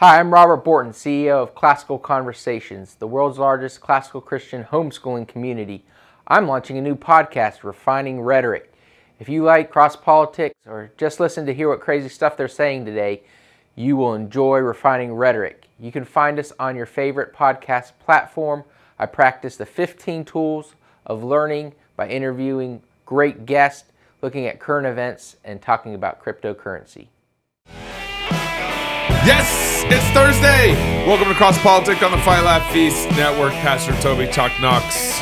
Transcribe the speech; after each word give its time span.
Hi, 0.00 0.18
I'm 0.18 0.32
Robert 0.32 0.64
Bortins, 0.64 0.94
CEO 0.94 1.42
of 1.42 1.54
Classical 1.54 1.98
Conversations, 1.98 2.94
the 2.94 3.06
world's 3.06 3.38
largest 3.38 3.82
classical 3.82 4.22
Christian 4.22 4.64
homeschooling 4.64 5.28
community. 5.28 5.84
I'm 6.26 6.48
launching 6.48 6.78
a 6.78 6.80
new 6.80 6.96
podcast, 6.96 7.64
Refining 7.64 8.22
Rhetoric. 8.22 8.72
If 9.18 9.28
you 9.28 9.44
like 9.44 9.70
cross 9.70 9.96
politics 9.96 10.54
or 10.64 10.90
just 10.96 11.20
listen 11.20 11.44
to 11.44 11.52
hear 11.52 11.68
what 11.68 11.82
crazy 11.82 12.08
stuff 12.08 12.38
they're 12.38 12.48
saying 12.48 12.86
today, 12.86 13.24
you 13.76 13.94
will 13.94 14.14
enjoy 14.14 14.60
Refining 14.60 15.12
Rhetoric. 15.12 15.66
You 15.78 15.92
can 15.92 16.06
find 16.06 16.38
us 16.38 16.50
on 16.58 16.76
your 16.76 16.86
favorite 16.86 17.34
podcast 17.34 17.92
platform. 18.02 18.64
I 18.98 19.04
practice 19.04 19.58
the 19.58 19.66
15 19.66 20.24
tools 20.24 20.76
of 21.04 21.22
learning 21.22 21.74
by 21.96 22.08
interviewing 22.08 22.80
great 23.04 23.44
guests, 23.44 23.92
looking 24.22 24.46
at 24.46 24.60
current 24.60 24.86
events, 24.86 25.36
and 25.44 25.60
talking 25.60 25.94
about 25.94 26.24
cryptocurrency. 26.24 27.08
Yes, 29.26 29.69
it's 29.92 30.04
Thursday. 30.14 30.74
Welcome 31.06 31.28
to 31.28 31.34
Cross 31.34 31.58
Politics 31.58 32.02
on 32.02 32.10
the 32.12 32.18
Fight 32.18 32.42
Laugh 32.42 32.70
Feast 32.72 33.08
Network. 33.10 33.52
Pastor 33.54 33.92
Toby 34.00 34.26
Chuck 34.30 34.52
Knox. 34.60 35.20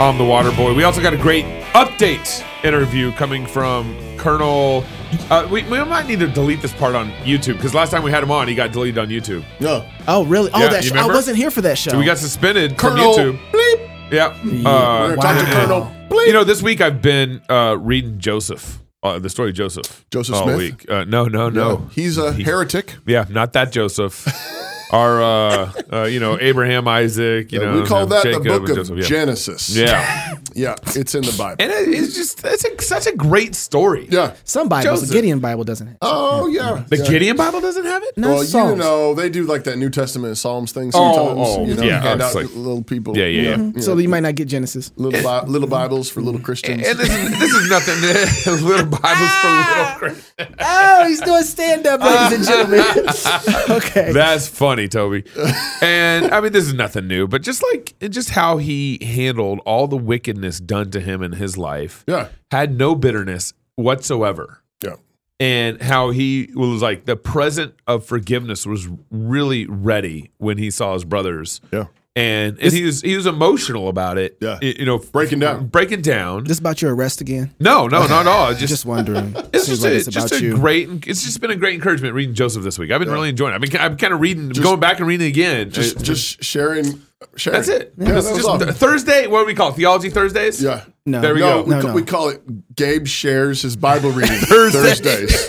I'm 0.00 0.16
the 0.18 0.24
Water 0.24 0.50
Boy. 0.52 0.74
We 0.74 0.84
also 0.84 1.02
got 1.02 1.12
a 1.12 1.16
great 1.18 1.44
update 1.74 2.44
interview 2.64 3.12
coming 3.12 3.46
from 3.46 3.96
Colonel. 4.16 4.84
Uh, 5.30 5.46
we, 5.50 5.62
we 5.64 5.82
might 5.84 6.06
need 6.06 6.20
to 6.20 6.26
delete 6.28 6.62
this 6.62 6.72
part 6.72 6.94
on 6.94 7.10
YouTube 7.24 7.54
because 7.56 7.74
last 7.74 7.90
time 7.90 8.02
we 8.02 8.10
had 8.10 8.22
him 8.22 8.30
on, 8.30 8.48
he 8.48 8.54
got 8.54 8.72
deleted 8.72 8.98
on 8.98 9.08
YouTube. 9.08 9.44
No. 9.60 9.86
Oh, 10.08 10.24
really? 10.24 10.50
Oh, 10.54 10.60
Yeah, 10.60 10.68
that 10.68 10.82
you 10.84 10.88
sh- 10.90 10.92
I 10.92 10.96
remember? 10.96 11.14
wasn't 11.14 11.36
here 11.36 11.50
for 11.50 11.60
that 11.62 11.76
show. 11.78 11.90
So 11.90 11.98
we 11.98 12.04
got 12.04 12.18
suspended 12.18 12.78
Colonel 12.78 13.14
from 13.14 13.36
YouTube. 13.38 13.50
Bleep. 13.50 14.12
Yeah. 14.12 14.36
We're 14.44 14.68
Uh, 14.68 15.14
gonna 15.14 15.16
talk 15.16 15.38
to. 15.46 15.52
Colonel 15.52 15.92
Bleep. 16.08 16.26
you 16.26 16.32
know, 16.32 16.44
this 16.44 16.62
week 16.62 16.80
I've 16.80 17.02
been 17.02 17.42
uh, 17.48 17.76
reading 17.78 18.18
Joseph, 18.18 18.78
uh, 19.02 19.18
the 19.18 19.28
story 19.30 19.50
of 19.50 19.56
Joseph. 19.56 20.04
Joseph 20.10 20.34
all 20.34 20.44
Smith? 20.44 20.58
week. 20.58 20.90
Uh, 20.90 21.04
no, 21.04 21.24
no, 21.26 21.48
no. 21.48 21.68
no, 21.76 21.76
he's 21.92 22.18
a 22.18 22.32
He- 22.32 22.42
heretic. 22.44 22.96
Yeah, 23.06 23.24
not 23.28 23.52
that 23.54 23.72
Joseph. 23.72 24.26
Our, 24.92 25.22
uh, 25.22 25.72
uh, 25.92 26.02
you 26.04 26.18
know, 26.20 26.38
Abraham, 26.40 26.88
Isaac. 26.88 27.52
You 27.52 27.60
Yeah, 27.60 27.70
know, 27.72 27.80
we 27.82 27.86
call 27.86 28.06
that 28.06 28.22
Jacob 28.24 28.42
the 28.44 28.48
book 28.50 28.60
and 28.60 28.70
of 28.70 28.76
Joseph. 28.76 28.98
Yeah. 28.98 29.04
Genesis. 29.04 29.76
Yeah, 29.76 30.34
Yeah, 30.54 30.74
it's 30.96 31.14
in 31.14 31.22
the 31.22 31.32
Bible. 31.38 31.56
and 31.60 31.70
it, 31.70 31.88
it's 31.88 32.14
just 32.14 32.44
it's 32.44 32.64
a, 32.64 32.82
such 32.82 33.06
a 33.06 33.14
great 33.14 33.54
story. 33.54 34.08
yeah. 34.10 34.34
Some 34.44 34.68
Bibles, 34.68 34.84
Joseph. 35.00 35.08
the 35.10 35.14
Gideon 35.14 35.38
Bible 35.38 35.62
doesn't 35.64 35.86
have. 35.86 35.96
Oh, 36.02 36.48
yeah. 36.48 36.84
The. 36.88 36.96
Gideon 36.96 37.36
Bible 37.36 37.60
doesn't 37.60 37.84
have 37.84 38.02
it. 38.02 38.18
No, 38.18 38.30
Well, 38.34 38.44
you 38.44 38.76
know, 38.76 39.14
they 39.14 39.30
do 39.30 39.44
like 39.44 39.64
that 39.64 39.78
New 39.78 39.90
Testament 39.90 40.26
and 40.28 40.38
Psalms 40.38 40.72
thing 40.72 40.90
Oh, 40.92 41.14
sometimes. 41.14 41.48
oh, 41.48 41.64
you 41.66 41.74
know, 41.74 41.82
yeah, 41.84 42.00
hand 42.02 42.20
out 42.22 42.34
like- 42.34 42.54
little 42.56 42.82
people. 42.82 43.16
Yeah, 43.16 43.26
yeah, 43.26 43.42
yeah. 43.42 43.50
you 43.58 43.62
know, 43.74 43.80
So 43.80 43.96
you 43.98 44.08
might 44.08 44.20
not 44.20 44.34
get 44.34 44.48
Genesis. 44.48 44.90
little, 44.96 45.22
Bi- 45.22 45.44
little 45.46 45.68
Bibles 45.68 46.10
for 46.10 46.20
little 46.20 46.40
Christians. 46.40 46.84
And 46.86 46.98
this 46.98 47.08
is, 47.08 47.38
this 47.38 47.52
is 47.52 47.70
nothing. 47.70 48.60
little 48.66 48.86
Bibles 48.86 49.30
for 49.40 49.48
little 49.50 49.84
Christians. 49.98 50.56
Oh, 50.58 51.06
he's 51.06 51.20
doing 51.20 51.42
stand 51.44 51.86
up, 51.86 52.00
ladies 52.00 52.38
and 52.38 52.44
gentlemen. 52.48 53.70
okay. 53.70 54.12
That's 54.12 54.48
funny, 54.48 54.79
Toby. 54.88 55.24
And 55.82 56.30
I 56.32 56.40
mean, 56.42 56.52
this 56.52 56.66
is 56.66 56.74
nothing 56.74 57.08
new, 57.08 57.26
but 57.26 57.40
just 57.42 57.62
like 57.72 57.94
just 58.10 58.30
how 58.30 58.58
he 58.58 58.98
handled 59.02 59.60
all 59.64 59.86
the 59.86 59.96
wickedness 59.96 60.60
done 60.60 60.90
to 60.90 61.00
him 61.00 61.22
in 61.22 61.32
his 61.32 61.56
life, 61.56 62.04
yeah, 62.06 62.28
had 62.50 62.76
no 62.76 62.94
bitterness 62.94 63.54
whatsoever. 63.76 64.62
yeah. 64.84 64.96
and 65.38 65.80
how 65.80 66.10
he 66.10 66.50
was 66.54 66.82
like 66.82 67.06
the 67.06 67.16
present 67.16 67.74
of 67.86 68.04
forgiveness 68.04 68.66
was 68.66 68.88
really 69.10 69.64
ready 69.66 70.30
when 70.36 70.58
he 70.58 70.70
saw 70.70 70.92
his 70.92 71.04
brothers. 71.04 71.62
Yeah. 71.72 71.86
And, 72.16 72.58
and 72.58 72.72
he 72.72 72.82
was 72.82 73.02
he 73.02 73.14
was 73.14 73.26
emotional 73.26 73.88
about 73.88 74.18
it. 74.18 74.36
Yeah. 74.40 74.58
You 74.60 74.84
know, 74.84 74.98
Breaking 74.98 75.38
down. 75.38 75.68
breaking 75.68 76.02
down. 76.02 76.42
this 76.44 76.58
about 76.58 76.82
your 76.82 76.92
arrest 76.94 77.20
again? 77.20 77.54
no, 77.60 77.86
no, 77.86 78.00
not 78.08 78.26
at 78.26 78.26
all. 78.26 78.50
Just, 78.54 78.66
just 78.68 78.84
wondering. 78.84 79.32
it's 79.52 79.66
just 79.68 79.82
like 79.82 79.92
a, 79.92 79.96
it's 79.96 80.08
just 80.08 80.32
about 80.32 80.40
a 80.40 80.44
you. 80.44 80.54
great. 80.56 80.88
It's 81.06 81.22
just 81.22 81.40
been 81.40 81.52
a 81.52 81.56
great 81.56 81.74
encouragement 81.74 82.14
reading 82.14 82.34
Joseph 82.34 82.64
this 82.64 82.78
week. 82.80 82.90
I've 82.90 82.98
been 82.98 83.10
really 83.10 83.28
enjoying. 83.28 83.52
it. 83.52 83.54
I've 83.54 83.60
been 83.60 83.80
I'm 83.80 83.96
kind 83.96 84.12
of 84.12 84.20
reading, 84.20 84.48
going 84.48 84.80
back 84.80 84.98
and 84.98 85.06
reading 85.06 85.28
again. 85.28 85.70
Just, 85.70 86.02
just 86.02 86.42
sharing. 86.42 87.00
Sharing. 87.36 87.58
that's 87.58 87.68
it. 87.68 87.94
Yeah, 87.98 88.16
It's 88.16 88.26
that 88.26 88.32
was 88.32 88.38
just 88.42 88.48
all. 88.48 88.58
th- 88.58 88.70
Thursday. 88.74 89.26
What 89.26 89.40
do 89.40 89.46
we 89.46 89.54
call 89.54 89.70
it? 89.70 89.76
Theology 89.76 90.10
Thursdays? 90.10 90.62
Yeah. 90.62 90.84
No. 91.06 91.20
There 91.22 91.34
we 91.34 91.40
no, 91.40 91.62
go. 91.62 91.62
we, 91.62 91.70
No, 91.74 91.80
ca- 91.82 91.88
no. 91.88 91.94
we 91.94 92.02
call 92.02 92.28
it 92.28 92.76
Gabe 92.76 93.06
shares 93.06 93.62
his 93.62 93.74
Bible 93.74 94.10
reading 94.10 94.36
Thursdays. 94.40 95.48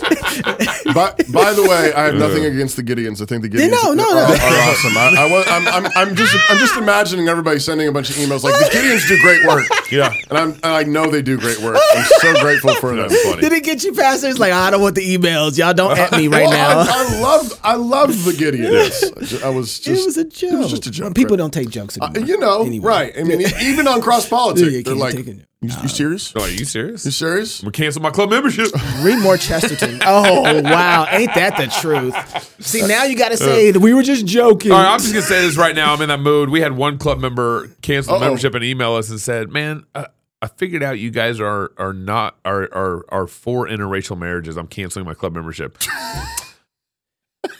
by, 0.94 1.12
by 1.32 1.52
the 1.52 1.66
way, 1.68 1.92
I 1.92 2.06
have 2.06 2.14
nothing 2.14 2.44
against 2.46 2.76
the 2.76 2.82
Gideons. 2.82 3.20
I 3.20 3.26
think 3.26 3.42
the 3.42 3.48
Gideons 3.50 3.70
no, 3.70 3.92
no, 3.92 4.02
are, 4.08 4.28
no. 4.28 4.34
are 4.34 4.70
awesome. 4.70 4.96
I, 4.96 5.14
I, 5.18 5.30
wa- 5.30 5.44
I'm, 5.46 5.68
I'm, 5.68 5.92
I'm 5.94 6.16
just 6.16 6.34
I'm 6.50 6.58
just 6.58 6.76
imagining 6.76 7.28
everybody 7.28 7.58
sending 7.58 7.86
a 7.86 7.92
bunch 7.92 8.08
of 8.10 8.16
emails 8.16 8.42
like 8.44 8.54
the 8.58 8.64
Gideons 8.76 9.06
do 9.08 9.20
great 9.20 9.44
work. 9.46 9.64
Yeah. 9.92 10.10
and 10.30 10.38
I'm 10.38 10.50
and 10.52 10.64
I 10.64 10.84
know 10.84 11.10
they 11.10 11.20
do 11.20 11.36
great 11.38 11.58
work. 11.60 11.76
I'm 11.94 12.04
so 12.20 12.32
grateful 12.40 12.74
for 12.76 12.96
them. 12.96 13.08
That's 13.10 13.22
funny. 13.24 13.42
Did 13.42 13.52
it 13.52 13.62
get 13.62 13.84
you 13.84 13.92
past? 13.92 14.24
It's 14.24 14.38
like 14.38 14.50
I 14.52 14.70
don't 14.70 14.80
want 14.80 14.94
the 14.94 15.02
emails. 15.16 15.58
Y'all 15.58 15.74
don't 15.74 15.98
at 15.98 16.12
me 16.12 16.28
right 16.28 16.46
Well, 16.48 16.50
now. 16.86 16.90
I, 16.90 17.04
I 17.18 17.20
loved 17.20 17.60
I 17.62 17.74
loved 17.74 18.24
the 18.24 18.30
Gideons. 18.32 19.42
I 19.44 19.50
was 19.50 19.78
just 19.78 20.00
it 20.02 20.06
was 20.06 20.16
a 20.16 20.24
joke. 20.24 20.52
It 20.54 20.56
was 20.56 20.70
just 20.70 20.86
a 20.86 20.90
joke. 20.90 21.14
People 21.14 21.32
right? 21.32 21.36
don't 21.42 21.52
take 21.52 21.61
jokes 21.70 21.98
Uh, 22.00 22.10
you 22.24 22.38
know, 22.38 22.64
Anyway. 22.64 22.86
right? 22.86 23.12
I 23.18 23.22
mean, 23.22 23.42
even 23.62 23.86
on 23.88 24.00
cross 24.00 24.28
politics, 24.30 24.70
Yeah, 24.70 24.78
you 24.78 24.82
they're 24.84 24.94
like, 24.94 25.14
take 25.16 25.26
you, 25.26 25.42
you 25.60 25.88
serious? 25.88 26.32
Oh, 26.34 26.42
are 26.42 26.48
you 26.48 26.64
serious? 26.64 27.04
You 27.04 27.10
serious? 27.12 27.60
I'm 27.60 27.66
gonna 27.66 27.72
cancel 27.72 28.02
my 28.02 28.10
club 28.10 28.30
membership. 28.30 28.66
Read 29.02 29.20
more 29.22 29.36
Chesterton. 29.36 30.00
Oh 30.06 30.60
wow, 30.62 31.06
ain't 31.10 31.32
that 31.34 31.56
the 31.56 31.66
truth? 31.80 32.56
See, 32.64 32.84
now 32.86 33.04
you 33.04 33.16
got 33.16 33.28
to 33.30 33.36
say 33.36 33.70
that 33.70 33.78
we 33.80 33.94
were 33.94 34.02
just 34.02 34.26
joking. 34.26 34.72
All 34.72 34.78
right, 34.82 34.92
I'm 34.92 34.98
just 34.98 35.12
gonna 35.12 35.24
say 35.24 35.40
this 35.42 35.56
right 35.56 35.74
now. 35.76 35.92
I'm 35.94 36.02
in 36.02 36.08
that 36.08 36.18
mood. 36.20 36.48
We 36.50 36.60
had 36.60 36.76
one 36.76 36.98
club 36.98 37.20
member 37.20 37.68
cancel 37.82 38.18
membership 38.18 38.54
and 38.54 38.64
email 38.64 38.94
us 38.94 39.08
and 39.10 39.20
said, 39.20 39.50
"Man, 39.50 39.84
uh, 39.94 40.06
I 40.40 40.48
figured 40.48 40.82
out 40.82 40.98
you 40.98 41.10
guys 41.12 41.38
are 41.40 41.70
are 41.78 41.92
not 41.92 42.36
are 42.44 42.62
are 42.74 43.04
are 43.10 43.26
for 43.28 43.68
interracial 43.68 44.18
marriages. 44.18 44.56
I'm 44.56 44.66
canceling 44.66 45.04
my 45.06 45.14
club 45.14 45.32
membership." 45.34 45.78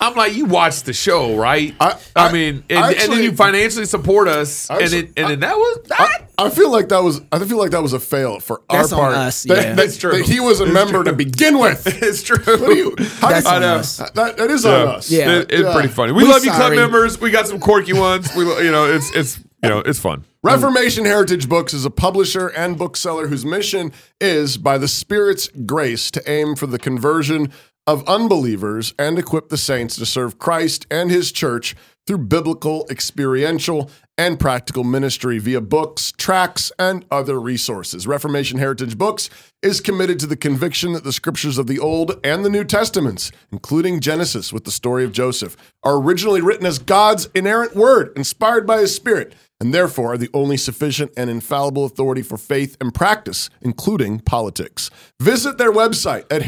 I'm 0.00 0.14
like, 0.14 0.34
you 0.34 0.44
watch 0.44 0.84
the 0.84 0.92
show, 0.92 1.36
right? 1.36 1.74
I- 1.80 1.98
I, 2.14 2.28
I- 2.28 2.32
mean, 2.32 2.62
and, 2.70 2.78
I 2.78 2.92
and 2.92 3.12
then 3.12 3.22
you 3.22 3.32
financially 3.32 3.84
support 3.84 4.28
us, 4.28 4.70
and 4.70 4.80
it, 4.92 5.12
and 5.16 5.28
then 5.30 5.40
that 5.40 5.56
was 5.56 5.78
I, 5.90 5.96
that. 6.06 6.30
I 6.38 6.50
feel 6.50 6.70
like 6.70 6.88
that 6.90 7.02
was 7.02 7.20
I 7.32 7.40
feel 7.44 7.58
like 7.58 7.72
that 7.72 7.82
was 7.82 7.92
a 7.92 7.98
fail 7.98 8.38
for 8.38 8.62
That's 8.70 8.92
our 8.92 9.00
on 9.00 9.04
part. 9.12 9.16
us, 9.26 9.42
That, 9.42 9.56
yeah. 9.56 9.62
that- 9.62 9.76
That's 9.76 9.96
true. 9.96 10.12
that 10.12 10.24
he 10.24 10.38
was 10.38 10.60
a 10.60 10.64
It's 10.64 10.72
member 10.72 11.02
true. 11.02 11.04
to 11.04 11.12
begin 11.14 11.58
with. 11.58 11.82
it's 12.02 12.22
true. 12.22 12.38
What 12.44 12.58
do 12.70 12.76
you? 12.76 12.94
How 13.18 13.30
That's 13.30 13.44
do 13.44 13.50
you- 13.50 13.56
on 13.56 13.62
know. 13.62 13.74
us. 13.76 13.96
That, 13.96 14.14
that 14.36 14.50
is 14.50 14.64
Yeah. 14.64 14.70
on 14.70 14.88
us. 14.88 15.10
Yeah. 15.10 15.30
It- 15.38 15.50
it's 15.52 15.62
Yeah. 15.62 15.72
pretty 15.72 15.88
funny. 15.88 16.12
We 16.12 16.22
We 16.24 16.30
love 16.30 16.44
you, 16.44 16.52
club 16.52 16.74
members. 16.74 17.20
We 17.20 17.30
got 17.32 17.48
some 17.48 17.58
quirky 17.58 17.92
ones. 17.92 18.30
We, 18.36 18.44
you 18.64 18.70
know, 18.70 18.86
it's 18.92 19.10
it's 19.14 19.38
you 19.64 19.68
know, 19.68 19.78
it's 19.80 19.98
fun. 20.00 20.24
Reformation 20.44 21.04
Heritage 21.04 21.48
Books 21.48 21.72
is 21.72 21.84
a 21.84 21.90
publisher 21.90 22.48
and 22.48 22.76
bookseller 22.76 23.28
whose 23.28 23.44
mission 23.44 23.92
is, 24.20 24.56
by 24.56 24.76
the 24.76 24.88
Spirit's 24.88 25.46
grace, 25.66 26.10
to 26.10 26.30
aim 26.30 26.56
for 26.56 26.66
the 26.66 26.80
conversion 26.80 27.52
of 27.86 28.06
unbelievers 28.08 28.94
and 28.98 29.18
equip 29.18 29.48
the 29.48 29.56
saints 29.56 29.96
to 29.96 30.06
serve 30.06 30.38
Christ 30.38 30.86
and 30.90 31.10
his 31.10 31.32
church 31.32 31.74
through 32.06 32.18
biblical, 32.18 32.86
experiential, 32.90 33.90
and 34.18 34.38
practical 34.38 34.84
ministry 34.84 35.38
via 35.38 35.60
books, 35.60 36.12
tracts, 36.12 36.72
and 36.78 37.04
other 37.10 37.40
resources. 37.40 38.06
Reformation 38.06 38.58
Heritage 38.58 38.98
Books 38.98 39.30
is 39.62 39.80
committed 39.80 40.18
to 40.20 40.26
the 40.26 40.36
conviction 40.36 40.92
that 40.92 41.04
the 41.04 41.12
scriptures 41.12 41.58
of 41.58 41.66
the 41.66 41.78
Old 41.78 42.20
and 42.24 42.44
the 42.44 42.50
New 42.50 42.64
Testaments, 42.64 43.30
including 43.50 44.00
Genesis 44.00 44.52
with 44.52 44.64
the 44.64 44.70
story 44.70 45.04
of 45.04 45.12
Joseph, 45.12 45.56
are 45.82 45.96
originally 45.96 46.40
written 46.40 46.66
as 46.66 46.78
God's 46.78 47.28
inerrant 47.34 47.74
word, 47.74 48.12
inspired 48.16 48.66
by 48.66 48.80
his 48.80 48.94
Spirit, 48.94 49.32
and 49.60 49.72
therefore 49.72 50.14
are 50.14 50.18
the 50.18 50.30
only 50.34 50.56
sufficient 50.56 51.12
and 51.16 51.30
infallible 51.30 51.84
authority 51.84 52.22
for 52.22 52.36
faith 52.36 52.76
and 52.80 52.92
practice, 52.92 53.48
including 53.60 54.18
politics. 54.18 54.90
Visit 55.20 55.56
their 55.56 55.72
website 55.72 56.24
at 56.32 56.42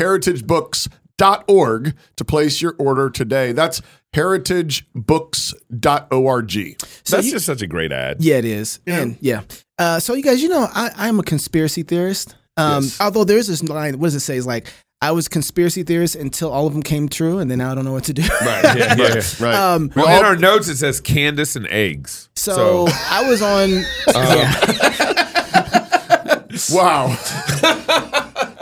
heritagebooks.org 1.18 1.94
to 2.16 2.24
place 2.24 2.60
your 2.62 2.74
order 2.78 3.10
today. 3.10 3.50
That's 3.52 3.82
heritagebooks.org. 4.14 6.78
That's 7.10 7.26
you- 7.26 7.32
just 7.32 7.46
such 7.46 7.62
a 7.62 7.66
great 7.66 7.90
ad. 7.92 8.18
Yeah, 8.22 8.36
it 8.36 8.44
is. 8.44 8.78
And 8.86 9.16
yeah. 9.20 9.40
Uh, 9.78 9.98
so 10.00 10.14
you 10.14 10.22
guys, 10.22 10.40
you 10.42 10.48
know, 10.48 10.68
I, 10.72 10.90
I'm 10.96 11.18
a 11.18 11.22
conspiracy 11.24 11.82
theorist. 11.82 12.34
Um, 12.56 12.84
Yes. 12.84 13.00
although 13.00 13.24
there's 13.24 13.48
this 13.48 13.62
line, 13.64 13.98
what 13.98 14.06
does 14.08 14.14
it 14.14 14.20
say? 14.20 14.36
It's 14.36 14.46
like 14.46 14.68
I 15.00 15.10
was 15.10 15.26
conspiracy 15.28 15.82
theorist 15.82 16.14
until 16.14 16.52
all 16.52 16.66
of 16.68 16.72
them 16.72 16.84
came 16.84 17.08
true, 17.08 17.38
and 17.40 17.50
then 17.50 17.58
now 17.58 17.72
I 17.72 17.74
don't 17.74 17.84
know 17.84 17.92
what 17.92 18.04
to 18.04 18.14
do. 18.14 18.22
Right. 18.22 18.62
Yeah, 18.64 18.94
yeah, 18.96 18.96
yeah. 19.16 19.22
Right. 19.40 19.54
Um, 19.54 19.90
Well, 19.96 20.06
in 20.18 20.24
our 20.24 20.36
notes 20.36 20.68
it 20.68 20.76
says 20.76 21.00
Candace 21.00 21.56
and 21.56 21.66
eggs. 21.66 22.28
so, 22.36 22.86
I 22.88 23.28
was 23.28 23.42
on. 23.42 23.70
yeah, 24.14 24.54
wow. 26.72 27.16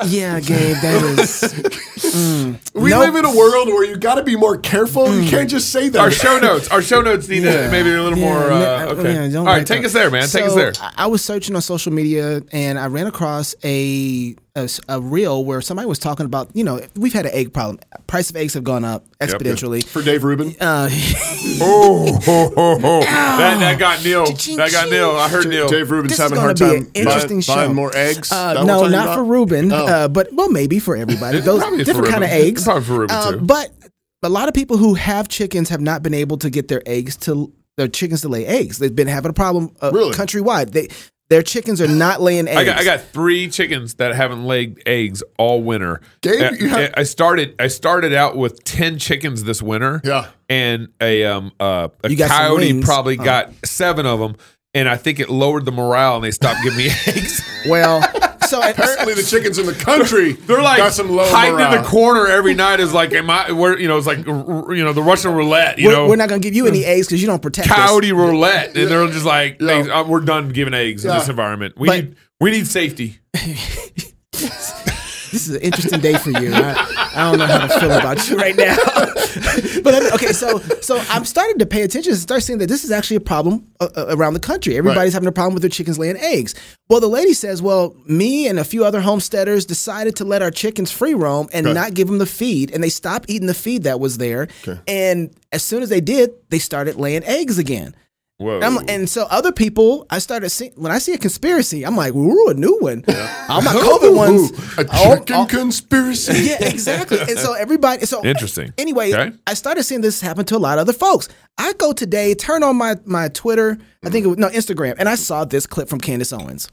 Yeah, 0.06 0.40
Gabe, 0.40 0.76
that 0.76 1.02
is. 1.19 2.72
We 2.75 2.90
Nope. 2.90 3.00
live 3.00 3.16
in 3.16 3.25
a 3.25 3.34
world 3.37 3.69
where 3.69 3.84
you 3.84 3.96
got 3.96 4.16
to 4.16 4.22
be 4.22 4.37
more 4.37 4.56
careful. 4.58 5.14
You 5.14 5.28
can't 5.28 5.49
just 5.49 5.70
say 5.70 5.88
that. 5.88 5.99
our 6.00 6.10
show 6.10 6.38
notes, 6.38 6.69
our 6.69 6.82
show 6.82 7.00
notes 7.00 7.28
need 7.28 7.43
Yeah. 7.44 7.64
to 7.66 7.70
maybe 7.70 7.90
a 7.93 8.02
little 8.02 8.19
Yeah, 8.19 8.25
more. 8.25 8.52
Uh, 8.52 8.87
okay. 8.94 9.12
yeah, 9.14 9.22
All 9.25 9.31
don't 9.31 9.44
right, 9.46 9.58
write 9.58 9.66
take 9.66 9.81
that. 9.82 9.87
us 9.87 9.93
there, 9.93 10.10
man. 10.10 10.28
Take 10.28 10.44
us 10.44 10.54
there. 10.54 10.72
I- 10.81 10.93
I 11.04 11.06
was 11.06 11.22
searching 11.25 11.54
on 11.56 11.62
social 11.62 11.93
media 11.93 12.43
and 12.52 12.78
I 12.78 12.87
ran 12.87 13.06
across 13.06 13.54
a, 13.64 14.34
a 14.54 14.60
s- 14.64 14.81
a 14.88 15.00
reel 15.00 15.44
where 15.44 15.60
somebody 15.62 15.87
was 15.88 15.99
talking 15.99 16.26
about, 16.26 16.50
you 16.54 16.62
know, 16.62 16.78
we've 16.96 17.12
had 17.14 17.25
an 17.25 17.32
egg 17.32 17.52
problem. 17.54 17.78
Price 18.06 18.28
of 18.28 18.37
eggs 18.37 18.52
have 18.54 18.64
gone 18.64 18.84
up 18.84 19.04
exponentially. 19.19 19.82
For 19.82 20.02
Dave 20.02 20.25
Rubin. 20.25 20.54
Uh, 20.60 20.90
Oh, 21.60 22.19
ho, 22.25 22.49
ho, 22.54 22.78
ho. 22.78 23.00
that 23.00 23.58
that 23.60 23.78
got 23.78 24.02
Neil. 24.04 24.25
That 24.26 24.70
got 24.70 24.90
Neil. 24.90 25.10
I 25.12 25.28
heard 25.28 25.46
Neil. 25.49 25.69
Dave 25.69 25.90
Rubin's 25.90 26.12
This 26.12 26.19
having 26.19 26.38
a 26.38 26.40
hard 26.40 26.58
gonna 26.58 26.72
be 26.72 26.78
time 26.78 26.87
an 26.87 26.93
interesting 26.94 27.40
buying, 27.46 27.56
buying 27.56 27.70
show. 27.70 27.75
more 27.75 27.96
eggs. 27.96 28.31
Uh, 28.32 28.64
no, 28.64 28.87
not 28.87 29.04
about? 29.04 29.16
for 29.16 29.25
Rubin, 29.25 29.72
Oh. 29.72 29.87
uh, 29.87 30.08
but 30.08 30.28
well, 30.32 30.49
maybe 30.49 30.78
for 30.78 30.96
everybody. 30.96 31.40
Those 31.40 31.62
different 31.84 32.08
kind 32.08 32.25
of 32.25 32.31
eggs. 32.31 32.64
Probably 32.64 32.84
for 32.84 32.93
Rubin, 33.00 33.16
Uh, 33.16 33.31
too. 33.32 33.38
But 33.40 33.70
a 34.22 34.28
lot 34.28 34.48
of 34.48 34.55
people 34.55 34.76
who 34.76 34.94
have 34.94 35.28
chickens 35.28 35.69
have 35.69 35.81
not 35.81 36.02
been 36.02 36.14
able 36.14 36.37
to 36.38 36.50
get 36.50 36.69
their 36.69 36.82
eggs 36.87 37.16
to 37.19 37.52
their 37.76 37.88
chickens 37.88 38.20
to 38.22 38.28
lay 38.28 38.46
eggs. 38.46 38.78
They've 38.78 38.94
been 38.94 39.08
having 39.08 39.31
a 39.31 39.34
problem 39.34 39.75
uh, 39.81 39.90
Really? 39.93 40.12
countrywide. 40.14 40.72
They 40.72 40.88
their 41.32 41.43
chickens 41.43 41.81
are 41.81 41.88
not 41.88 42.20
laying 42.20 42.46
eggs. 42.46 42.58
I 42.58 42.64
got, 42.64 42.79
I 42.79 42.84
got 42.84 43.00
three 43.00 43.49
chickens 43.49 43.94
that 43.94 44.14
haven't 44.14 44.44
laid 44.44 44.82
eggs 44.84 45.23
all 45.38 45.62
winter. 45.62 46.02
Gabe, 46.20 46.43
Uh, 46.43 46.50
you 46.61 46.69
have- 46.69 46.93
I 46.94 47.05
started. 47.05 47.55
I 47.58 47.69
started 47.69 48.12
out 48.12 48.37
with 48.37 48.62
ten 48.64 48.99
chickens 48.99 49.44
this 49.44 49.62
winter. 49.62 50.02
Yeah. 50.05 50.26
and 50.50 50.88
a 51.00 51.25
um 51.25 51.52
uh, 51.58 51.88
a 52.05 52.11
You 52.11 52.17
got 52.17 52.29
some 52.29 52.37
coyote 52.38 52.73
wings. 52.75 52.84
probably 52.84 53.19
Oh. 53.19 53.25
got 53.25 53.50
seven 53.64 54.05
of 54.05 54.20
them, 54.20 54.37
and 54.75 54.88
I 54.88 54.96
think 54.96 55.19
it 55.20 55.31
lowered 55.31 55.64
the 55.64 55.73
morale, 55.73 56.17
and 56.17 56.25
they 56.25 56.31
stopped 56.32 56.62
giving 56.62 56.76
me 56.79 56.90
eggs. 57.06 57.43
well, 57.67 58.00
so 58.52 58.60
Apparently, 58.60 59.14
the 59.14 59.22
chickens 59.22 59.58
in 59.58 59.64
the 59.64 59.72
country 59.72 60.32
They're 60.46 60.60
like 60.62 60.76
got 60.76 60.93
some 60.93 61.08
low 61.10 61.25
hiding 61.26 61.58
in 61.58 61.82
the 61.82 61.88
corner 61.88 62.26
every 62.26 62.52
night. 62.54 62.81
Is 62.81 62.93
like, 62.93 63.12
am 63.14 63.31
I? 63.31 63.50
Where 63.52 63.78
you 63.78 63.88
know, 63.88 63.96
it's 63.96 64.06
like 64.06 64.28
r- 64.28 64.66
r- 64.66 64.75
you 64.75 64.84
know 64.84 64.93
the 64.93 65.02
Russian 65.02 65.32
roulette. 65.32 65.78
You 65.78 65.88
we're, 65.88 65.94
know, 65.94 66.08
we're 66.08 66.16
not 66.16 66.28
going 66.28 66.40
to 66.43 66.46
give 66.46 66.54
you 66.54 66.66
any 66.66 66.84
eggs 66.84 67.06
because 67.06 67.22
you 67.22 67.26
don't 67.28 67.40
protect 67.40 67.70
us. 67.70 67.76
coyote 67.76 68.12
roulette, 68.12 68.76
and 68.76 68.88
they're 68.88 69.06
just 69.08 69.25
like, 69.25 69.56
Yeah. 69.60 69.66
"Thanks, 69.69 69.88
uh, 69.88 70.04
we're 70.06 70.20
done 70.20 70.50
giving 70.50 70.75
eggs 70.75 71.04
in 71.04 71.12
this 71.12 71.28
environment. 71.28 71.75
We 71.78 71.88
But- 71.88 71.94
need 72.04 72.16
we 72.40 72.50
need 72.50 72.66
safety. 72.66 73.19
This 75.32 75.49
is 75.49 75.55
an 75.56 75.62
interesting 75.62 76.00
day 76.00 76.14
for 76.19 76.31
you. 76.31 76.52
I, 76.52 77.11
I 77.14 77.31
don't 77.31 77.38
know 77.38 77.46
how 77.46 77.67
to 77.67 77.81
feel 77.81 77.90
about 77.90 78.29
you 78.29 78.37
right 78.37 78.55
now. 78.55 78.76
but 79.82 80.12
okay, 80.14 80.32
so 80.32 80.58
so 80.81 81.02
I'm 81.08 81.25
starting 81.25 81.58
to 81.58 81.67
pay 81.67 81.82
attention 81.82 82.12
and 82.12 82.20
start 82.20 82.43
seeing 82.43 82.58
that 82.58 82.69
this 82.69 82.84
is 82.84 82.90
actually 82.90 83.17
a 83.17 83.20
problem 83.20 83.67
uh, 83.81 83.88
uh, 83.96 84.06
around 84.11 84.34
the 84.34 84.40
country. 84.40 84.76
Everybody's 84.76 85.14
having 85.14 85.29
a 85.29 85.32
problem 85.32 85.55
with 85.55 85.62
their 85.62 85.70
chickens 85.70 85.99
laying 85.99 86.19
eggs. 86.19 86.55
Well, 86.90 87.00
the 87.00 87.08
lady 87.08 87.32
says, 87.32 87.62
"Well, 87.62 87.96
me 88.06 88.46
and 88.46 88.58
a 88.58 88.64
few 88.64 88.84
other 88.84 89.00
homesteaders 89.00 89.64
decided 89.64 90.17
to 90.17 90.25
let 90.25 90.43
our 90.43 90.50
chickens 90.50 90.90
free 90.90 91.14
roam 91.14 91.49
and 91.52 91.67
Okay. 91.67 91.75
not 91.75 91.94
give 91.94 92.08
them 92.08 92.19
the 92.19 92.26
feed, 92.26 92.70
and 92.70 92.84
they 92.84 92.90
stopped 92.90 93.31
eating 93.31 93.46
the 93.46 93.55
feed 93.55 93.84
that 93.84 93.99
was 94.00 94.19
there. 94.19 94.49
And 94.87 95.34
as 95.50 95.62
soon 95.62 95.82
as 95.82 95.88
they 95.88 96.00
did, 96.02 96.31
they 96.50 96.58
started 96.58 96.96
laying 96.96 97.25
eggs 97.25 97.56
again." 97.58 97.94
Whoa! 98.43 98.61
I'm, 98.61 98.79
and 98.89 99.09
so 99.09 99.27
other 99.31 99.53
people, 99.53 100.06
I 100.11 100.19
started 100.19 100.50
seeing 100.50 100.73
when 100.77 100.93
I 100.93 100.99
see 100.99 101.12
a 101.15 101.19
conspiracy, 101.19 101.85
I'm 101.85 101.97
like, 101.97 102.15
"Ooh, 102.15 102.49
a 102.49 102.55
new 102.55 102.77
one." 102.81 103.05
All 103.49 103.62
my 103.62 103.73
oh, 103.75 103.99
COVID 104.00 104.17
ones, 104.17 104.50
Ooh, 104.53 104.83
a 104.83 104.87
all- 104.93 105.17
chicken 105.19 105.37
all- 105.37 105.47
conspiracy. 105.47 106.49
yeah, 106.50 106.65
exactly. 106.69 107.21
And 107.21 107.39
so 107.39 107.55
everybody, 107.55 108.05
so 108.06 108.25
Interesting. 108.25 108.73
Anyway, 108.79 109.12
Okay. 109.12 109.37
I 109.47 109.55
started 109.55 109.85
seeing 109.85 110.00
this 110.00 110.21
happen 110.21 110.44
to 110.47 110.56
a 110.56 110.59
lot 110.59 110.79
of 110.79 110.83
other 110.83 110.93
folks. 110.93 111.29
I 111.59 111.73
go 111.75 111.93
today, 111.93 112.35
turn 112.35 112.62
on 112.62 112.77
my 112.77 112.97
my 113.05 113.29
Twitter, 113.29 113.79
I 114.05 114.11
think 114.11 114.25
it 114.25 114.29
was 114.29 114.39
no 114.39 114.49
Instagram, 114.49 114.97
and 114.99 115.09
I 115.09 115.15
saw 115.15 115.44
this 115.44 115.67
clip 115.67 115.89
from 115.89 116.00
Candace 116.00 116.33
Owens. 116.33 116.69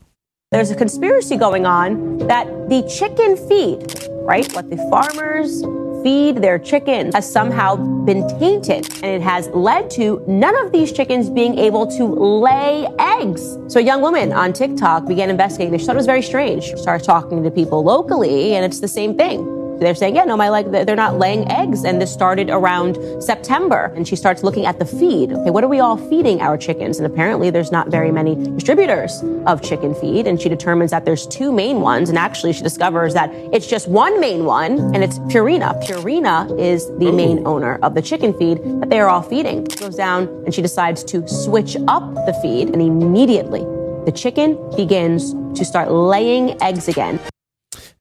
There's 0.51 0.71
a 0.71 0.75
conspiracy 0.75 1.35
going 1.37 1.67
on 1.67 2.17
that 2.27 2.47
the 2.69 2.81
chicken 2.89 3.37
feed, 3.47 4.07
right, 4.25 4.51
what 4.53 4.69
the 4.71 4.77
farmers 4.89 5.61
feed 6.03 6.37
their 6.37 6.57
chickens, 6.59 7.15
has 7.15 7.31
somehow 7.31 7.75
been 8.05 8.27
tainted. 8.39 8.87
And 9.03 9.05
it 9.05 9.21
has 9.21 9.47
led 9.49 9.89
to 9.91 10.23
none 10.27 10.55
of 10.65 10.71
these 10.71 10.91
chickens 10.91 11.29
being 11.29 11.57
able 11.57 11.85
to 11.97 12.05
lay 12.05 12.87
eggs. 12.99 13.57
So 13.67 13.79
a 13.79 13.83
young 13.83 14.01
woman 14.01 14.31
on 14.33 14.53
TikTok 14.53 15.07
began 15.07 15.29
investigating. 15.29 15.77
She 15.79 15.85
thought 15.85 15.95
it 15.95 15.97
was 15.97 16.05
very 16.05 16.21
strange. 16.21 16.63
She 16.63 16.77
started 16.77 17.03
talking 17.03 17.43
to 17.43 17.51
people 17.51 17.83
locally, 17.83 18.55
and 18.55 18.65
it's 18.65 18.79
the 18.79 18.87
same 18.87 19.17
thing. 19.17 19.58
They're 19.79 19.95
saying, 19.95 20.15
yeah, 20.15 20.25
no, 20.25 20.35
my 20.35 20.49
like 20.49 20.71
they're 20.71 20.95
not 20.95 21.17
laying 21.17 21.49
eggs, 21.49 21.85
and 21.85 22.01
this 22.01 22.11
started 22.11 22.49
around 22.49 22.97
September. 23.23 23.93
And 23.95 24.07
she 24.07 24.15
starts 24.15 24.43
looking 24.43 24.65
at 24.65 24.77
the 24.77 24.85
feed. 24.85 25.31
Okay, 25.31 25.49
what 25.49 25.63
are 25.63 25.69
we 25.69 25.79
all 25.79 25.97
feeding 25.97 26.41
our 26.41 26.57
chickens? 26.57 26.99
And 26.99 27.05
apparently, 27.05 27.49
there's 27.49 27.71
not 27.71 27.87
very 27.87 28.11
many 28.11 28.35
distributors 28.55 29.23
of 29.45 29.61
chicken 29.61 29.95
feed. 29.95 30.27
And 30.27 30.41
she 30.41 30.49
determines 30.49 30.91
that 30.91 31.05
there's 31.05 31.25
two 31.27 31.51
main 31.51 31.81
ones. 31.81 32.09
And 32.09 32.17
actually, 32.17 32.53
she 32.53 32.61
discovers 32.61 33.13
that 33.13 33.31
it's 33.53 33.67
just 33.67 33.87
one 33.87 34.19
main 34.19 34.45
one, 34.45 34.79
and 34.93 35.03
it's 35.03 35.19
Purina. 35.19 35.81
Purina 35.83 36.59
is 36.59 36.87
the 36.97 37.07
oh. 37.07 37.11
main 37.13 37.47
owner 37.47 37.79
of 37.81 37.95
the 37.95 38.01
chicken 38.01 38.33
feed 38.33 38.57
that 38.81 38.89
they 38.89 38.99
are 38.99 39.07
all 39.07 39.21
feeding. 39.21 39.67
She 39.69 39.77
goes 39.77 39.95
down 39.95 40.27
and 40.45 40.53
she 40.53 40.61
decides 40.61 41.03
to 41.05 41.27
switch 41.27 41.77
up 41.87 42.13
the 42.25 42.37
feed, 42.41 42.69
and 42.69 42.81
immediately 42.81 43.61
the 44.05 44.11
chicken 44.11 44.57
begins 44.75 45.33
to 45.57 45.63
start 45.63 45.91
laying 45.91 46.61
eggs 46.61 46.87
again. 46.87 47.19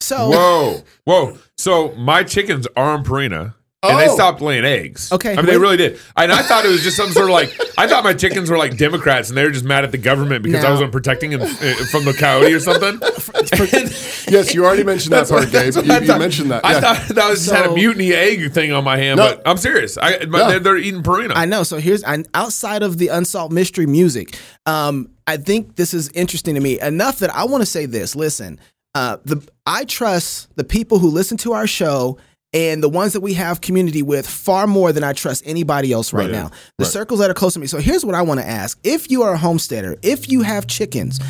So 0.00 0.30
Whoa, 0.30 0.82
whoa! 1.04 1.38
So 1.56 1.92
my 1.96 2.22
chickens 2.24 2.66
are 2.76 2.92
on 2.94 3.04
Purina, 3.04 3.54
and 3.82 3.98
they 3.98 4.08
Oh. 4.08 4.14
stopped 4.14 4.40
laying 4.40 4.64
eggs. 4.64 5.10
Okay, 5.12 5.32
I 5.32 5.36
mean 5.36 5.46
they 5.46 5.58
really 5.58 5.76
did. 5.76 5.98
And 6.16 6.30
I 6.32 6.42
thought 6.42 6.64
it 6.64 6.68
was 6.68 6.82
just 6.82 6.96
some 6.96 7.10
sort 7.10 7.26
of 7.26 7.32
like 7.32 7.52
I 7.76 7.86
thought 7.88 8.04
my 8.04 8.14
chickens 8.14 8.48
were 8.50 8.58
like 8.58 8.76
Democrats, 8.76 9.28
and 9.28 9.36
they 9.36 9.44
were 9.44 9.50
just 9.50 9.64
mad 9.64 9.84
at 9.84 9.90
the 9.92 9.98
government 9.98 10.42
because 10.44 10.64
I 10.64 10.70
was 10.70 10.80
on 10.82 10.90
protecting 10.90 11.30
them 11.30 11.42
uh, 11.42 11.46
from 11.90 12.04
the 12.04 12.14
coyote 12.18 12.52
or 12.52 12.60
something. 12.60 13.00
Yes, 14.30 14.52
you 14.54 14.62
already 14.66 14.84
mentioned 14.84 15.14
that 15.14 15.26
part, 15.26 15.50
Gabe. 15.50 15.72
You, 15.74 15.90
I 15.90 16.00
you 16.00 16.18
mentioned 16.18 16.50
that. 16.50 16.62
I 16.62 16.72
yeah. 16.72 16.80
thought 16.80 17.14
that 17.14 17.30
was 17.30 17.46
just 17.46 17.50
had 17.56 17.64
a 17.64 17.72
mutiny 17.72 18.12
egg 18.12 18.52
thing 18.52 18.72
on 18.72 18.84
my 18.84 18.98
hand, 18.98 19.16
No. 19.16 19.26
but 19.36 19.42
I'm 19.48 19.56
serious. 19.56 19.96
I 19.96 20.18
but 20.18 20.28
No. 20.30 20.48
they're, 20.50 20.60
they're 20.60 20.76
eating 20.76 21.02
Purina. 21.02 21.32
I 21.34 21.46
know. 21.46 21.62
So 21.62 21.78
here's 21.78 22.04
I, 22.04 22.24
outside 22.34 22.82
of 22.82 22.98
the 22.98 23.08
unsolved 23.08 23.54
mystery 23.54 23.86
music. 23.86 24.38
Um, 24.66 25.12
I 25.26 25.38
think 25.38 25.76
this 25.76 25.94
is 25.94 26.10
interesting 26.10 26.56
to 26.56 26.60
me 26.60 26.78
enough 26.78 27.20
that 27.20 27.34
I 27.34 27.44
want 27.44 27.62
to 27.62 27.66
say 27.66 27.86
this. 27.86 28.14
Listen, 28.14 28.60
uh, 28.94 29.18
the 29.24 29.46
I 29.66 29.84
trust 29.84 30.54
the 30.56 30.64
people 30.64 30.98
who 30.98 31.08
listen 31.08 31.36
to 31.38 31.52
our 31.52 31.66
show 31.66 32.18
and 32.52 32.82
the 32.82 32.88
ones 32.88 33.12
that 33.12 33.20
we 33.20 33.34
have 33.34 33.60
community 33.60 34.02
with 34.02 34.26
far 34.26 34.66
more 34.66 34.92
than 34.92 35.04
I 35.04 35.12
trust 35.12 35.42
anybody 35.46 35.92
else 35.92 36.12
right, 36.12 36.22
Right. 36.24 36.32
now. 36.32 36.50
The 36.78 36.86
circles 36.86 37.20
that 37.20 37.30
are 37.30 37.34
close 37.34 37.52
to 37.54 37.60
me. 37.60 37.66
So 37.66 37.78
here's 37.78 38.04
what 38.06 38.14
I 38.14 38.22
want 38.22 38.40
to 38.40 38.46
ask: 38.48 38.78
If 38.84 39.10
you 39.10 39.22
are 39.22 39.34
a 39.34 39.38
homesteader, 39.38 39.96
if 40.02 40.30
you 40.30 40.42
have 40.42 40.66
chickens. 40.66 41.20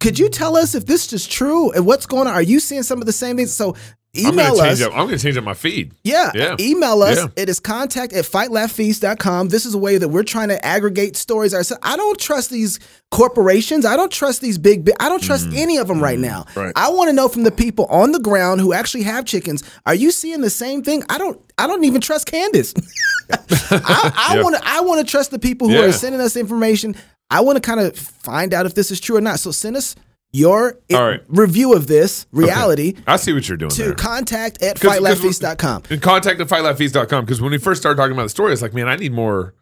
Could 0.00 0.18
you 0.18 0.28
tell 0.28 0.54
us 0.58 0.74
if 0.74 0.84
this 0.84 1.10
is 1.14 1.26
true 1.26 1.70
and 1.72 1.86
what's 1.86 2.04
going 2.04 2.26
on? 2.26 2.34
Are 2.34 2.42
you 2.42 2.60
seeing 2.60 2.82
some 2.82 3.00
of 3.00 3.06
the 3.06 3.12
same 3.12 3.38
things? 3.38 3.54
So 3.54 3.74
email 4.16 4.56
gonna 4.56 4.70
us. 4.70 4.82
up. 4.82 4.92
I'm 4.92 5.06
gonna 5.06 5.18
change 5.18 5.36
up 5.36 5.44
my 5.44 5.54
feed. 5.54 5.92
Yeah. 6.04 6.30
Yeah. 6.34 6.56
Email 6.58 7.02
us. 7.02 7.18
Yeah. 7.18 7.26
It 7.36 7.48
is 7.48 7.60
contact 7.60 8.12
at 8.12 8.24
fightlaughfeast.com. 8.24 9.48
This 9.48 9.66
is 9.66 9.74
a 9.74 9.78
way 9.78 9.98
that 9.98 10.08
we're 10.08 10.24
trying 10.24 10.48
to 10.48 10.64
aggregate 10.64 11.16
stories 11.16 11.54
ourselves. 11.54 11.80
I 11.84 11.96
don't 11.96 12.18
trust 12.18 12.50
these 12.50 12.78
corporations. 13.10 13.84
I 13.84 13.96
don't 13.96 14.12
trust 14.12 14.40
these 14.40 14.58
big, 14.58 14.84
big 14.84 14.94
I 15.00 15.08
don't 15.08 15.22
trust 15.22 15.46
mm-hmm. 15.46 15.58
any 15.58 15.76
of 15.78 15.88
them 15.88 16.02
right 16.02 16.18
mm-hmm. 16.18 16.26
now. 16.26 16.46
Right. 16.54 16.72
I 16.76 16.90
want 16.90 17.08
to 17.08 17.12
know 17.12 17.28
from 17.28 17.44
the 17.44 17.52
people 17.52 17.86
on 17.86 18.12
the 18.12 18.20
ground 18.20 18.60
who 18.60 18.72
actually 18.72 19.04
have 19.04 19.24
chickens, 19.24 19.62
are 19.86 19.94
you 19.94 20.10
seeing 20.10 20.40
the 20.40 20.50
same 20.50 20.82
thing? 20.82 21.02
I 21.08 21.18
don't 21.18 21.40
I 21.58 21.66
don't 21.66 21.84
even 21.84 22.00
trust 22.00 22.26
Candace. 22.26 22.74
I, 23.30 24.34
I 24.36 24.42
want 24.42 24.56
to 24.56 24.62
I 24.64 24.80
want 24.80 25.06
to 25.06 25.10
trust 25.10 25.30
the 25.30 25.38
people 25.38 25.68
who 25.68 25.74
Yeah. 25.74 25.84
are 25.86 25.92
sending 25.92 26.20
us 26.20 26.36
information. 26.36 26.94
I 27.30 27.40
want 27.40 27.56
to 27.56 27.60
kind 27.60 27.80
of 27.80 27.96
find 27.96 28.52
out 28.52 28.66
if 28.66 28.74
this 28.74 28.90
is 28.90 29.00
true 29.00 29.16
or 29.16 29.20
not. 29.20 29.40
So 29.40 29.50
send 29.50 29.76
us 29.76 29.96
your 30.34 30.76
i- 30.90 30.94
All 30.94 31.06
right. 31.08 31.22
review 31.28 31.74
of 31.74 31.86
this 31.86 32.26
reality 32.32 32.94
I 33.06 33.16
see 33.16 33.32
what 33.32 33.48
you're 33.48 33.56
doing 33.56 33.70
to 33.70 33.82
there. 33.84 33.94
contact 33.94 34.62
at 34.62 34.76
fightlaughfeast.com. 34.78 35.84
And 35.90 36.02
contact 36.02 36.40
at 36.40 36.48
fightlaughfeast.com 36.48 37.24
because 37.24 37.40
when 37.40 37.52
we 37.52 37.58
first 37.58 37.80
started 37.80 37.96
talking 37.96 38.12
about 38.12 38.24
the 38.24 38.28
story, 38.30 38.52
it's 38.52 38.60
like, 38.62 38.74
man, 38.74 38.88
I 38.88 38.96
need 38.96 39.12
more 39.12 39.54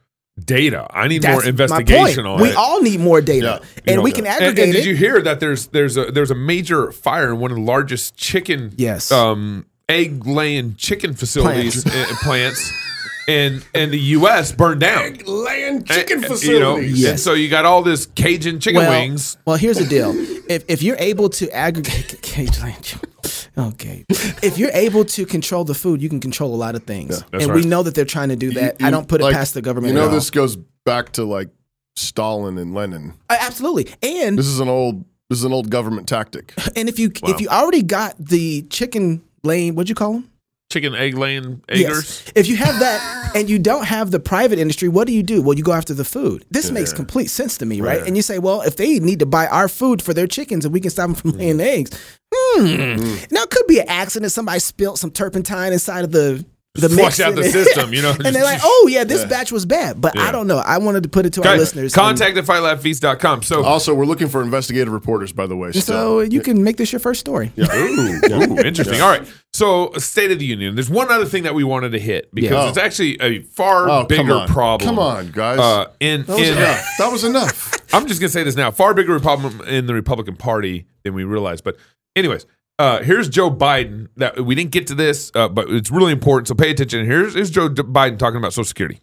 data. 0.43 0.87
I 0.91 1.09
need 1.09 1.25
more 1.27 1.45
investigation 1.45 2.25
on. 2.25 2.41
We 2.41 2.49
it. 2.49 2.57
all 2.57 2.81
need 2.81 3.01
more 3.01 3.21
data, 3.21 3.61
Yeah. 3.63 3.81
and 3.87 3.97
know, 3.97 4.03
we 4.03 4.13
can 4.13 4.27
and- 4.27 4.35
aggregate 4.43 4.65
and, 4.69 4.75
it. 4.75 4.79
did 4.79 4.87
you 4.87 4.97
hear 4.97 5.21
that 5.21 5.41
there's 5.41 5.67
there's 5.69 5.97
a 5.99 6.07
there's 6.07 6.31
a 6.31 6.35
major 6.35 6.91
fire 6.91 7.31
in 7.35 7.39
one 7.39 7.51
of 7.51 7.59
the 7.59 7.63
largest 7.63 8.17
chicken 8.17 8.73
Yes. 8.77 9.13
um 9.13 9.67
egg 9.91 10.27
laying 10.27 10.75
chicken 10.77 11.13
facilities 11.13 11.85
plants, 11.85 12.23
plants 12.23 12.73
in 13.29 13.63
in 13.75 13.91
the 13.91 13.99
US 14.17 14.53
burned 14.53 14.81
down. 14.81 15.19
Laying 15.27 15.85
chicken 15.85 16.19
And- 16.19 16.27
facilities. 16.27 16.49
You 16.49 16.61
know, 16.61 16.77
Yes. 16.77 17.11
and 17.11 17.21
so 17.21 17.35
you 17.35 17.49
got 17.49 17.65
all 17.65 17.83
this 17.83 18.07
Cajun 18.15 18.61
chicken 18.61 18.81
well, 18.83 18.91
wings. 18.91 19.37
well, 19.47 19.57
here's 19.57 19.79
the 19.79 19.87
deal: 19.87 20.13
if 20.49 20.65
if 20.69 20.83
you're 20.83 20.97
able 20.99 21.29
to 21.31 21.51
aggregate, 21.51 22.15
okay, 23.59 24.05
if 24.43 24.59
you're 24.59 24.71
able 24.73 25.05
to 25.05 25.27
control 25.27 25.65
the 25.65 25.75
food, 25.75 26.03
you 26.03 26.09
can 26.09 26.21
control 26.21 26.55
a 26.55 26.57
lot 26.57 26.75
of 26.75 26.85
things, 26.85 27.23
That's 27.33 27.45
and 27.45 27.53
we 27.55 27.63
know 27.63 27.83
that 27.83 27.95
they're 27.95 28.05
trying 28.05 28.31
to 28.31 28.37
do 28.37 28.51
that. 28.53 28.77
I 28.81 28.87
You- 28.87 28.91
don't 28.91 29.09
put 29.09 29.21
it 29.21 29.25
like, 29.25 29.35
past 29.35 29.55
the 29.55 29.63
government. 29.63 29.93
You 29.93 29.99
know, 29.99 30.07
at 30.07 30.09
all. 30.09 30.15
this 30.15 30.31
goes 30.31 30.57
back 30.85 31.13
to 31.13 31.25
like 31.25 31.49
Stalin 31.97 32.59
and 32.59 32.75
Lenin. 32.75 33.15
Uh, 33.31 33.37
absolutely, 33.41 33.89
and 34.03 34.39
This 34.39 34.47
is 34.47 34.61
an 34.61 34.69
old. 34.69 35.05
This 35.31 35.39
is 35.39 35.45
an 35.47 35.53
old 35.53 35.71
government 35.71 36.09
tactic. 36.09 36.53
and 36.77 36.89
if 36.89 36.99
you 36.99 37.11
if 37.25 37.41
you 37.41 37.49
already 37.49 37.83
got 37.83 38.15
the 38.19 38.63
chicken 38.63 39.23
lane, 39.45 39.75
what'd 39.75 39.89
you 39.89 39.95
call 39.95 40.13
them? 40.15 40.29
Chicken 40.73 40.95
egg 40.95 41.19
laying 41.19 41.63
eggers. 41.69 42.25
If 42.35 42.49
you 42.49 42.57
have 42.57 42.81
that 42.81 43.33
and 43.37 43.49
you 43.51 43.59
don't 43.59 43.85
have 43.85 44.11
the 44.11 44.19
private 44.19 44.59
industry, 44.59 44.89
what 44.89 45.07
do 45.07 45.13
you 45.13 45.23
do? 45.23 45.43
Well, 45.43 45.57
you 45.57 45.63
go 45.63 45.73
after 45.73 45.93
the 45.93 46.05
food. 46.05 46.47
This 46.51 46.71
makes 46.71 46.93
complete 46.93 47.29
sense 47.29 47.59
to 47.59 47.67
me, 47.67 47.81
right? 47.81 47.99
Right. 47.99 48.07
And 48.07 48.17
you 48.17 48.23
say, 48.23 48.39
well, 48.39 48.63
if 48.63 48.77
they 48.77 48.99
need 48.99 49.19
to 49.19 49.27
buy 49.27 49.47
our 49.49 49.69
food 49.69 50.01
for 50.01 50.15
their 50.15 50.27
chickens 50.27 50.65
and 50.65 50.73
we 50.73 50.81
can 50.81 50.91
stop 50.91 51.09
them 51.09 51.15
from 51.15 51.33
laying 51.33 51.61
eggs, 51.61 51.91
hmm. 52.35 52.97
Now, 53.31 53.43
it 53.43 53.51
could 53.51 53.67
be 53.67 53.81
an 53.81 53.89
accident. 53.89 54.33
Somebody 54.33 54.61
spilled 54.61 54.99
some 54.99 55.11
turpentine 55.11 55.75
inside 55.75 56.05
of 56.05 56.13
the 56.13 56.45
the 56.75 56.89
Flush 56.89 57.21
out 57.21 57.35
the 57.35 57.45
system, 57.51 57.93
you 57.93 58.01
know. 58.01 58.13
and 58.25 58.35
they're 58.35 58.43
like, 58.45 58.61
oh, 58.63 58.89
yeah, 58.91 59.05
this 59.05 59.25
batch 59.27 59.53
was 59.53 59.67
bad. 59.67 60.01
But 60.01 60.15
Yeah. 60.15 60.23
I 60.23 60.33
don't 60.33 60.47
know. 60.47 60.57
I 60.57 60.79
wanted 60.79 61.03
to 61.03 61.11
put 61.11 61.27
it 61.27 61.35
to 61.35 61.43
our 61.43 61.49
Okay, 61.49 61.59
listeners. 61.59 61.95
Contact 61.95 62.35
at 62.39 62.45
fightlaughfeast.com. 62.45 63.43
So 63.43 63.63
Also, 63.63 63.95
we're 63.95 64.07
looking 64.07 64.29
for 64.29 64.41
investigative 64.43 64.91
reporters, 64.93 65.33
by 65.33 65.47
the 65.47 65.55
way. 65.57 65.67
And 65.69 65.77
still. 65.83 65.95
so 65.95 66.21
you 66.21 66.41
can 66.41 66.65
make 66.65 66.79
this 66.79 66.91
your 66.91 67.01
first 67.01 67.21
story. 67.21 67.53
Yeah. 67.57 67.67
Ooh, 67.75 68.21
ooh, 68.31 68.59
interesting. 68.59 69.03
All 69.03 69.11
right. 69.11 69.23
So, 69.53 69.93
State 69.99 70.31
of 70.31 70.39
the 70.39 70.47
Union. 70.47 70.75
There's 70.75 70.89
one 70.89 71.11
other 71.11 71.27
thing 71.27 71.43
that 71.43 71.55
we 71.55 71.63
wanted 71.63 71.93
to 71.93 71.99
hit 72.01 72.35
because 72.35 72.51
Yeah. 72.53 72.69
it's 72.71 72.79
actually 72.79 73.21
a 73.21 73.41
far 73.43 73.91
Oh, 73.91 74.05
bigger 74.05 74.33
on. 74.33 74.49
problem. 74.49 74.89
Come 74.89 74.99
on, 74.99 75.31
guys. 75.31 75.59
Uh, 75.59 75.89
in 76.01 76.23
that 76.25 76.29
was 76.39 76.49
in 76.49 76.57
enough. 76.57 76.87
That 76.99 77.13
was 77.13 77.25
enough. 77.25 77.79
I'm 77.95 78.07
just 78.07 78.19
gonna 78.19 78.31
say 78.31 78.45
this 78.45 78.57
now. 78.57 78.71
Far 78.71 78.95
bigger 78.95 79.21
problem 79.21 79.61
in 79.69 79.85
the 79.85 79.93
Republican 79.93 80.37
Party 80.37 80.87
than 81.05 81.13
we 81.13 81.25
realize. 81.25 81.61
But, 81.61 81.77
anyways, 82.17 82.47
Uh, 82.79 83.03
here's 83.03 83.29
Joe 83.29 83.51
Biden. 83.51 84.09
That 84.17 84.45
we 84.45 84.55
didn't 84.55 84.71
get 84.71 84.87
to 84.89 84.95
this, 84.95 85.31
uh, 85.35 85.49
but 85.49 85.71
it's 85.71 85.91
really 85.91 86.13
important. 86.13 86.49
So 86.49 86.55
pay 86.55 86.71
attention. 86.71 87.07
Here's, 87.07 87.35
here's 87.35 87.51
Joe 87.51 87.69
D- 87.69 87.83
Biden 87.83 88.19
talking 88.19 88.39
about 88.39 88.53
Social 88.53 88.65
Security. 88.65 89.01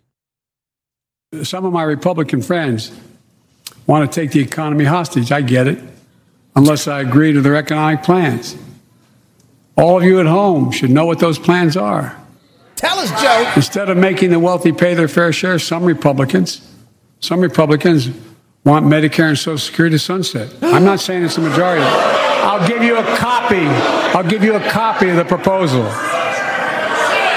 Some 1.43 1.65
of 1.65 1.71
my 1.71 1.83
Republican 1.83 2.41
friends 2.41 2.91
want 3.85 4.11
to 4.11 4.21
take 4.21 4.31
the 4.31 4.39
economy 4.39 4.85
hostage. 4.85 5.31
I 5.31 5.41
get 5.41 5.67
it, 5.67 5.79
unless 6.55 6.87
I 6.87 7.01
agree 7.01 7.31
to 7.33 7.41
their 7.41 7.55
economic 7.55 8.03
plans. 8.03 8.57
All 9.77 9.97
of 9.97 10.03
you 10.03 10.19
at 10.19 10.25
home 10.25 10.71
should 10.71 10.89
know 10.89 11.05
what 11.05 11.19
those 11.19 11.39
plans 11.39 11.77
are. 11.77 12.17
Tell 12.75 12.97
us, 12.97 13.09
Joe. 13.21 13.53
Instead 13.55 13.89
of 13.89 13.97
making 13.97 14.31
the 14.31 14.39
wealthy 14.39 14.71
pay 14.71 14.93
their 14.93 15.07
fair 15.07 15.31
share, 15.31 15.59
some 15.59 15.83
Republicans, 15.83 16.67
some 17.19 17.39
Republicans 17.39 18.09
want 18.65 18.85
Medicare 18.85 19.29
and 19.29 19.37
Social 19.37 19.57
Security 19.57 19.95
to 19.95 19.99
sunset. 19.99 20.53
I'm 20.61 20.83
not 20.83 20.99
saying 20.99 21.23
it's 21.23 21.35
the 21.35 21.41
majority. 21.41 22.28
I'll 22.43 22.67
give 22.67 22.83
you 22.83 22.97
a 22.97 23.03
copy. 23.17 23.65
I'll 24.15 24.27
give 24.27 24.43
you 24.43 24.55
a 24.55 24.69
copy 24.69 25.09
of 25.09 25.15
the 25.15 25.25
proposal. 25.25 25.83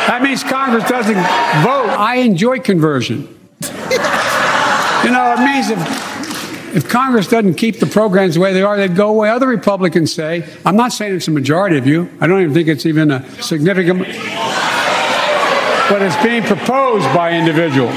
That 0.07 0.21
means 0.23 0.43
Congress 0.43 0.89
doesn't 0.89 1.15
vote. 1.15 1.91
I 1.99 2.17
enjoy 2.17 2.61
conversion. 2.61 3.21
you 3.63 5.11
know, 5.11 5.35
it 5.37 5.45
means 5.45 5.71
if, 5.71 6.77
if 6.77 6.89
Congress 6.89 7.29
doesn't 7.29 7.55
keep 7.55 7.79
the 7.79 7.87
programs 7.87 8.35
the 8.35 8.41
way 8.41 8.53
they 8.53 8.63
are, 8.63 8.77
they'd 8.77 8.97
go 8.97 9.11
away. 9.11 9.31
Other 9.31 9.49
Republicans 9.49 10.13
say, 10.13 10.49
I'm 10.65 10.77
not 10.77 10.93
saying 10.93 11.15
it's 11.15 11.29
a 11.29 11.33
majority 11.33 11.79
of 11.79 11.87
you. 11.87 12.11
I 12.21 12.27
don't 12.27 12.41
even 12.43 12.55
think 12.55 12.69
it's 12.69 12.87
even 12.87 13.11
a 13.11 13.43
significant 13.43 14.07
but 15.93 16.01
it's 16.01 16.17
being 16.25 16.43
proposed 16.43 17.05
by 17.15 17.33
individuals. 17.33 17.95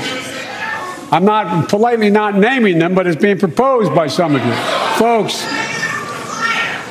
I'm 1.14 1.24
not 1.24 1.70
politely 1.70 2.10
not 2.10 2.36
naming 2.36 2.78
them, 2.78 2.94
but 2.94 3.08
it's 3.08 3.22
being 3.22 3.40
proposed 3.40 3.96
by 3.96 4.08
some 4.08 4.36
of 4.36 4.46
you. 4.46 4.54
Folks, 4.98 5.46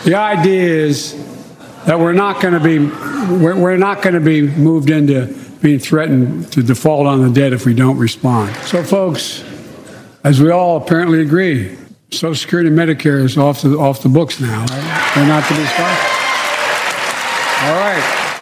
the 0.05 0.15
idea 0.15 0.63
is 0.63 1.15
that 1.87 1.99
we're 1.99 2.13
not 2.13 2.41
going 2.41 2.55
to 2.55 2.61
be 2.61 2.79
we're, 2.79 3.59
we're 3.59 3.77
not 3.77 4.03
going 4.03 4.15
to 4.15 4.21
be 4.21 4.43
moved 4.43 4.91
into 4.91 5.27
being 5.63 5.79
threatened 5.79 6.53
to 6.53 6.63
default 6.63 7.07
on 7.07 7.23
the 7.23 7.31
debt 7.31 7.53
if 7.53 7.65
we 7.65 7.75
don't 7.75 7.97
respond. 7.99 8.55
So, 8.67 8.83
folks, 8.83 9.43
as 10.23 10.41
we 10.41 10.51
all 10.51 10.77
apparently 10.77 11.21
agree, 11.23 11.77
Social 12.11 12.35
Security 12.35 12.69
and 12.69 12.79
Medicare 12.79 13.25
is 13.25 13.37
off 13.39 13.63
the 13.63 13.77
off 13.79 14.03
the 14.03 14.09
books 14.11 14.41
now. 14.41 14.61
Right? 14.61 15.13
They're 15.15 15.27
not 15.27 15.47
to 15.49 15.55
be 15.55 15.65
stopped. 15.65 16.11
All 17.65 17.75
right. 17.77 18.41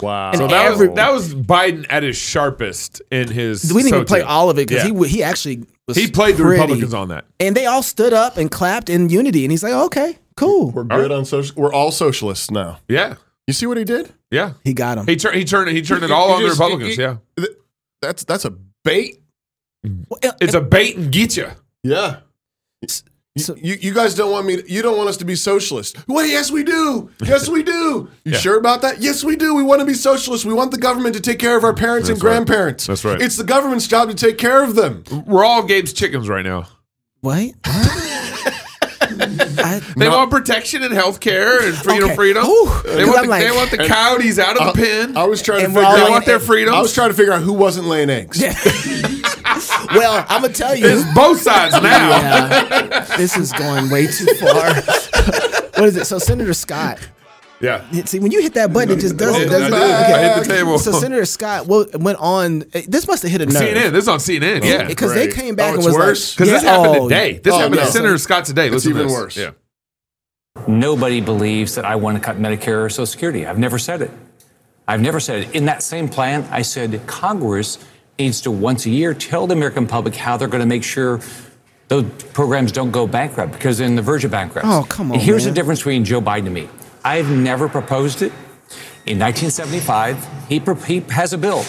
Wow. 0.00 0.32
So 0.34 0.46
that 0.46 0.66
every- 0.66 0.88
was 0.88 0.96
that 0.96 1.12
was 1.12 1.34
Biden 1.34 1.86
at 1.90 2.02
his 2.02 2.16
sharpest 2.16 3.02
in 3.10 3.28
his. 3.28 3.72
We 3.72 3.82
didn't 3.82 3.88
even 3.94 4.04
SOTU. 4.04 4.08
play 4.08 4.20
all 4.20 4.50
of 4.50 4.58
it 4.58 4.68
because 4.68 4.84
Yeah. 4.88 4.94
he 5.02 5.08
he 5.08 5.22
actually 5.22 5.64
was 5.88 5.96
He 5.96 6.08
played 6.10 6.36
the. 6.36 6.44
Republicans 6.44 6.94
on 6.94 7.08
that. 7.08 7.24
and 7.40 7.56
they 7.56 7.66
all 7.66 7.82
stood 7.82 8.12
up 8.12 8.36
and 8.36 8.50
clapped 8.50 8.88
in 8.90 9.08
unity. 9.08 9.44
And 9.44 9.50
he's 9.50 9.62
like, 9.64 9.72
"Okay, 9.72 10.18
cool." 10.38 10.70
We're 10.70 10.84
good 10.84 11.12
on 11.12 11.24
social. 11.24 11.54
We're 11.56 11.72
all 11.72 11.90
socialists 11.92 12.50
now. 12.50 12.78
Yeah, 12.88 13.16
You 13.46 13.54
see 13.54 13.66
what 13.66 13.76
he 13.76 13.84
did? 13.84 14.12
yeah. 14.30 14.52
He 14.64 14.72
got 14.74 14.98
him. 14.98 15.06
He 15.06 15.16
turned 15.16 15.36
he 15.36 15.44
turned 15.44 15.70
he 15.70 15.82
turned 15.82 16.04
it 16.04 16.10
all 16.10 16.28
you 16.28 16.34
on 16.36 16.42
the 16.42 16.48
just- 16.48 16.60
Republicans. 16.60 16.96
you- 16.96 17.04
yeah, 17.04 17.16
Th- 17.36 17.56
That's 18.02 18.24
that's 18.24 18.44
a 18.44 18.50
bait. 18.84 19.20
it's 20.40 20.54
a 20.54 20.60
bait 20.60 20.96
and 20.96 21.10
get 21.12 21.36
you. 21.36 21.48
Yeah. 21.82 22.20
So- 22.86 23.54
you, 23.56 23.76
you 23.80 23.94
guys 23.94 24.16
don't 24.16 24.32
want 24.32 24.46
me. 24.46 24.56
To, 24.62 24.68
you 24.72 24.82
don't 24.82 24.96
want 24.96 25.08
us 25.08 25.16
to 25.18 25.24
be 25.24 25.36
socialist. 25.36 25.96
Well, 26.08 26.26
yes, 26.26 26.50
we 26.50 26.64
do. 26.64 27.08
Yes, 27.22 27.48
we 27.48 27.62
do. 27.62 28.08
You 28.24 28.32
Yeah. 28.32 28.38
sure 28.38 28.58
about 28.58 28.82
that? 28.82 29.00
Yes, 29.00 29.22
we 29.22 29.36
do. 29.36 29.54
We 29.54 29.62
want 29.62 29.78
to 29.80 29.86
be 29.86 29.94
socialist. 29.94 30.44
We 30.44 30.52
want 30.52 30.72
the 30.72 30.76
government 30.78 31.14
to 31.14 31.20
take 31.20 31.38
care 31.38 31.56
of 31.56 31.62
our 31.62 31.72
parents 31.72 32.08
and 32.08 32.16
That's 32.16 32.24
right. 32.24 32.30
grandparents. 32.32 32.86
That's 32.88 33.04
right. 33.04 33.20
It's 33.22 33.36
the 33.36 33.44
government's 33.44 33.86
job 33.86 34.08
to 34.08 34.14
take 34.16 34.38
care 34.38 34.64
of 34.64 34.74
them. 34.74 35.04
We're 35.24 35.44
all 35.44 35.62
Gabe's 35.62 35.92
chickens 35.92 36.28
right 36.28 36.44
now. 36.44 36.66
Wait. 37.22 37.54
I, 39.20 39.80
They 39.96 40.08
want 40.08 40.30
protection 40.30 40.82
and 40.82 40.92
health 40.94 41.20
care 41.20 41.66
and 41.66 41.76
freedom, 41.76 42.04
Okay. 42.06 42.14
freedom. 42.16 42.44
Ooh. 42.46 42.66
They, 42.84 43.04
'Cause 43.04 43.06
want 43.08 43.22
the, 43.24 43.28
like- 43.28 43.42
they 43.42 43.50
want 43.50 43.70
the 43.70 43.78
coyotes 43.78 44.38
out 44.38 44.56
of 44.60 44.74
the 44.74 44.82
pen. 44.82 45.16
I 45.16 45.24
was 45.24 45.42
trying 45.42 45.60
to 45.60 45.66
figure 45.66 45.82
out. 45.82 45.96
they 46.04 46.10
want 46.10 46.26
their 46.26 46.40
freedom. 46.40 46.74
I 46.74 46.80
was 46.80 46.92
trying 46.94 47.08
to 47.10 47.14
figure 47.14 47.32
out 47.32 47.42
who 47.42 47.52
wasn't 47.52 47.86
laying 47.86 48.10
eggs. 48.10 48.40
well, 49.94 50.24
I'm 50.28 50.42
gonna 50.42 50.52
tell 50.52 50.74
you. 50.74 50.86
It's 50.86 51.14
both 51.14 51.40
sides 51.40 51.72
now. 51.74 51.80
Yeah, 51.82 53.16
this 53.16 53.36
is 53.36 53.52
going 53.52 53.90
way 53.90 54.06
too 54.06 54.26
far. 54.34 54.74
what 54.74 55.84
is 55.84 55.96
it? 55.96 56.06
So 56.06 56.18
Senator 56.18 56.54
Scott. 56.54 56.98
Yeah. 57.60 57.82
See, 58.04 58.20
when 58.20 58.30
you 58.30 58.40
hit 58.40 58.54
that 58.54 58.72
button, 58.72 58.96
it 58.96 59.00
just 59.00 59.16
does 59.16 59.36
it. 59.36 59.48
I, 59.48 59.50
Doesn't 59.50 59.72
I 59.74 60.34
hit 60.34 60.44
the 60.44 60.48
table. 60.54 60.78
So 60.78 60.92
Senator 60.92 61.24
Scott 61.24 61.66
well, 61.66 61.86
went 61.94 62.18
on. 62.20 62.62
eh, 62.72 62.82
This 62.86 63.08
must 63.08 63.22
have 63.24 63.32
hit 63.32 63.40
a 63.40 63.46
nerve. 63.46 63.54
CNN. 63.62 63.90
This 63.92 64.04
is 64.04 64.08
on 64.08 64.18
CNN. 64.20 64.64
Yeah. 64.64 64.86
because 64.86 65.12
they 65.12 65.26
came 65.28 65.56
back 65.56 65.70
Oh, 65.70 65.74
and 65.74 65.78
it's 65.78 65.86
was 65.86 65.94
worse? 65.96 66.32
like, 66.32 66.36
Because 66.38 66.52
this 66.52 66.62
happened 66.62 66.96
oh, 67.00 67.08
today. 67.08 67.40
This 67.42 67.52
Oh, 67.54 67.58
happened 67.58 67.76
no. 67.76 67.86
to 67.86 67.90
Senator 67.90 68.18
Scott 68.18 68.44
today. 68.44 68.66
It's 68.66 68.74
Listen 68.74 68.92
to 68.92 68.96
even 68.98 69.08
this. 69.08 69.16
worse. 69.16 69.36
Yeah. 69.36 69.50
Nobody 70.66 71.20
believes 71.20 71.74
that 71.76 71.84
I 71.84 71.96
want 71.96 72.16
to 72.16 72.22
cut 72.22 72.36
Medicare 72.38 72.84
or 72.84 72.88
Social 72.90 73.06
Security. 73.06 73.46
I've 73.46 73.58
never 73.58 73.78
said 73.78 74.02
it. 74.02 74.10
I've 74.86 75.00
never 75.00 75.20
said 75.20 75.42
it. 75.44 75.54
In 75.54 75.66
that 75.66 75.82
same 75.82 76.08
plan, 76.08 76.46
I 76.50 76.62
said 76.62 77.00
Congress 77.06 77.78
needs 78.18 78.40
to 78.42 78.50
once 78.50 78.86
a 78.86 78.90
year 78.90 79.14
tell 79.14 79.46
the 79.46 79.54
American 79.54 79.86
public 79.86 80.16
how 80.16 80.36
they're 80.36 80.48
going 80.48 80.60
to 80.62 80.66
make 80.66 80.82
sure 80.82 81.20
those 81.88 82.04
programs 82.32 82.72
don't 82.72 82.90
go 82.90 83.06
bankrupt 83.06 83.52
because 83.52 83.78
they're 83.78 83.86
in 83.86 83.94
the 83.96 84.02
verge 84.02 84.24
of 84.24 84.30
bankruptcy. 84.30 84.70
Oh, 84.72 84.84
come 84.88 85.10
on, 85.10 85.14
And 85.14 85.22
here's 85.22 85.44
man. 85.44 85.54
the 85.54 85.60
difference 85.60 85.80
between 85.80 86.04
Joe 86.04 86.20
Biden 86.20 86.46
and 86.46 86.54
me. 86.54 86.68
I've 87.04 87.30
never 87.30 87.68
proposed 87.68 88.22
it. 88.22 88.32
In 89.06 89.18
1975, 89.18 90.48
he, 90.48 90.58
he 90.86 91.00
has 91.12 91.32
a 91.32 91.38
bill, 91.38 91.60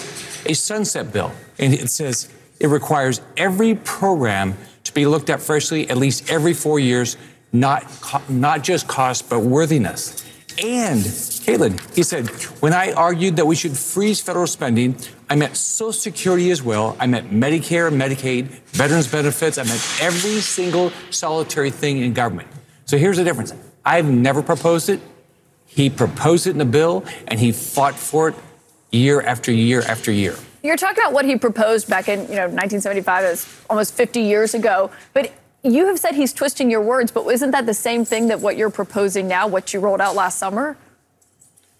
a 0.44 0.54
sunset 0.54 1.12
bill, 1.12 1.32
and 1.58 1.72
it 1.72 1.88
says 1.88 2.28
it 2.58 2.66
requires 2.66 3.20
every 3.36 3.74
program 3.74 4.56
to 4.84 4.92
be 4.92 5.06
looked 5.06 5.30
at 5.30 5.40
freshly 5.40 5.88
at 5.88 5.96
least 5.96 6.30
every 6.30 6.52
four 6.52 6.78
years, 6.78 7.16
not 7.52 7.84
not 8.28 8.62
just 8.62 8.86
cost 8.86 9.30
but 9.30 9.40
worthiness. 9.40 10.24
And 10.62 11.00
Kaitlan, 11.00 11.80
he 11.94 12.02
said, 12.02 12.28
when 12.60 12.74
I 12.74 12.92
argued 12.92 13.36
that 13.36 13.46
we 13.46 13.56
should 13.56 13.76
freeze 13.76 14.20
federal 14.20 14.46
spending, 14.46 14.96
I 15.30 15.36
meant 15.36 15.56
Social 15.56 15.92
Security 15.92 16.50
as 16.50 16.62
well. 16.62 16.96
I 17.00 17.06
meant 17.06 17.30
Medicare, 17.30 17.90
Medicaid, 17.90 18.48
veterans 18.72 19.08
benefits. 19.08 19.56
I 19.56 19.62
meant 19.62 19.80
every 20.02 20.40
single 20.40 20.92
solitary 21.10 21.70
thing 21.70 21.98
in 21.98 22.12
government. 22.12 22.48
So 22.84 22.98
here's 22.98 23.16
the 23.16 23.24
difference. 23.24 23.54
I've 23.84 24.10
never 24.10 24.42
proposed 24.42 24.90
it. 24.90 25.00
He 25.72 25.88
proposed 25.88 26.46
it 26.46 26.54
in 26.54 26.60
a 26.60 26.64
bill, 26.64 27.04
and 27.28 27.38
he 27.38 27.52
fought 27.52 27.94
for 27.94 28.28
it 28.30 28.34
year 28.90 29.20
after 29.20 29.52
year 29.52 29.82
after 29.82 30.10
year. 30.10 30.34
You're 30.62 30.76
talking 30.76 31.02
about 31.02 31.12
what 31.12 31.24
he 31.24 31.36
proposed 31.36 31.88
back 31.88 32.08
in, 32.08 32.20
you 32.22 32.36
know, 32.36 32.48
1975, 32.48 33.24
as 33.24 33.62
almost 33.70 33.94
50 33.94 34.20
years 34.20 34.52
ago. 34.52 34.90
But 35.14 35.32
you 35.62 35.86
have 35.86 35.98
said 35.98 36.14
he's 36.14 36.32
twisting 36.32 36.70
your 36.70 36.82
words. 36.82 37.12
But 37.12 37.26
isn't 37.28 37.52
that 37.52 37.66
the 37.66 37.74
same 37.74 38.04
thing 38.04 38.28
that 38.28 38.40
what 38.40 38.56
you're 38.56 38.70
proposing 38.70 39.28
now, 39.28 39.46
what 39.46 39.72
you 39.72 39.80
rolled 39.80 40.00
out 40.00 40.14
last 40.14 40.38
summer? 40.38 40.76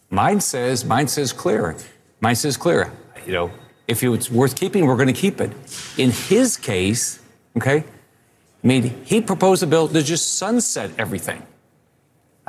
Mine 0.09 0.41
says, 0.41 0.85
mine 0.85 1.09
says 1.09 1.33
clear. 1.33 1.77
Mine 2.21 2.37
says 2.37 2.57
clear. 2.57 2.93
You 3.27 3.33
know, 3.33 3.51
if 3.87 4.03
it's 4.03 4.31
worth 4.31 4.57
keeping, 4.57 4.87
we're 4.87 4.97
going 4.97 5.09
to 5.09 5.13
keep 5.13 5.41
it. 5.41 5.53
In 5.99 6.11
his 6.11 6.57
case, 6.57 7.21
okay, 7.57 7.85
I 8.63 8.67
mean, 8.67 9.05
he 9.05 9.21
proposed 9.21 9.63
a 9.63 9.67
bill 9.67 9.89
to 9.89 10.03
just 10.03 10.35
sunset 10.35 10.91
everything. 10.97 11.43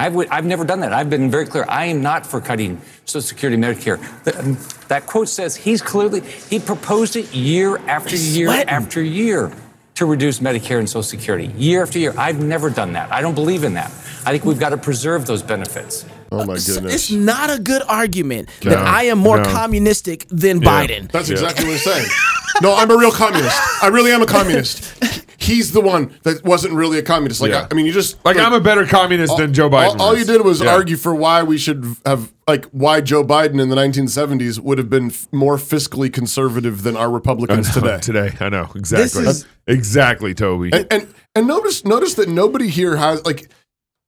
I've, 0.01 0.17
I've 0.31 0.45
never 0.45 0.65
done 0.65 0.79
that. 0.79 0.93
I've 0.93 1.09
been 1.09 1.29
very 1.29 1.45
clear. 1.45 1.65
I 1.69 1.85
am 1.85 2.01
not 2.01 2.25
for 2.25 2.41
cutting 2.41 2.81
Social 3.05 3.21
Security, 3.21 3.55
and 3.55 3.63
Medicare. 3.63 3.99
Th- 4.23 4.57
that 4.87 5.05
quote 5.05 5.29
says 5.29 5.55
he's 5.55 5.81
clearly, 5.81 6.21
he 6.21 6.59
proposed 6.59 7.15
it 7.15 7.33
year 7.33 7.77
after 7.87 8.15
year 8.15 8.47
sweating. 8.47 8.69
after 8.69 9.01
year 9.03 9.51
to 9.95 10.05
reduce 10.07 10.39
Medicare 10.39 10.79
and 10.79 10.89
Social 10.89 11.03
Security. 11.03 11.47
Year 11.55 11.83
after 11.83 11.99
year. 11.99 12.15
I've 12.17 12.41
never 12.41 12.71
done 12.71 12.93
that. 12.93 13.11
I 13.11 13.21
don't 13.21 13.35
believe 13.35 13.63
in 13.63 13.75
that. 13.75 13.91
I 14.25 14.31
think 14.31 14.43
we've 14.43 14.59
got 14.59 14.69
to 14.69 14.77
preserve 14.77 15.27
those 15.27 15.43
benefits. 15.43 16.05
Oh 16.31 16.45
my 16.45 16.55
goodness. 16.55 16.93
It's 16.93 17.11
not 17.11 17.49
a 17.49 17.59
good 17.61 17.81
argument 17.87 18.49
No, 18.63 18.71
that 18.71 18.79
I 18.79 19.03
am 19.03 19.17
more 19.17 19.37
no. 19.37 19.43
communistic 19.43 20.27
than 20.29 20.61
Biden. 20.61 21.11
That's 21.11 21.29
exactly 21.29 21.65
what 21.65 21.71
he's 21.73 21.83
saying. 21.83 22.07
No, 22.61 22.73
I'm 22.75 22.89
a 22.91 22.97
real 22.97 23.11
communist. 23.11 23.57
I 23.83 23.87
really 23.87 24.11
am 24.11 24.21
a 24.21 24.25
communist. 24.25 24.93
He's 25.41 25.71
the 25.71 25.81
one 25.81 26.13
that 26.21 26.43
wasn't 26.45 26.75
really 26.75 26.99
a 26.99 27.01
communist. 27.01 27.41
Like, 27.41 27.49
Yeah. 27.49 27.61
I, 27.63 27.67
I 27.71 27.73
mean, 27.73 27.87
you 27.87 27.91
just 27.91 28.23
Like, 28.23 28.37
I'm 28.37 28.53
a 28.53 28.59
better 28.59 28.85
communist 28.85 29.35
than 29.37 29.53
Joe 29.53 29.71
Biden. 29.71 29.95
All, 29.99 30.01
all 30.01 30.17
you 30.17 30.23
did 30.23 30.41
was 30.41 30.61
Yeah. 30.61 30.71
argue 30.71 30.95
for 30.97 31.15
why 31.15 31.41
we 31.41 31.57
should 31.57 31.95
have, 32.05 32.31
like, 32.47 32.65
why 32.65 33.01
Joe 33.01 33.23
Biden 33.23 33.59
in 33.59 33.69
the 33.69 33.75
1970s 33.75 34.59
would 34.59 34.77
have 34.77 34.87
been 34.89 35.07
f- 35.07 35.27
more 35.31 35.57
fiscally 35.57 36.13
conservative 36.13 36.83
than 36.83 36.95
our 36.95 37.09
Republicans 37.09 37.73
today. 37.73 37.97
Today, 38.01 38.33
I 38.39 38.49
know 38.49 38.69
exactly. 38.75 39.25
is- 39.25 39.47
exactly, 39.65 40.35
Toby. 40.35 40.69
And, 40.71 40.85
and 40.91 41.13
and 41.33 41.47
notice 41.47 41.83
notice 41.85 42.13
that 42.15 42.29
nobody 42.29 42.67
here 42.67 42.95
has 42.97 43.25
like, 43.25 43.49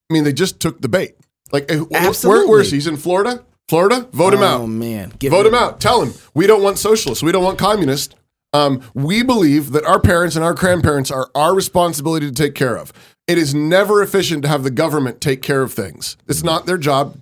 I 0.10 0.14
mean, 0.14 0.24
they 0.26 0.34
just 0.34 0.60
took 0.60 0.82
the 0.82 0.90
bait. 0.90 1.16
Like, 1.54 1.72
eh, 1.72 1.78
wh- 1.78 2.26
where, 2.26 2.48
where 2.48 2.60
is 2.62 2.72
he? 2.72 2.78
He's 2.78 2.88
in 2.88 2.98
Florida. 2.98 3.46
Florida, 3.70 4.10
vote 4.12 4.34
him 4.34 4.44
out. 4.44 4.62
Oh 4.62 4.68
man, 4.68 5.14
Give 5.20 5.32
Vote 5.32 5.46
him 5.46 5.54
out. 5.54 5.80
Tell 5.80 6.02
him 6.04 6.14
we 6.34 6.48
don't 6.48 6.62
want 6.62 6.78
socialists. 6.80 7.24
We 7.24 7.32
don't 7.32 7.44
want 7.44 7.58
communists. 7.58 8.14
Um, 8.52 8.82
we 8.94 9.24
believe 9.24 9.72
that 9.72 9.86
our 9.86 10.00
parents 10.00 10.36
and 10.36 10.44
our 10.44 10.54
grandparents 10.54 11.10
are 11.10 11.30
our 11.34 11.56
responsibility 11.56 12.28
to 12.28 12.34
take 12.34 12.56
care 12.56 12.78
of. 12.78 12.92
It 13.26 13.38
is 13.38 13.56
never 13.56 14.02
efficient 14.04 14.44
to 14.44 14.50
have 14.50 14.64
the 14.64 14.70
government 14.70 15.22
take 15.22 15.42
care 15.42 15.62
of 15.62 15.72
things. 15.74 16.18
It's 16.28 16.44
not 16.44 16.66
their 16.66 16.78
job. 16.78 17.18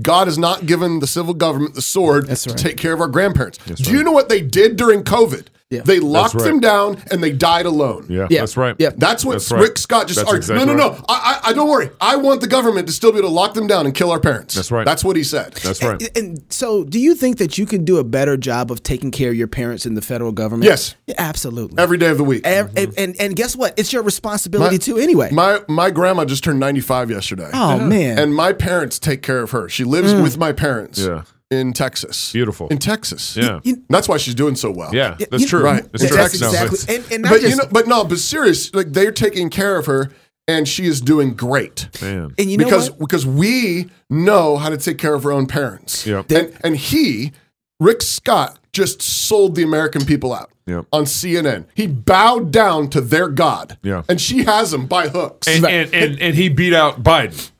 God 0.00 0.28
has 0.28 0.38
not 0.38 0.66
given 0.66 1.00
the 1.00 1.06
civil 1.08 1.34
government 1.34 1.74
the 1.74 1.82
sword 1.82 2.28
That's 2.28 2.44
to 2.44 2.54
take 2.54 2.76
care 2.76 2.92
of 2.92 3.00
our 3.00 3.08
grandparents. 3.08 3.58
Do 3.58 3.92
you 3.92 4.04
know 4.04 4.12
what 4.12 4.28
they 4.28 4.40
did 4.40 4.76
during 4.76 5.02
COVID? 5.02 5.48
Yeah. 5.70 5.82
They 5.84 6.00
locked 6.00 6.34
right. 6.34 6.44
them 6.44 6.58
down 6.58 7.00
and 7.12 7.22
they 7.22 7.30
died 7.30 7.64
alone. 7.64 8.06
Yeah, 8.08 8.26
Yeah. 8.28 8.40
that's 8.40 8.56
right. 8.56 8.74
Yeah. 8.80 8.90
That's 8.96 9.24
what 9.24 9.34
That's 9.34 9.52
right. 9.52 9.62
Rick 9.62 9.78
Scott 9.78 10.08
just 10.08 10.18
That's 10.18 10.28
argued. 10.28 10.42
exactly 10.42 10.66
no, 10.66 10.74
no, 10.74 10.88
right. 10.90 10.98
no. 10.98 11.04
I, 11.08 11.40
I, 11.44 11.50
I 11.50 11.52
don't 11.52 11.68
worry. 11.68 11.90
I 12.00 12.16
want 12.16 12.40
the 12.40 12.48
government 12.48 12.88
to 12.88 12.92
still 12.92 13.12
be 13.12 13.18
able 13.18 13.28
to 13.28 13.34
lock 13.34 13.54
them 13.54 13.68
down 13.68 13.86
and 13.86 13.94
kill 13.94 14.10
our 14.10 14.18
parents. 14.18 14.56
That's 14.56 14.72
right. 14.72 14.84
That's 14.84 15.04
what 15.04 15.14
he 15.14 15.22
said. 15.22 15.52
That's 15.54 15.80
right. 15.80 16.02
And, 16.02 16.16
and 16.16 16.44
so, 16.48 16.82
do 16.82 16.98
you 16.98 17.14
think 17.14 17.38
that 17.38 17.56
you 17.56 17.66
can 17.66 17.84
do 17.84 17.98
a 17.98 18.04
better 18.04 18.36
job 18.36 18.72
of 18.72 18.82
taking 18.82 19.12
care 19.12 19.30
of 19.30 19.36
your 19.36 19.46
parents 19.46 19.86
in 19.86 19.94
the 19.94 20.02
federal 20.02 20.32
government? 20.32 20.64
Yes. 20.64 20.96
Yeah, 21.06 21.14
absolutely. 21.18 21.80
Every 21.80 21.98
day 21.98 22.10
of 22.10 22.18
the 22.18 22.24
week. 22.24 22.44
and, 22.44 22.68
and, 22.70 22.76
mm-hmm. 22.76 22.90
and, 23.00 23.20
and 23.20 23.36
guess 23.36 23.54
what? 23.54 23.78
It's 23.78 23.92
your 23.92 24.02
responsibility 24.02 24.78
too, 24.78 24.98
anyway. 24.98 25.30
My 25.30 25.60
my 25.68 25.92
grandma 25.92 26.24
just 26.24 26.42
turned 26.42 26.58
95 26.58 27.10
yesterday. 27.10 27.50
oh 27.54 27.78
man. 27.78 28.18
And 28.18 28.34
my 28.34 28.52
parents 28.52 28.98
take 28.98 29.22
care 29.22 29.38
of 29.42 29.52
her. 29.52 29.68
She 29.68 29.84
lives 29.84 30.12
mm. 30.12 30.22
with 30.22 30.36
my 30.36 30.52
parents 30.52 30.98
Yeah. 30.98 31.22
In 31.50 31.72
Texas. 31.72 32.32
Beautiful. 32.32 32.68
In 32.68 32.78
Texas. 32.78 33.36
Yeah. 33.36 33.60
You- 33.64 33.82
That's 33.88 34.08
why 34.08 34.16
she's 34.18 34.34
doing 34.34 34.54
so 34.56 34.70
well. 34.70 34.94
Yeah, 34.94 35.16
Yeah, 35.18 35.26
that's 35.30 35.42
you- 35.42 35.48
true. 35.48 35.64
Right. 35.64 35.82
That's 35.92 36.06
true. 36.06 36.16
That's 36.16 36.34
exactly. 36.34 36.78
it's- 36.78 36.88
And, 36.88 37.12
and 37.12 37.22
not 37.22 37.30
But 37.32 37.40
just, 37.40 37.50
you 37.50 37.56
know, 37.56 37.68
but 37.70 37.86
no, 37.88 38.04
but 38.04 38.18
serious, 38.18 38.72
like 38.74 38.92
they're 38.92 39.12
taking 39.12 39.50
care 39.50 39.76
of 39.76 39.86
her 39.86 40.10
and 40.46 40.66
she 40.68 40.86
is 40.86 41.00
doing 41.00 41.34
great. 41.34 41.88
Man. 42.02 42.34
and 42.38 42.50
you 42.50 42.56
know 42.56 42.64
because 42.64 42.90
what? 42.90 43.00
because 43.00 43.26
we 43.26 43.90
know 44.08 44.56
how 44.56 44.68
to 44.68 44.76
take 44.76 44.98
care 44.98 45.14
of 45.14 45.24
our 45.26 45.32
own 45.32 45.46
parents. 45.46 46.06
Yep. 46.06 46.30
And 46.30 46.52
and 46.62 46.76
he, 46.76 47.32
Rick 47.80 48.02
Scott, 48.02 48.58
just 48.72 49.02
sold 49.02 49.54
the 49.56 49.62
American 49.62 50.04
people 50.04 50.32
out 50.32 50.50
Yep. 50.66 50.86
on 50.92 51.04
CNN. 51.04 51.64
He 51.74 51.86
bowed 51.88 52.52
down 52.52 52.88
to 52.90 53.00
their 53.00 53.28
God. 53.28 53.76
Yeah. 53.82 54.02
And 54.08 54.20
she 54.20 54.44
has 54.44 54.72
him 54.72 54.86
by 54.86 55.08
hooks. 55.08 55.48
And, 55.48 55.64
and, 55.66 55.92
and, 55.94 56.20
and 56.20 56.34
he 56.36 56.48
beat 56.48 56.74
out 56.74 57.02
Biden. 57.02 57.50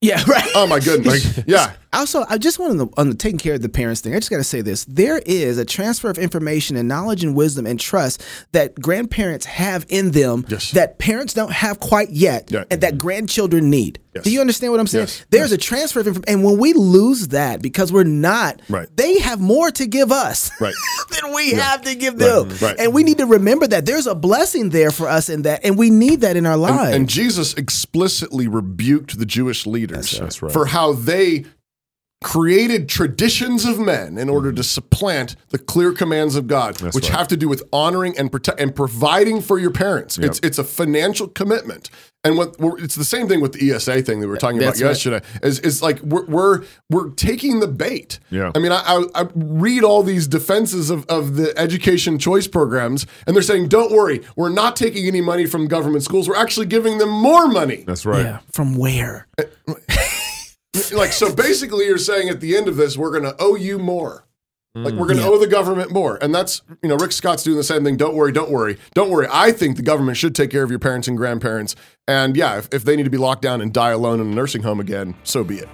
Yeah, 0.00 0.22
right. 0.28 0.48
oh 0.54 0.66
my 0.68 0.78
goodness. 0.78 1.36
Like, 1.38 1.46
yeah. 1.48 1.72
Also, 1.92 2.24
I 2.28 2.36
just 2.38 2.58
want 2.58 2.78
to 2.78 2.90
on 3.00 3.08
the 3.08 3.14
taking 3.14 3.38
care 3.38 3.54
of 3.54 3.62
the 3.62 3.68
parents 3.68 4.00
thing. 4.00 4.14
I 4.14 4.18
just 4.18 4.30
got 4.30 4.36
to 4.38 4.44
say 4.44 4.60
this: 4.60 4.84
there 4.84 5.18
is 5.24 5.56
a 5.58 5.64
transfer 5.64 6.10
of 6.10 6.18
information 6.18 6.76
and 6.76 6.86
knowledge 6.88 7.24
and 7.24 7.34
wisdom 7.34 7.66
and 7.66 7.80
trust 7.80 8.22
that 8.52 8.78
grandparents 8.80 9.46
have 9.46 9.86
in 9.88 10.10
them 10.10 10.44
Yes. 10.48 10.70
that 10.72 10.98
parents 10.98 11.32
don't 11.34 11.52
have 11.52 11.80
quite 11.80 12.10
yet, 12.10 12.50
Yeah. 12.50 12.64
and 12.70 12.80
that 12.82 12.98
grandchildren 12.98 13.70
need. 13.70 13.98
Yes. 14.14 14.24
Do 14.24 14.30
you 14.30 14.40
understand 14.40 14.72
what 14.72 14.80
I'm 14.80 14.86
saying? 14.86 15.06
Yes. 15.06 15.24
There's 15.30 15.52
a 15.52 15.56
transfer 15.58 16.00
of 16.00 16.06
information, 16.08 16.34
and 16.36 16.44
when 16.44 16.58
we 16.58 16.72
lose 16.72 17.28
that 17.28 17.62
because 17.62 17.92
we're 17.92 18.04
not, 18.04 18.60
Right. 18.68 18.88
they 18.96 19.18
have 19.20 19.40
more 19.40 19.70
to 19.70 19.86
give 19.86 20.10
us 20.12 20.50
Right. 20.60 20.74
than 21.10 21.32
we 21.34 21.52
have 21.52 21.82
to 21.82 21.94
give 21.94 22.18
them, 22.18 22.50
Right. 22.60 22.76
and 22.78 22.92
we 22.92 23.02
need 23.04 23.18
to 23.18 23.26
remember 23.26 23.66
that 23.66 23.86
there's 23.86 24.06
a 24.06 24.14
blessing 24.14 24.70
there 24.70 24.90
for 24.90 25.08
us 25.08 25.28
in 25.28 25.42
that, 25.42 25.60
and 25.64 25.78
we 25.78 25.88
need 25.90 26.20
that 26.22 26.36
in 26.36 26.46
our 26.46 26.56
lives. 26.56 26.86
And, 26.88 26.94
and 26.94 27.08
Jesus 27.08 27.54
explicitly 27.54 28.48
rebuked 28.48 29.18
the 29.18 29.26
Jewish 29.26 29.66
leaders 29.66 30.18
That's 30.18 30.42
right. 30.42 30.52
for 30.52 30.66
how 30.66 30.92
they 30.94 31.44
created 32.22 32.88
traditions 32.88 33.64
of 33.64 33.78
men 33.78 34.18
in 34.18 34.28
order 34.28 34.52
to 34.52 34.62
supplant 34.64 35.36
the 35.50 35.58
clear 35.58 35.92
commands 35.92 36.34
of 36.34 36.46
God, 36.46 36.80
which 36.80 37.08
right. 37.08 37.18
have 37.18 37.28
to 37.28 37.36
do 37.36 37.48
with 37.48 37.62
honoring 37.72 38.18
and 38.18 38.32
protect 38.32 38.60
and 38.60 38.74
providing 38.74 39.40
for 39.40 39.58
your 39.58 39.70
parents. 39.70 40.18
It's 40.18 40.40
it's 40.40 40.58
a 40.58 40.64
financial 40.64 41.28
commitment. 41.28 41.90
And 42.24 42.36
what 42.36 42.58
we're, 42.58 42.76
it's 42.82 42.96
the 42.96 43.04
same 43.04 43.28
thing 43.28 43.40
with 43.40 43.52
the 43.52 43.70
ESA 43.70 44.02
thing 44.02 44.18
that 44.18 44.26
we 44.26 44.32
were 44.32 44.36
talking 44.38 44.58
about 44.58 44.74
That's 44.74 44.82
right. 44.82 44.88
yesterday. 44.88 45.20
Is 45.40 45.60
is 45.60 45.80
like 45.80 46.00
we're, 46.00 46.26
we're 46.26 46.64
we're 46.90 47.10
taking 47.10 47.60
the 47.60 47.68
bait. 47.68 48.18
Yeah. 48.30 48.50
I 48.54 48.58
mean, 48.58 48.72
I, 48.72 48.82
I, 48.84 49.04
I 49.22 49.28
read 49.34 49.84
all 49.84 50.02
these 50.02 50.26
defenses 50.26 50.90
of, 50.90 51.06
of 51.06 51.36
the 51.36 51.56
education 51.56 52.18
choice 52.18 52.48
programs, 52.48 53.06
and 53.26 53.36
they're 53.36 53.42
saying, 53.42 53.68
"Don't 53.68 53.92
worry, 53.92 54.22
we're 54.34 54.48
not 54.48 54.74
taking 54.74 55.06
any 55.06 55.20
money 55.20 55.46
from 55.46 55.68
government 55.68 56.02
schools. 56.02 56.28
We're 56.28 56.36
actually 56.36 56.66
giving 56.66 56.98
them 56.98 57.08
more 57.08 57.46
money." 57.46 57.84
That's 57.86 58.04
right. 58.04 58.24
yeah, 58.24 58.40
from 58.50 58.74
where? 58.74 59.28
Uh, 59.38 59.74
like 60.92 61.12
so 61.12 61.34
basically 61.34 61.86
you're 61.86 61.98
saying 61.98 62.28
at 62.28 62.40
the 62.40 62.56
end 62.56 62.68
of 62.68 62.76
this 62.76 62.96
we're 62.96 63.10
going 63.10 63.22
to 63.24 63.34
owe 63.38 63.54
you 63.56 63.78
more 63.78 64.24
like 64.74 64.94
we're 64.94 65.06
going 65.06 65.16
to 65.16 65.22
Yeah. 65.24 65.28
owe 65.30 65.38
the 65.38 65.46
government 65.48 65.90
more 65.90 66.18
and 66.22 66.32
that's 66.32 66.62
you 66.82 66.88
know 66.88 66.96
rick 66.96 67.10
scott's 67.10 67.42
doing 67.42 67.56
the 67.56 67.64
same 67.64 67.82
thing 67.82 67.96
don't 67.96 68.14
worry 68.14 68.30
don't 68.30 68.50
worry 68.50 68.78
don't 68.94 69.10
worry 69.10 69.26
i 69.32 69.50
think 69.50 69.76
the 69.76 69.82
government 69.82 70.16
should 70.18 70.36
take 70.36 70.50
care 70.50 70.62
of 70.62 70.70
your 70.70 70.78
parents 70.78 71.08
and 71.08 71.16
grandparents 71.16 71.74
and 72.06 72.36
yeah 72.36 72.58
if, 72.58 72.68
if 72.72 72.84
they 72.84 72.94
need 72.94 73.02
to 73.04 73.10
be 73.10 73.16
locked 73.16 73.42
down 73.42 73.60
and 73.60 73.72
die 73.72 73.90
alone 73.90 74.20
in 74.20 74.28
a 74.30 74.34
nursing 74.34 74.62
home 74.62 74.78
again 74.78 75.16
so 75.24 75.42
be 75.42 75.58
it 75.58 75.68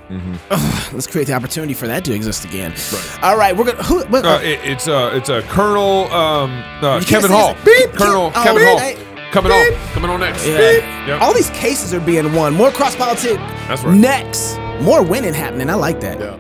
Let's 0.93 1.07
create 1.09 1.27
the 1.27 1.35
opportunity 1.35 1.75
for 1.75 1.87
that 1.89 2.05
to 2.05 2.15
exist 2.15 2.45
again. 2.45 2.73
All 3.21 3.37
right, 3.37 3.55
we're 3.57 3.65
gonna. 3.65 3.83
Who, 3.83 4.05
Uh, 4.05 4.39
it, 4.43 4.61
it's 4.63 4.87
uh, 4.87 5.11
it's 5.13 5.29
a 5.29 5.43
Colonel 5.43 6.05
um, 6.13 6.53
uh, 6.83 7.01
Kevin 7.05 7.33
Hall. 7.33 7.57
Beep. 7.65 7.91
Colonel 7.95 8.27
Oh, 8.35 8.43
Kevin 8.45 8.63
beep. 8.63 8.69
Hall. 8.69 8.79
Hey. 8.79 9.31
Coming 9.33 9.51
on. 9.51 9.73
Coming 9.93 10.11
on 10.11 10.21
next. 10.21 10.47
Yeah. 10.47 11.07
Yep. 11.09 11.21
All 11.21 11.35
these 11.35 11.51
cases 11.51 11.93
are 11.93 11.99
being 12.01 12.33
won. 12.33 12.55
More 12.55 12.71
cross 12.71 12.95
politics. 12.95 13.35
That's 13.67 13.83
right. 13.83 13.97
Next, 13.97 14.55
more 14.83 15.03
winning 15.03 15.35
happening. 15.35 15.71
I 15.71 15.75
like 15.75 16.01
that. 16.01 16.19
yeah 16.19 16.39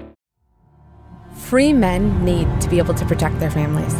Free 1.44 1.72
men 1.72 2.24
need 2.24 2.48
to 2.62 2.70
be 2.70 2.78
able 2.78 2.94
to 2.94 3.04
protect 3.04 3.38
their 3.38 3.50
families. 3.50 3.94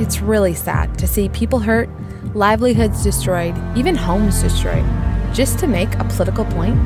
It's 0.00 0.20
really 0.20 0.54
sad 0.54 0.98
to 0.98 1.06
see 1.06 1.28
people 1.30 1.58
hurt, 1.58 1.90
livelihoods 2.34 3.02
destroyed, 3.02 3.56
even 3.76 3.96
homes 3.96 4.40
destroyed, 4.40 4.84
just 5.34 5.58
to 5.58 5.66
make 5.66 5.92
a 5.96 6.04
political 6.04 6.44
point. 6.44 6.78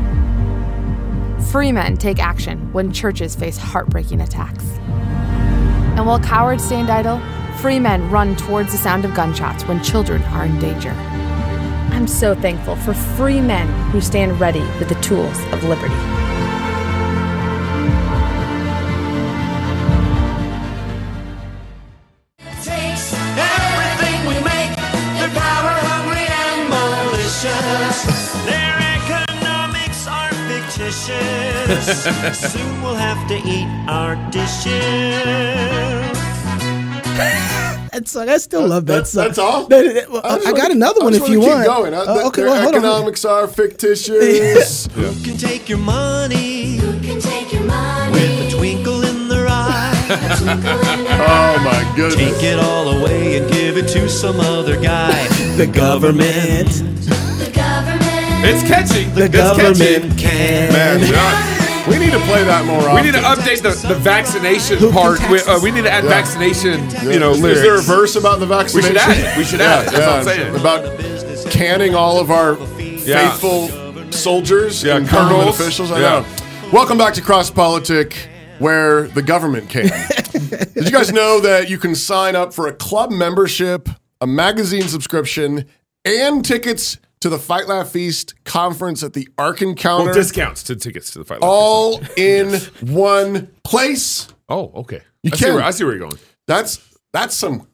Free 1.53 1.71
men 1.71 1.97
take 1.97 2.19
action 2.19 2.73
when 2.73 2.93
churches 2.93 3.37
face 3.37 3.59
heartbreaking 3.59 4.21
attacks. 4.21 4.65
And 5.97 6.07
while 6.07 6.21
cowards 6.21 6.65
stand 6.65 6.89
idle, 6.89 7.21
free 7.59 7.79
men 7.79 8.11
run 8.11 8.37
towards 8.37 8.73
the 8.73 8.79
sound 8.79 9.05
of 9.05 9.15
gunshots 9.15 9.65
when 9.65 9.83
children 9.83 10.23
are 10.25 10.47
in 10.47 10.59
danger. 10.59 10.95
I'm 12.01 12.09
so 12.09 12.35
thankful 12.35 12.77
for 12.77 12.95
free 12.95 13.43
men 13.43 13.69
who 13.91 14.01
stand 14.01 14.41
ready 14.41 14.63
with 14.79 14.89
the 14.89 14.95
tools 15.03 15.39
of 15.53 15.63
liberty. 15.65 15.93
takes 22.65 23.13
everything 23.37 24.25
we 24.25 24.33
make. 24.41 24.75
They're 25.19 25.29
power 25.29 25.77
hungry 25.77 26.25
and 26.25 26.71
malicious. 26.73 28.33
Their 28.47 28.81
economics 28.97 30.09
are 30.09 30.33
fictitious. 30.49 31.85
Soon 32.55 32.81
we'll 32.81 32.95
have 32.95 33.29
to 33.29 33.37
eat 33.47 33.69
our 33.91 34.17
dishes. 34.31 34.71
That 38.01 38.09
song, 38.09 38.31
I 38.31 38.39
still 38.39 38.67
love 38.67 38.87
that 38.87 38.95
that's, 38.95 39.11
song. 39.11 39.25
that's 39.27 39.39
all 39.39 39.69
No, 39.69 39.83
no, 39.83 39.93
no, 39.93 40.01
well, 40.11 40.23
just 40.23 40.47
I, 40.47 40.51
wanna- 40.53 40.57
got 40.63 40.71
another 40.71 41.01
I 41.03 41.05
one 41.05 41.13
just 41.13 41.25
if 41.27 41.31
you 41.33 41.41
wanna 41.41 41.53
want. 41.53 41.65
keep 41.67 41.77
going. 41.77 41.93
Uh, 41.95 41.99
Uh, 42.01 42.27
okay, 42.29 42.41
their 42.41 42.51
well, 42.51 42.63
hold 42.63 42.75
on. 42.77 42.81
economics 42.81 43.25
are 43.27 43.47
fictitious 43.47 44.87
Who 44.95 45.13
can 45.23 45.37
take 45.37 45.69
your 45.69 45.77
money? 45.77 46.77
Who 46.79 46.99
can 47.01 47.21
take 47.21 47.53
your 47.53 47.63
money? 47.65 48.13
With 48.13 48.55
a 48.55 48.57
twinkle 48.57 49.05
in 49.05 49.29
their 49.29 49.47
eye. 49.49 49.93
oh 51.29 51.61
my 51.63 51.93
goodness 51.95 52.15
Take 52.41 52.43
it 52.43 52.59
all 52.59 52.89
away 52.89 53.37
and 53.37 53.53
give 53.53 53.77
it 53.77 53.87
to 53.89 54.09
some 54.09 54.41
other 54.41 54.81
guy. 54.81 55.13
The 55.59 55.67
government. 55.67 56.69
The 56.71 57.51
government. 57.55 58.47
It's 58.49 58.63
catchy. 58.67 59.05
The 59.11 59.25
It's 59.27 59.35
catchy. 59.35 59.61
government 59.61 60.19
can. 60.19 60.73
man 60.73 61.60
we- 61.91 61.99
we 61.99 62.05
need 62.05 62.13
to 62.13 62.21
play 62.21 62.45
that 62.45 62.65
more 62.65 62.79
often 62.81 62.95
We 62.95 63.03
need 63.03 63.15
to 63.15 63.21
update 63.21 63.63
the, 63.63 63.71
the 63.89 63.95
vaccination 63.95 64.79
Who 64.79 64.91
part. 64.93 65.21
We, 65.31 65.41
uh, 65.41 65.61
we 65.61 65.71
need 65.71 65.85
to 65.85 65.91
add 65.91 66.05
Yeah. 66.05 66.11
vaccination, 66.11 66.89
Yeah. 66.91 67.11
you 67.11 67.19
know, 67.19 67.33
is 67.33 67.41
lyrics. 67.41 67.61
there 67.63 67.75
a 67.77 67.81
verse 67.83 68.17
about 68.17 68.41
the 68.41 68.47
we 68.47 68.55
vaccination 68.55 68.93
should 68.93 68.97
add 68.97 69.19
it. 69.19 69.37
We 69.39 69.45
should 69.45 69.61
add 69.61 69.87
it. 69.87 69.93
That's 69.93 70.07
what 70.07 70.17
I'm 70.19 70.25
saying. 70.25 70.55
About 70.57 71.51
canning 71.51 71.95
all 71.95 72.19
of 72.21 72.31
our 72.31 72.57
Yeah. 73.05 73.31
faithful 73.31 73.71
soldiers 74.11 74.83
Yeah, 74.83 74.97
and 74.97 75.09
government 75.09 75.37
colonels. 75.39 75.61
officials. 75.61 75.91
I 75.91 75.97
Yeah. 76.01 76.09
know. 76.11 76.25
Welcome 76.73 76.99
back 76.99 77.15
to 77.15 77.21
Cross 77.21 77.51
Politic, 77.51 78.15
where 78.59 79.09
the 79.09 79.23
government 79.23 79.69
can. 79.69 79.89
Did 80.75 80.85
you 80.85 80.91
guys 80.91 81.13
know 81.13 81.41
that 81.41 81.69
you 81.69 81.79
can 81.79 81.95
sign 81.95 82.37
up 82.37 82.55
for 82.55 82.67
a 82.69 82.73
club 82.73 83.11
membership, 83.11 83.89
a 84.21 84.27
magazine 84.27 84.87
subscription, 84.89 85.65
and 86.05 86.45
tickets 86.45 86.99
to 87.21 87.29
the 87.29 87.39
Fight 87.39 87.69
Laugh 87.69 87.91
Feast 87.91 88.35
conference 88.45 89.03
at 89.03 89.13
the 89.13 89.29
Ark 89.39 89.63
Encounter? 89.63 90.07
Well, 90.07 90.15
discounts 90.15 90.63
to 90.65 90.77
tickets 90.77 91.11
to 91.13 91.19
the 91.21 91.25
fight. 91.25 91.41
Laugh 91.41 91.51
all 91.51 92.01
in 92.17 92.55
one 92.81 93.49
place. 93.65 94.29
Oh, 94.49 94.71
okay. 94.77 95.01
You 95.23 95.31
I, 95.33 95.37
see 95.37 95.45
can. 95.45 95.55
where, 95.55 95.63
I 95.65 95.71
see 95.71 95.85
where 95.85 95.93
you're 95.97 96.09
going. 96.09 96.19
That's 96.47 96.81
that's 97.13 97.35
some. 97.35 97.67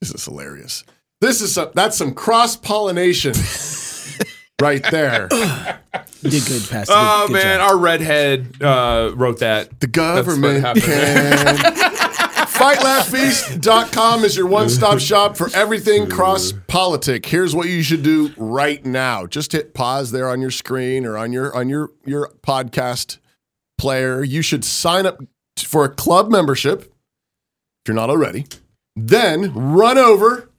This 0.00 0.10
is 0.12 0.24
hilarious. 0.24 0.84
This 1.20 1.40
is 1.40 1.54
some. 1.54 1.70
That's 1.74 1.96
some 1.96 2.14
cross 2.14 2.56
pollination, 2.56 3.34
right 4.60 4.84
there. 4.90 5.28
You 6.22 6.28
did 6.28 6.44
good, 6.46 6.68
Pastor. 6.68 6.92
Oh 6.94 7.24
Good- 7.28 7.32
good 7.32 7.42
man, 7.44 7.58
job. 7.60 7.70
our 7.70 7.78
redhead 7.78 8.62
uh, 8.62 9.12
wrote 9.16 9.38
that. 9.38 9.80
The 9.80 9.86
That's 9.86 10.26
what 10.28 10.38
government 10.38 10.82
can. 10.82 11.56
FightLaughFeast.com 12.60 14.22
is 14.22 14.36
your 14.36 14.46
one-stop 14.46 14.98
shop 15.00 15.34
for 15.34 15.48
everything 15.54 16.06
cross 16.10 16.52
politic. 16.66 17.24
Here's 17.24 17.54
what 17.54 17.70
you 17.70 17.82
should 17.82 18.02
do 18.02 18.34
right 18.36 18.84
now. 18.84 19.24
Just 19.24 19.52
hit 19.52 19.72
pause 19.72 20.10
there 20.10 20.28
on 20.28 20.42
your 20.42 20.50
screen 20.50 21.06
or 21.06 21.16
on 21.16 21.32
your 21.32 21.56
on 21.56 21.70
your 21.70 21.88
your 22.04 22.30
podcast 22.42 23.16
player. 23.78 24.22
You 24.22 24.42
should 24.42 24.62
sign 24.62 25.06
up 25.06 25.20
for 25.56 25.86
a 25.86 25.88
club 25.88 26.30
membership 26.30 26.82
if 26.82 27.88
you're 27.88 27.94
not 27.94 28.10
already. 28.10 28.44
Then 28.94 29.54
run 29.54 29.96
over 29.96 30.50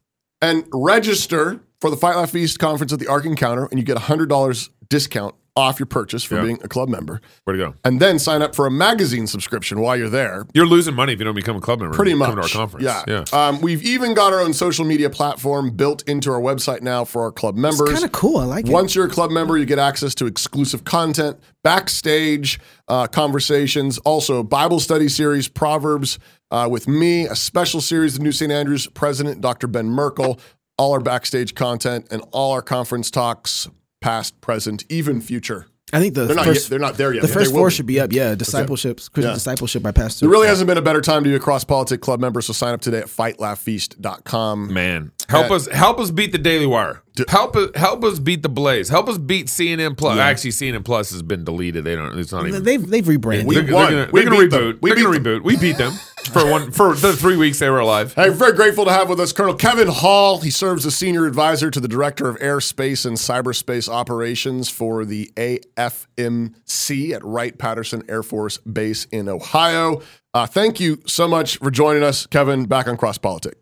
and 0.42 0.66
register 0.74 1.60
for 1.82 1.92
the 1.92 1.98
Fight 1.98 2.16
Laugh 2.16 2.32
Feast 2.32 2.58
conference 2.58 2.92
at 2.92 2.98
the 2.98 3.08
Ark 3.08 3.26
Encounter, 3.26 3.68
and 3.68 3.80
you 3.80 3.86
get 3.86 3.98
a 3.98 4.02
hundred 4.02 4.28
dollars 4.28 4.72
discount 4.90 5.36
off 5.56 5.80
your 5.80 5.86
purchase 5.86 6.24
for 6.24 6.36
Yeah. 6.36 6.44
being 6.44 6.60
a 6.64 6.68
club 6.70 6.88
member. 6.88 7.20
Where 7.44 7.56
to 7.56 7.62
go? 7.62 7.74
And 7.84 8.00
then 8.00 8.20
sign 8.20 8.42
up 8.42 8.56
for 8.56 8.66
a 8.66 8.72
magazine 8.72 9.28
subscription 9.28 9.82
while 9.82 9.98
you're 9.98 10.10
there. 10.10 10.46
You're 10.54 10.66
losing 10.66 10.96
money 10.96 11.12
if 11.12 11.20
you 11.20 11.26
don't 11.26 11.36
become 11.36 11.58
a 11.58 11.62
club 11.62 11.82
member. 11.82 11.96
Pretty 11.96 12.14
much. 12.14 12.28
Come 12.30 12.36
to 12.38 12.42
our 12.44 12.48
conference. 12.48 12.86
Yeah. 12.86 13.04
Yeah. 13.08 13.24
Um, 13.48 13.60
we've 13.60 13.84
even 13.84 14.14
got 14.14 14.32
our 14.32 14.40
own 14.40 14.54
social 14.54 14.86
media 14.86 15.10
platform 15.10 15.72
built 15.72 16.08
into 16.08 16.32
our 16.32 16.40
website 16.40 16.82
now 16.82 17.04
for 17.04 17.22
our 17.24 17.32
club 17.34 17.56
members. 17.58 17.82
It's 17.82 17.92
kind 17.92 18.06
of 18.06 18.12
cool. 18.14 18.38
I 18.38 18.46
like 18.46 18.66
it. 18.68 18.72
Once 18.72 18.96
you're 18.96 19.08
a 19.08 19.10
club 19.10 19.30
member, 19.30 19.58
you 19.58 19.66
get 19.66 19.78
access 19.80 20.16
to 20.16 20.26
exclusive 20.26 20.86
content, 20.86 21.38
backstage 21.64 22.60
uh, 22.88 23.08
conversations, 23.08 23.98
also 24.00 24.44
Bible 24.44 24.80
study 24.80 25.10
series, 25.10 25.48
Proverbs 25.50 26.18
uh, 26.52 26.68
with 26.72 26.88
me, 26.88 27.26
a 27.28 27.36
special 27.36 27.82
series 27.82 28.16
of 28.16 28.22
New 28.22 28.32
St. 28.32 28.52
Andrews 28.52 28.88
President 28.88 29.42
Dr. 29.42 29.68
Ben 29.68 29.88
Merkle, 29.88 30.40
all 30.78 30.94
our 30.94 31.00
backstage 31.00 31.56
content, 31.56 32.08
and 32.12 32.22
all 32.32 32.52
our 32.54 32.62
conference 32.62 33.12
talks, 33.12 33.68
past, 34.02 34.40
present, 34.42 34.84
even 34.90 35.22
future. 35.22 35.68
I 35.94 36.00
think 36.00 36.14
the 36.16 36.24
They're 36.26 36.36
not 36.38 36.46
first 36.46 36.64
yet- 36.66 36.70
they're 36.70 36.80
not 36.80 36.96
there 36.98 37.14
yet, 37.14 37.22
The 37.22 37.28
first 37.28 37.52
they 37.52 37.58
four 37.58 37.68
be. 37.68 37.74
should 37.76 37.86
be 37.86 38.00
up. 38.00 38.14
Yeah, 38.14 38.34
discipleship, 38.34 38.98
Christian 38.98 39.24
Yeah. 39.24 39.34
discipleship 39.34 39.84
by 39.84 39.92
Pastor. 39.92 40.22
There 40.26 40.30
really 40.30 40.48
hasn't 40.48 40.68
been 40.68 40.78
a 40.78 40.82
better 40.82 41.02
time 41.02 41.24
to 41.26 41.30
be 41.30 41.36
a 41.36 41.40
cross 41.40 41.66
politic 41.66 42.00
club 42.00 42.20
member, 42.22 42.40
so 42.42 42.54
sign 42.54 42.74
up 42.74 42.80
today 42.82 43.00
at 43.00 43.08
fightlaughfeast.com. 43.08 44.74
Man, 44.74 45.12
help 45.30 45.50
Yeah. 45.50 45.56
us 45.56 45.68
help 45.68 46.00
us 46.00 46.12
beat 46.12 46.32
the 46.32 46.38
Daily 46.38 46.66
Wire. 46.66 47.02
Help 47.28 47.56
us 47.58 47.70
help 47.76 48.04
us 48.06 48.20
beat 48.20 48.42
the 48.42 48.50
Blaze. 48.50 48.88
Help 48.88 49.10
us 49.10 49.18
beat 49.18 49.48
CNN 49.48 49.98
Plus. 49.98 50.16
Yeah. 50.18 50.26
Actually, 50.26 50.52
CNN 50.52 50.86
Plus 50.86 51.12
has 51.12 51.22
been 51.22 51.44
deleted. 51.44 51.84
They 51.84 51.96
don't. 51.96 52.18
It's 52.18 52.32
not 52.32 52.48
even. 52.48 52.64
They've 52.64 52.86
they've 52.90 53.06
rebranded. 53.08 53.48
We 53.48 53.56
they're, 53.56 53.64
they're 53.64 53.74
gonna, 53.74 54.10
We 54.14 54.24
gonna 54.24 54.40
beat 54.40 54.50
them. 54.52 54.62
reboot. 54.62 54.82
We 54.82 54.94
They're 54.94 55.04
gonna 55.04 55.20
beat 55.20 55.26
reboot. 55.26 55.44
We 55.44 55.58
beat 55.58 55.78
them 55.78 55.92
for 56.32 56.50
one 56.50 56.72
for 56.72 56.94
the 56.96 57.14
three 57.14 57.36
weeks 57.36 57.60
they 57.60 57.70
were 57.70 57.80
alive. 57.80 58.14
Hey, 58.14 58.30
very 58.30 58.54
grateful 58.54 58.86
to 58.86 58.92
have 58.92 59.10
with 59.10 59.20
us 59.20 59.34
Colonel 59.34 59.56
Kevin 59.56 59.90
Hall. 59.90 60.40
He 60.40 60.50
serves 60.50 60.86
as 60.86 60.96
senior 60.96 61.26
advisor 61.26 61.70
to 61.70 61.80
the 61.82 61.88
director 61.90 62.30
of 62.30 62.38
airspace 62.40 63.06
and 63.06 63.18
cyberspace 63.18 63.90
operations 63.90 64.70
for 64.70 65.04
the 65.04 65.32
AFMC 65.36 67.12
at 67.12 67.24
Wright 67.24 67.58
Patterson 67.58 68.04
Air 68.10 68.24
Force 68.24 68.58
Base 68.60 69.06
in 69.06 69.28
Ohio. 69.28 70.02
Uh, 70.34 70.46
thank 70.46 70.80
you 70.80 71.00
so 71.06 71.28
much 71.28 71.58
for 71.58 71.70
joining 71.72 72.04
us, 72.04 72.26
Kevin, 72.26 72.66
back 72.66 72.88
on 72.88 72.96
Cross 72.98 73.18
Politic. 73.18 73.58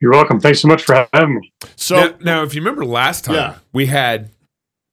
You're 0.00 0.12
welcome. 0.12 0.40
Thanks 0.40 0.60
so 0.60 0.68
much 0.68 0.82
for 0.84 1.06
having 1.12 1.34
me. 1.36 1.52
So, 1.76 1.96
now, 1.96 2.14
now, 2.20 2.42
if 2.42 2.54
you 2.54 2.60
remember 2.60 2.84
last 2.84 3.24
time, 3.24 3.34
Yeah. 3.34 3.54
we 3.72 3.86
had, 3.86 4.30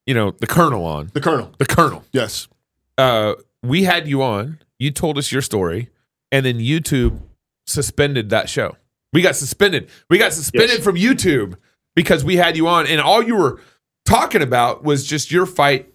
you 0.05 0.13
know, 0.13 0.31
the 0.31 0.47
Colonel 0.47 0.85
on. 0.85 1.11
the 1.13 1.21
Colonel. 1.21 1.53
The 1.57 1.65
Colonel. 1.65 2.03
Yes. 2.11 2.47
Uh, 2.97 3.35
we 3.63 3.83
had 3.83 4.07
you 4.07 4.21
on. 4.21 4.59
You 4.79 4.91
told 4.91 5.17
us 5.17 5.31
your 5.31 5.41
story, 5.41 5.89
and 6.31 6.45
then 6.45 6.59
YouTube 6.59 7.19
suspended 7.65 8.29
that 8.31 8.49
show. 8.49 8.75
We 9.13 9.21
got 9.21 9.35
suspended. 9.35 9.89
We 10.09 10.17
got 10.17 10.33
suspended 10.33 10.69
Yes. 10.71 10.83
from 10.83 10.95
YouTube 10.95 11.55
because 11.95 12.23
we 12.25 12.35
had 12.35 12.57
you 12.57 12.67
on, 12.67 12.85
and 12.85 12.99
all 13.01 13.23
you 13.23 13.35
were 13.35 13.61
talking 14.05 14.41
about 14.41 14.83
was 14.83 15.05
just 15.07 15.31
your 15.31 15.45
fight 15.45 15.89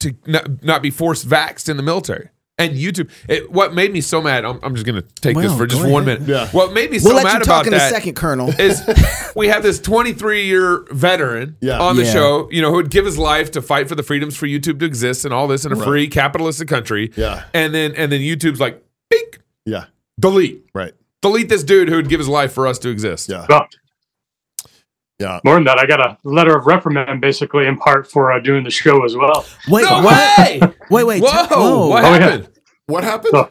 to 0.00 0.14
not, 0.26 0.62
not 0.62 0.82
be 0.82 0.90
forced 0.90 1.28
vaxxed 1.28 1.68
in 1.68 1.76
the 1.76 1.82
military. 1.82 2.30
And 2.60 2.76
YouTube, 2.76 3.10
it, 3.28 3.50
what 3.50 3.74
made 3.74 3.92
me 3.92 4.00
so 4.00 4.20
mad, 4.20 4.44
I'm, 4.44 4.60
I'm 4.62 4.74
just 4.74 4.86
going 4.86 5.02
to 5.02 5.08
take 5.20 5.36
this 5.36 5.56
for 5.56 5.66
just 5.66 5.82
go 5.82 5.88
one 5.88 6.06
ahead. 6.06 6.20
minute. 6.20 6.32
Yeah. 6.32 6.48
What 6.48 6.72
made 6.72 6.90
me 6.90 6.98
so 6.98 7.08
We'll 7.08 7.16
let 7.16 7.24
mad 7.24 7.32
you 7.32 7.36
about 7.38 7.44
talk 7.44 7.66
in 7.66 7.72
that 7.72 7.90
a 7.90 7.94
second, 7.94 8.14
Colonel. 8.16 8.48
is 8.60 8.82
we 9.34 9.48
have 9.48 9.62
this 9.62 9.80
23 9.80 10.44
year 10.46 10.84
veteran 10.90 11.56
Yeah. 11.60 11.78
on 11.80 11.96
the 11.96 12.04
Yeah. 12.04 12.12
show, 12.12 12.48
you 12.52 12.60
know, 12.62 12.70
who 12.70 12.76
would 12.76 12.90
give 12.90 13.04
his 13.06 13.18
life 13.18 13.50
to 13.52 13.62
fight 13.62 13.88
for 13.88 13.94
the 13.94 14.02
freedoms 14.02 14.36
for 14.36 14.46
YouTube 14.46 14.78
to 14.80 14.84
exist 14.84 15.24
and 15.24 15.32
all 15.34 15.48
this 15.48 15.64
in 15.64 15.72
a 15.72 15.76
free 15.76 16.06
capitalistic 16.08 16.68
country. 16.68 17.10
Yeah. 17.16 17.44
And 17.54 17.74
then 17.74 17.94
and 17.96 18.12
then 18.12 18.20
YouTube's 18.20 18.60
like, 18.60 18.82
beep, 19.08 19.36
Yeah. 19.64 19.86
delete. 20.18 20.64
Right. 20.74 20.92
Delete 21.22 21.48
this 21.48 21.64
dude 21.64 21.88
who 21.88 21.96
would 21.96 22.08
give 22.08 22.18
his 22.20 22.28
life 22.28 22.52
for 22.52 22.66
us 22.66 22.78
to 22.80 22.88
exist. 22.88 23.28
Yeah. 23.28 23.46
Well, 23.48 23.66
Yeah. 25.20 25.38
more 25.44 25.54
than 25.54 25.64
that, 25.64 25.78
I 25.78 25.86
got 25.86 26.00
a 26.00 26.16
letter 26.24 26.56
of 26.56 26.66
reprimand 26.66 27.20
basically 27.20 27.66
in 27.66 27.76
part 27.76 28.10
for 28.10 28.32
uh, 28.32 28.40
doing 28.40 28.64
the 28.64 28.70
show 28.70 29.04
as 29.04 29.14
well. 29.16 29.44
Wait, 29.68 29.82
No 29.84 30.02
what? 30.02 30.38
way! 30.38 30.60
Wait, 30.90 31.04
wait. 31.04 31.22
Whoa! 31.22 31.46
whoa. 31.46 31.86
What 31.88 32.04
Oh, 32.04 32.08
yeah. 32.14 32.18
happened? 32.18 32.48
What 32.86 33.04
happened? 33.04 33.34
Oh. 33.34 33.48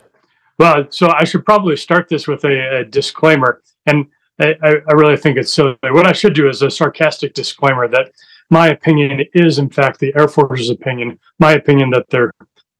Well, 0.57 0.87
so 0.89 1.09
I 1.09 1.23
should 1.23 1.45
probably 1.45 1.77
start 1.77 2.09
this 2.09 2.27
with 2.27 2.43
a, 2.43 2.79
a 2.79 2.83
disclaimer, 2.85 3.61
and 3.85 4.07
I, 4.41 4.55
I 4.61 4.69
I 4.89 4.93
really 4.93 5.15
think 5.15 5.37
it's 5.37 5.53
silly. 5.53 5.77
What 5.83 6.05
I 6.07 6.11
should 6.11 6.33
do 6.33 6.49
is 6.49 6.61
a 6.61 6.69
sarcastic 6.69 7.33
disclaimer 7.33 7.87
that 7.87 8.11
my 8.49 8.67
opinion 8.69 9.21
is, 9.33 9.57
in 9.59 9.69
fact, 9.69 9.99
the 9.99 10.11
Air 10.17 10.27
Force's 10.27 10.69
opinion. 10.69 11.17
My 11.39 11.53
opinion 11.53 11.91
that 11.91 12.07
they're 12.09 12.33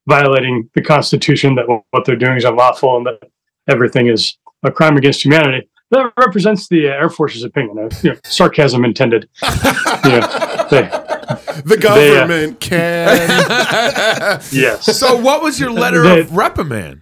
violating 0.08 0.70
the 0.74 0.82
Constitution, 0.82 1.56
that 1.56 1.68
what 1.92 2.04
they're 2.06 2.16
doing 2.18 2.36
is 2.38 2.44
unlawful, 2.44 2.98
and 2.98 3.06
that 3.06 3.20
everything 3.70 4.08
is 4.08 4.38
a 4.64 4.72
crime 4.72 4.98
against 4.98 5.24
humanity. 5.24 5.69
That 5.92 6.14
represents 6.18 6.68
the 6.68 6.88
uh, 6.88 6.92
Air 6.92 7.10
Force's 7.10 7.44
opinion. 7.44 7.80
Uh, 7.80 7.90
you 8.04 8.12
know, 8.12 8.20
sarcasm 8.24 8.86
intended. 8.86 9.28
you 9.42 9.50
know, 10.12 10.68
they, 10.70 10.82
the 11.66 11.78
government 11.82 12.60
can. 12.60 13.18
yes. 14.52 14.98
So 14.98 15.16
what 15.16 15.42
was 15.42 15.60
your 15.60 15.72
letter 15.72 16.04
They- 16.04 16.20
of 16.22 16.36
reprimand? 16.36 17.02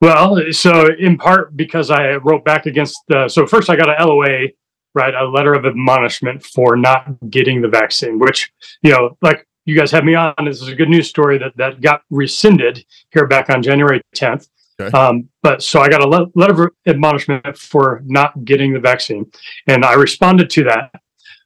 Well, 0.00 0.40
so 0.52 0.88
in 0.96 1.18
part 1.18 1.56
because 1.56 1.90
I 1.90 2.14
wrote 2.16 2.44
back 2.44 2.66
against 2.66 2.98
the. 3.08 3.28
So 3.28 3.46
first, 3.46 3.68
I 3.68 3.74
got 3.76 3.88
a 4.00 4.06
LOA, 4.06 4.46
right, 4.94 5.12
a 5.14 5.24
letter 5.28 5.54
of 5.54 5.66
admonishment 5.66 6.44
for 6.44 6.76
not 6.76 7.08
getting 7.30 7.60
the 7.60 7.68
vaccine, 7.68 8.18
which 8.20 8.52
you 8.82 8.92
know, 8.92 9.16
like 9.22 9.44
you 9.64 9.76
guys 9.76 9.90
had 9.90 10.04
me 10.04 10.14
on. 10.14 10.34
This 10.44 10.62
is 10.62 10.68
a 10.68 10.74
good 10.76 10.88
news 10.88 11.08
story 11.08 11.36
that 11.38 11.56
that 11.56 11.80
got 11.80 12.02
rescinded 12.10 12.84
here 13.10 13.26
back 13.26 13.50
on 13.50 13.60
January 13.60 14.00
10th. 14.14 14.48
Okay. 14.80 14.96
Um, 14.96 15.28
but 15.42 15.62
so 15.62 15.80
I 15.80 15.88
got 15.88 16.02
a 16.04 16.08
le- 16.08 16.30
letter 16.34 16.64
of 16.64 16.70
admonishment 16.86 17.58
for 17.58 18.02
not 18.04 18.44
getting 18.44 18.72
the 18.72 18.80
vaccine, 18.80 19.30
and 19.66 19.84
I 19.84 19.94
responded 19.94 20.50
to 20.50 20.64
that. 20.64 20.90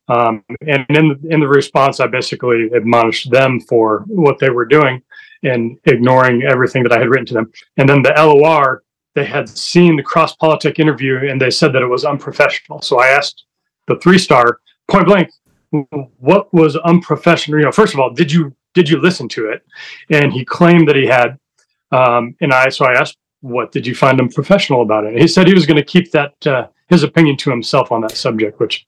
Um, 0.09 0.45
and 0.67 0.85
in 0.91 1.19
in 1.31 1.41
the 1.41 1.49
response, 1.49 2.01
I 2.01 2.07
basically 2.07 2.69
admonished 2.75 3.31
them 3.31 3.61
for 3.61 4.05
what 4.09 4.39
they 4.39 4.51
were 4.51 4.67
doing 4.67 5.03
and 5.43 5.79
ignoring 5.85 6.43
everything 6.43 6.83
that 6.83 6.93
I 6.93 6.99
had 6.99 7.09
written 7.09 7.27
to 7.27 7.35
them. 7.35 7.53
And 7.77 7.89
then 7.89 8.03
the 8.03 8.13
LOR, 8.17 8.83
they 9.15 9.25
had 9.25 9.49
seen 9.49 9.97
the 9.97 10.03
cross 10.03 10.35
politic 10.37 10.79
interview 10.79 11.29
and 11.29 11.41
they 11.41 11.51
said 11.51 11.73
that 11.73 11.83
it 11.83 11.87
was 11.87 12.05
unprofessional. 12.05 12.81
So 12.83 13.01
I 13.01 13.09
asked 13.09 13.45
the 13.87 13.97
three 13.97 14.19
star 14.19 14.61
point 14.89 15.07
blank, 15.07 15.31
what 16.19 16.53
was 16.53 16.77
unprofessional? 16.77 17.59
You 17.59 17.67
know, 17.67 17.73
first 17.73 17.95
of 17.95 18.01
all, 18.01 18.11
did 18.11 18.31
you 18.31 18.55
did 18.75 18.89
you 18.89 19.01
listen 19.01 19.29
to 19.31 19.51
it? 19.51 19.63
And 20.11 20.33
he 20.33 20.45
claimed 20.45 20.89
that 20.89 20.97
he 20.97 21.07
had. 21.07 21.39
Um, 21.91 22.35
and 22.41 22.53
I 22.53 22.69
so 22.71 22.87
I 22.87 22.95
asked, 22.95 23.19
what 23.43 23.71
did 23.73 23.87
you 23.87 23.95
find 23.95 24.19
him 24.19 24.29
professional 24.29 24.83
about 24.83 25.05
it? 25.05 25.13
And 25.13 25.21
he 25.21 25.29
said 25.29 25.47
he 25.47 25.55
was 25.55 25.67
going 25.67 25.77
to 25.77 25.85
keep 25.85 26.11
that 26.13 26.47
uh, 26.47 26.69
his 26.89 27.03
opinion 27.03 27.37
to 27.39 27.51
himself 27.51 27.93
on 27.93 28.01
that 28.01 28.17
subject, 28.17 28.59
which 28.59 28.87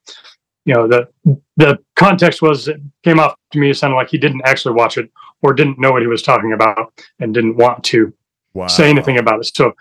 you 0.65 0.73
know 0.75 0.89
the 0.89 1.09
the 1.57 1.79
context 1.97 2.41
was 2.41 2.69
it 2.69 2.81
came 3.03 3.21
off 3.21 3.35
to 3.53 3.59
me 3.59 3.71
it 3.71 3.75
sounded 3.77 3.97
like 3.97 4.09
he 4.09 4.17
didn't 4.19 4.43
actually 4.47 4.75
watch 4.75 4.97
it 4.97 5.11
or 5.43 5.53
didn't 5.53 5.79
know 5.79 5.93
what 5.93 6.01
he 6.01 6.09
was 6.09 6.23
talking 6.23 6.53
about 6.55 6.93
and 7.21 7.35
didn't 7.35 7.57
want 7.57 7.85
to 7.85 8.13
Wow. 8.55 8.69
say 8.69 8.89
anything 8.89 9.19
about 9.19 9.41
it. 9.41 9.47
So 9.55 9.73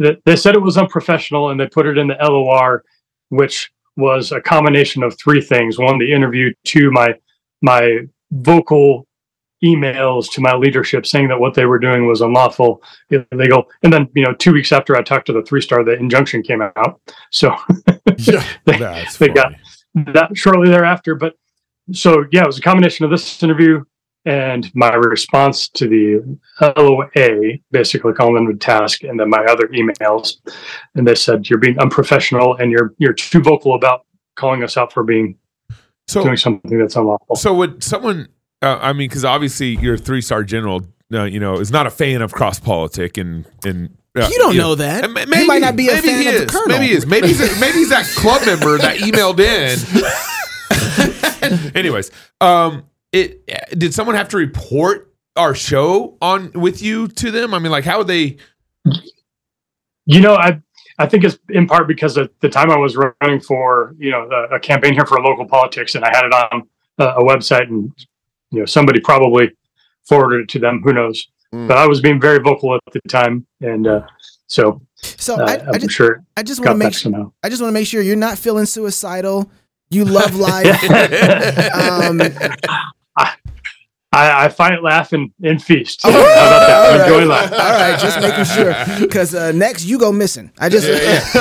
th- 0.00 0.18
they 0.24 0.36
said 0.36 0.54
it 0.54 0.62
was 0.62 0.78
unprofessional 0.78 1.50
and 1.50 1.60
they 1.60 1.66
put 1.66 1.86
it 1.86 1.98
in 1.98 2.08
the 2.08 2.16
LOR, 2.18 2.82
which 3.28 3.70
was 3.96 4.32
a 4.32 4.40
combination 4.40 5.02
of 5.02 5.16
three 5.18 5.42
things: 5.42 5.78
one, 5.78 5.98
the 5.98 6.10
interview; 6.10 6.52
two, 6.64 6.90
my 6.90 7.14
my 7.60 7.98
vocal 8.30 9.06
emails 9.62 10.30
to 10.32 10.40
my 10.40 10.54
leadership 10.54 11.06
saying 11.06 11.28
that 11.28 11.38
what 11.38 11.54
they 11.54 11.66
were 11.66 11.78
doing 11.78 12.06
was 12.06 12.20
unlawful, 12.20 12.82
illegal, 13.10 13.68
and 13.82 13.92
then 13.92 14.08
you 14.14 14.24
know 14.24 14.34
two 14.34 14.52
weeks 14.52 14.72
after 14.72 14.96
I 14.96 15.02
talked 15.02 15.26
to 15.26 15.32
the 15.32 15.42
three 15.42 15.60
star, 15.60 15.84
the 15.84 15.92
injunction 15.92 16.42
came 16.42 16.62
out. 16.62 17.00
So 17.30 17.54
Yeah. 18.18 18.44
they, 18.64 19.04
they 19.18 19.28
got 19.28 19.54
that 19.94 20.30
shortly 20.34 20.68
thereafter. 20.68 21.14
But 21.14 21.34
so 21.92 22.24
yeah, 22.32 22.42
it 22.42 22.46
was 22.46 22.58
a 22.58 22.62
combination 22.62 23.04
of 23.04 23.10
this 23.10 23.42
interview 23.42 23.84
and 24.24 24.70
my 24.74 24.94
response 24.94 25.68
to 25.68 25.88
the 25.88 26.38
LOA, 26.76 27.58
basically 27.70 28.12
calling 28.12 28.34
them 28.34 28.46
to 28.46 28.58
task, 28.58 29.02
and 29.02 29.18
then 29.18 29.28
my 29.28 29.44
other 29.46 29.68
emails. 29.68 30.36
And 30.94 31.06
they 31.06 31.14
said 31.14 31.48
you're 31.48 31.58
being 31.58 31.78
unprofessional 31.78 32.56
and 32.56 32.70
you're 32.70 32.94
you're 32.98 33.14
too 33.14 33.40
vocal 33.40 33.74
about 33.74 34.06
calling 34.36 34.62
us 34.62 34.76
out 34.76 34.92
for 34.92 35.02
being 35.02 35.36
So 36.06 36.22
doing 36.22 36.36
something 36.36 36.78
that's 36.78 36.96
unlawful. 36.96 37.36
So 37.36 37.54
would 37.54 37.82
someone? 37.82 38.28
Uh, 38.62 38.78
I 38.80 38.92
mean, 38.92 39.08
because 39.08 39.24
obviously 39.24 39.76
your 39.76 39.96
three 39.96 40.20
star 40.20 40.44
general, 40.44 40.86
uh, 41.12 41.24
you 41.24 41.40
know, 41.40 41.58
is 41.58 41.70
not 41.72 41.86
a 41.86 41.90
fan 41.90 42.22
of 42.22 42.32
cross 42.32 42.60
politic, 42.60 43.18
and 43.18 43.44
and 43.64 43.96
uh, 44.16 44.28
You 44.30 44.38
don't 44.38 44.56
know 44.56 44.74
that. 44.76 45.04
And 45.04 45.14
ma- 45.14 45.24
He 45.36 45.46
might 45.46 45.60
not 45.60 45.74
be 45.74 45.88
a 45.88 45.94
maybe 45.94 46.08
fan 46.08 46.22
he 46.22 46.28
of 46.28 46.40
the 46.40 46.46
colonel. 46.46 46.68
Maybe 46.68 46.86
he 46.88 46.92
is. 46.92 47.06
Maybe 47.06 47.28
he's 47.28 47.40
a, 47.40 47.60
maybe 47.60 47.78
he's 47.78 47.90
that 47.90 48.06
club 48.16 48.46
member 48.46 48.78
that 48.78 48.98
emailed 48.98 49.40
in. 49.40 49.78
Anyways, 51.74 52.10
um, 52.40 52.84
it 53.12 53.46
did 53.76 53.92
someone 53.94 54.14
have 54.16 54.28
to 54.28 54.36
report 54.36 55.12
our 55.36 55.54
show 55.54 56.16
on 56.22 56.52
with 56.52 56.82
you 56.82 57.08
to 57.08 57.30
them? 57.30 57.54
I 57.54 57.58
mean, 57.58 57.72
like, 57.72 57.84
how 57.84 57.98
would 57.98 58.06
they? 58.06 58.36
You 60.06 60.20
know, 60.20 60.34
I 60.34 60.60
I 60.98 61.06
think 61.06 61.24
it's 61.24 61.38
in 61.48 61.66
part 61.66 61.88
because 61.88 62.16
at 62.18 62.30
the 62.40 62.48
time 62.48 62.70
I 62.70 62.76
was 62.76 62.96
running 62.96 63.40
for 63.40 63.94
you 63.98 64.10
know 64.10 64.28
a, 64.30 64.56
a 64.56 64.60
campaign 64.60 64.94
here 64.94 65.06
for 65.06 65.20
local 65.20 65.46
politics, 65.46 65.94
and 65.94 66.04
I 66.04 66.10
had 66.14 66.24
it 66.26 66.32
on 66.32 66.68
a, 66.98 67.04
a 67.04 67.24
website, 67.24 67.68
and 67.68 67.92
you 68.52 68.60
know 68.60 68.66
somebody 68.66 69.00
probably 69.00 69.50
forwarded 70.04 70.42
it 70.42 70.48
to 70.50 70.58
them. 70.58 70.82
Who 70.84 70.92
knows? 70.92 71.26
Mm. 71.52 71.68
But 71.68 71.78
I 71.78 71.86
was 71.86 72.00
being 72.00 72.20
very 72.20 72.38
vocal 72.38 72.74
at 72.74 72.80
the 72.92 73.00
time, 73.08 73.46
and 73.60 73.86
uh, 73.86 74.02
so 74.46 74.80
So 75.02 75.36
uh, 75.36 75.44
I, 75.44 75.54
I 75.54 75.66
I'm 75.74 75.80
just, 75.80 75.90
sure 75.90 76.22
I 76.36 76.42
just 76.42 76.60
want 76.60 76.72
to 76.72 76.84
make 76.84 76.94
sure. 76.94 77.32
I 77.42 77.48
just 77.48 77.60
want 77.60 77.70
to 77.70 77.74
make 77.74 77.86
sure 77.86 78.02
you're 78.02 78.16
not 78.16 78.38
feeling 78.38 78.66
suicidal. 78.66 79.50
You 79.90 80.04
love 80.04 80.34
life. 80.50 80.84
um, 81.74 82.20
I, 84.14 84.44
I 84.44 84.48
fight, 84.50 84.82
laugh, 84.82 85.12
and, 85.14 85.30
and 85.42 85.62
feast. 85.62 86.00
All 86.04 86.12
How 86.12 86.18
about 86.20 86.66
that? 86.66 86.98
right. 86.98 87.00
Enjoy 87.12 87.24
life. 87.26 87.52
All 87.52 87.58
right, 87.58 87.98
just 87.98 88.20
making 88.20 88.44
sure. 88.44 88.74
Because 89.00 89.34
uh, 89.34 89.52
next 89.52 89.84
you 89.86 89.98
go 89.98 90.12
missing. 90.12 90.50
I 90.58 90.68
just 90.68 90.86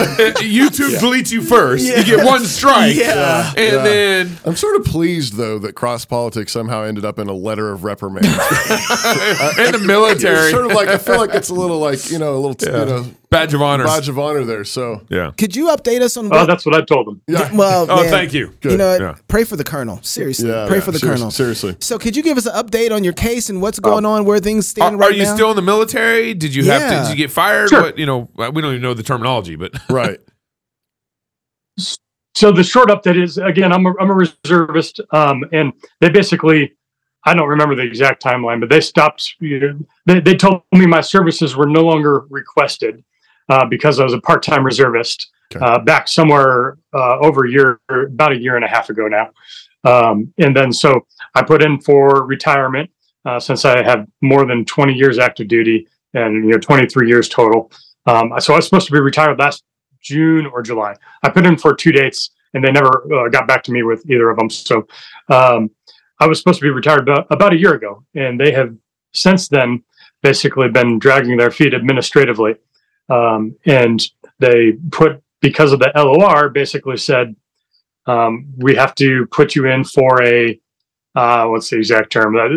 YouTube 0.42 0.98
deletes 1.00 1.32
you 1.32 1.42
first. 1.42 1.86
You 1.86 2.04
get 2.04 2.26
one 2.26 2.46
strike. 2.46 2.96
Yeah. 2.96 3.50
And 3.58 3.58
Yeah. 3.76 3.84
then 3.84 4.38
I'm 4.46 4.56
sort 4.56 4.76
of 4.78 4.86
pleased 4.86 5.34
though 5.36 5.60
that 5.60 5.74
cross 5.76 6.06
politics 6.06 6.52
somehow 6.52 6.84
ended 6.84 7.06
up 7.06 7.20
in 7.20 7.28
a 7.28 7.34
letter 7.34 7.72
of 7.72 7.84
reprimand. 7.84 8.26
in 8.26 8.32
the 8.32 9.84
military. 9.86 10.38
It's 10.40 10.52
sort 10.52 10.66
of 10.66 10.72
like 10.74 10.88
I 10.88 10.98
feel 10.98 11.18
like 11.18 11.34
it's 11.34 11.50
a 11.50 11.54
little 11.54 11.80
like 11.80 12.10
you 12.10 12.20
know 12.20 12.36
a 12.36 12.40
little 12.40 12.56
you 12.60 12.86
know 12.86 13.06
badge 13.30 13.54
of 13.54 13.62
honor. 13.62 13.86
badge 13.86 14.10
of 14.10 14.18
honor 14.20 14.44
there. 14.44 14.64
So 14.64 15.02
Yeah. 15.10 15.32
Could 15.38 15.56
you 15.56 15.68
update 15.68 16.02
us 16.02 16.18
on 16.18 16.30
Well, 16.30 16.42
what? 16.42 16.46
that's 16.48 16.66
what 16.66 16.76
I 16.76 16.82
told 16.82 17.08
them. 17.08 17.22
yeah, 17.28 17.50
well, 17.56 17.86
Oh, 17.90 18.02
man, 18.02 18.10
thank 18.10 18.34
you. 18.34 18.54
You 18.64 18.78
know. 18.78 18.96
Yeah. 18.98 19.16
pray 19.28 19.44
for 19.46 19.56
the 19.56 19.64
colonel. 19.64 20.00
Seriously, 20.04 20.50
Yeah, 20.50 20.66
pray 20.68 20.78
yeah, 20.78 20.84
for 20.84 20.92
the 20.92 21.00
seriously, 21.00 21.20
colonel. 21.20 21.32
seriously. 21.32 21.76
So, 21.80 21.98
could 21.98 22.16
you 22.16 22.24
give 22.24 22.38
us 22.38 22.46
an 22.46 22.54
update 22.62 22.92
on 22.92 23.04
your 23.04 23.14
case 23.14 23.50
and 23.50 23.62
what's 23.62 23.80
going 23.80 24.06
on, 24.06 24.26
where 24.26 24.40
things 24.40 24.66
Are, 24.66 24.70
stand 24.70 25.00
right 25.00 25.12
are 25.12 25.14
you 25.14 25.24
now? 25.24 25.36
still 25.36 25.50
in 25.52 25.56
the 25.56 25.62
military? 25.62 26.34
Did 26.34 26.54
you 26.56 26.66
have 26.66 26.90
to? 26.90 26.96
Did 27.04 27.10
you 27.10 27.16
get 27.16 27.32
fired? 27.32 27.70
Sure. 27.70 27.82
What 27.82 27.98
you 27.98 28.06
know? 28.06 28.30
We 28.36 28.62
don't 28.62 28.72
even 28.72 28.82
know 28.82 28.94
the 28.94 29.04
terminology, 29.04 29.56
but 29.56 29.72
right. 29.90 30.20
So 32.36 32.52
the 32.52 32.64
short 32.64 32.90
update 32.90 33.22
is 33.22 33.38
again, 33.38 33.72
I'm 33.74 33.86
a, 33.86 33.94
I'm 34.00 34.10
a 34.10 34.14
reservist, 34.14 35.00
um, 35.12 35.44
and 35.52 35.74
they 36.00 36.10
basically, 36.10 36.74
I 37.26 37.34
don't 37.34 37.50
remember 37.50 37.76
the 37.76 37.84
exact 37.84 38.24
timeline, 38.24 38.60
but 38.60 38.70
they 38.70 38.82
stopped. 38.82 39.36
You 39.40 39.60
know, 39.60 39.80
they 40.06 40.20
they 40.20 40.36
told 40.36 40.64
me 40.72 40.86
my 40.86 41.02
services 41.02 41.56
were 41.56 41.68
no 41.68 41.82
longer 41.82 42.26
requested 42.30 43.04
uh, 43.50 43.66
because 43.66 44.00
I 44.00 44.04
was 44.04 44.14
a 44.14 44.22
part 44.22 44.44
time 44.44 44.64
reservist 44.66 45.30
Okay. 45.54 45.66
uh, 45.66 45.80
back 45.80 46.08
somewhere 46.08 46.78
uh, 46.94 47.18
over 47.20 47.46
a 47.46 47.52
year, 47.52 47.82
about 47.90 48.32
a 48.32 48.38
year 48.38 48.56
and 48.56 48.64
a 48.64 48.70
half 48.70 48.90
ago 48.90 49.10
now, 49.10 49.32
um, 49.84 50.34
and 50.38 50.56
then 50.56 50.72
so 50.72 51.06
I 51.36 51.44
put 51.44 51.64
in 51.64 51.80
for 51.82 52.26
retirement 52.26 52.90
uh, 53.26 53.40
since 53.40 53.66
I 53.66 53.84
have 53.84 54.08
more 54.22 54.46
than 54.46 54.66
20 54.66 54.94
years 54.94 55.20
active 55.20 55.48
duty 55.48 55.88
and 56.14 56.46
you 56.46 56.52
know 56.52 56.58
23 56.58 57.08
years 57.08 57.30
total. 57.30 57.72
Um, 58.06 58.34
so 58.40 58.54
I 58.54 58.58
was 58.58 58.66
supposed 58.66 58.88
to 58.88 58.94
be 58.94 59.00
retired 59.00 59.40
last 59.40 59.64
June 60.02 60.46
or 60.48 60.62
July. 60.62 60.96
I 61.24 61.30
put 61.30 61.46
in 61.46 61.58
for 61.58 61.76
two 61.76 61.92
dates 61.92 62.32
and 62.54 62.64
they 62.64 62.72
never 62.72 63.08
uh, 63.14 63.30
got 63.30 63.48
back 63.48 63.64
to 63.64 63.72
me 63.72 63.84
with 63.84 64.10
either 64.10 64.30
of 64.30 64.38
them. 64.38 64.50
So 64.50 64.88
um, 65.30 65.70
I 66.20 66.28
was 66.28 66.40
supposed 66.40 66.60
to 66.60 66.66
be 66.66 66.70
retired 66.70 67.02
about, 67.02 67.28
about 67.32 67.54
a 67.54 67.58
year 67.58 67.74
ago, 67.74 68.04
and 68.16 68.40
they 68.40 68.52
have 68.52 68.76
since 69.14 69.48
then 69.48 69.84
basically 70.22 70.70
been 70.70 71.00
dragging 71.00 71.38
their 71.38 71.52
feet 71.52 71.74
administratively. 71.74 72.56
Um, 73.10 73.56
and 73.66 74.02
they 74.40 74.74
put, 74.92 75.22
because 75.42 75.74
of 75.74 75.80
the 75.80 75.92
LOR, 75.96 76.50
basically 76.50 76.98
said, 76.98 77.36
um, 78.08 78.48
we 78.58 78.76
have 78.76 78.96
to 78.96 79.26
put 79.32 79.56
you 79.56 79.68
in 79.68 79.84
for 79.84 80.24
a, 80.24 80.60
uh, 81.16 81.46
what's 81.48 81.70
the 81.70 81.78
exact 81.78 82.12
term? 82.12 82.36
Uh, 82.36 82.48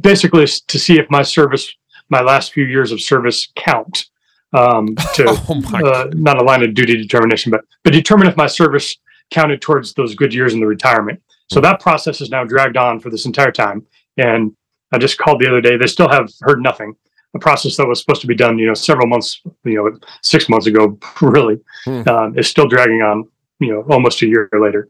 basically, 0.00 0.46
to 0.46 0.78
see 0.78 0.98
if 0.98 1.06
my 1.10 1.22
service, 1.22 1.72
my 2.10 2.20
last 2.20 2.52
few 2.52 2.64
years 2.64 2.92
of 2.92 3.00
service 3.00 3.48
count. 3.56 4.06
Um, 4.52 4.94
to 5.14 5.24
oh 5.48 5.62
uh, 5.84 6.10
not 6.12 6.40
a 6.40 6.44
line 6.44 6.62
of 6.62 6.74
duty 6.74 6.96
determination, 6.96 7.50
but 7.50 7.62
but 7.82 7.92
determine 7.92 8.28
if 8.28 8.36
my 8.36 8.46
service 8.46 8.96
counted 9.32 9.60
towards 9.60 9.94
those 9.94 10.14
good 10.14 10.32
years 10.32 10.54
in 10.54 10.60
the 10.60 10.66
retirement. 10.66 11.20
So 11.50 11.60
that 11.60 11.80
process 11.80 12.20
is 12.20 12.30
now 12.30 12.44
dragged 12.44 12.76
on 12.76 13.00
for 13.00 13.10
this 13.10 13.26
entire 13.26 13.50
time. 13.50 13.84
And 14.16 14.52
I 14.92 14.98
just 14.98 15.18
called 15.18 15.40
the 15.40 15.48
other 15.48 15.60
day. 15.60 15.76
They 15.76 15.88
still 15.88 16.08
have 16.08 16.30
heard 16.42 16.62
nothing. 16.62 16.94
A 17.34 17.38
process 17.40 17.76
that 17.76 17.88
was 17.88 17.98
supposed 17.98 18.20
to 18.20 18.28
be 18.28 18.34
done, 18.36 18.58
you 18.58 18.66
know, 18.68 18.74
several 18.74 19.08
months, 19.08 19.40
you 19.64 19.74
know, 19.74 19.98
six 20.22 20.48
months 20.48 20.66
ago, 20.66 20.96
really, 21.20 21.58
Hmm. 21.84 22.08
um, 22.08 22.38
is 22.38 22.46
still 22.46 22.68
dragging 22.68 23.02
on, 23.02 23.28
you 23.64 23.72
know, 23.72 23.84
almost 23.90 24.22
a 24.22 24.26
year 24.26 24.48
later. 24.52 24.88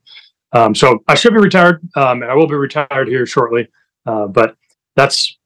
Um, 0.52 0.74
so 0.74 1.02
I 1.08 1.14
should 1.14 1.32
be 1.34 1.40
retired, 1.40 1.80
um, 1.96 2.22
and 2.22 2.30
I 2.30 2.34
will 2.34 2.46
be 2.46 2.54
retired 2.54 3.08
here 3.08 3.26
shortly. 3.26 3.68
Uh, 4.06 4.26
but 4.26 4.56
that's 4.96 5.36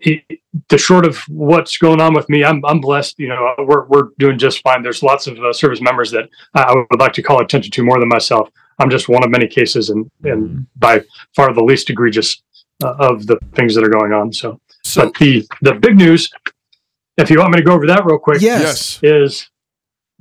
it, 0.00 0.22
the 0.68 0.78
short 0.78 1.06
of 1.06 1.16
what's 1.28 1.78
going 1.78 2.00
on 2.00 2.14
with 2.14 2.28
me. 2.28 2.44
I'm 2.44 2.64
I'm 2.64 2.80
blessed. 2.80 3.18
You 3.18 3.28
know, 3.28 3.54
we're 3.58 3.86
we're 3.86 4.08
doing 4.18 4.38
just 4.38 4.60
fine. 4.62 4.82
There's 4.82 5.02
lots 5.02 5.26
of 5.26 5.38
uh, 5.38 5.52
service 5.52 5.80
members 5.80 6.10
that 6.10 6.28
I 6.54 6.62
I 6.62 6.74
would 6.90 7.00
like 7.00 7.14
to 7.14 7.22
call 7.22 7.40
attention 7.42 7.70
to 7.72 7.82
more 7.84 7.98
than 7.98 8.08
myself. 8.08 8.48
I'm 8.78 8.90
just 8.90 9.08
one 9.08 9.24
of 9.24 9.30
many 9.30 9.46
cases, 9.46 9.90
and 9.90 10.10
and 10.24 10.66
by 10.76 11.02
far 11.34 11.52
the 11.54 11.62
least 11.64 11.88
egregious 11.90 12.42
uh, 12.84 12.94
of 12.98 13.26
the 13.26 13.38
things 13.54 13.74
that 13.74 13.84
are 13.84 13.88
going 13.90 14.12
on. 14.12 14.32
So, 14.32 14.60
So 14.84 15.04
but 15.04 15.14
the 15.14 15.46
the 15.62 15.74
big 15.74 15.96
news, 15.96 16.30
if 17.16 17.30
you 17.30 17.38
want 17.38 17.52
me 17.52 17.58
to 17.58 17.64
go 17.64 17.72
over 17.72 17.86
that 17.86 18.04
real 18.04 18.18
quick, 18.18 18.40
Yes. 18.42 19.00
yes, 19.02 19.14
is 19.14 19.50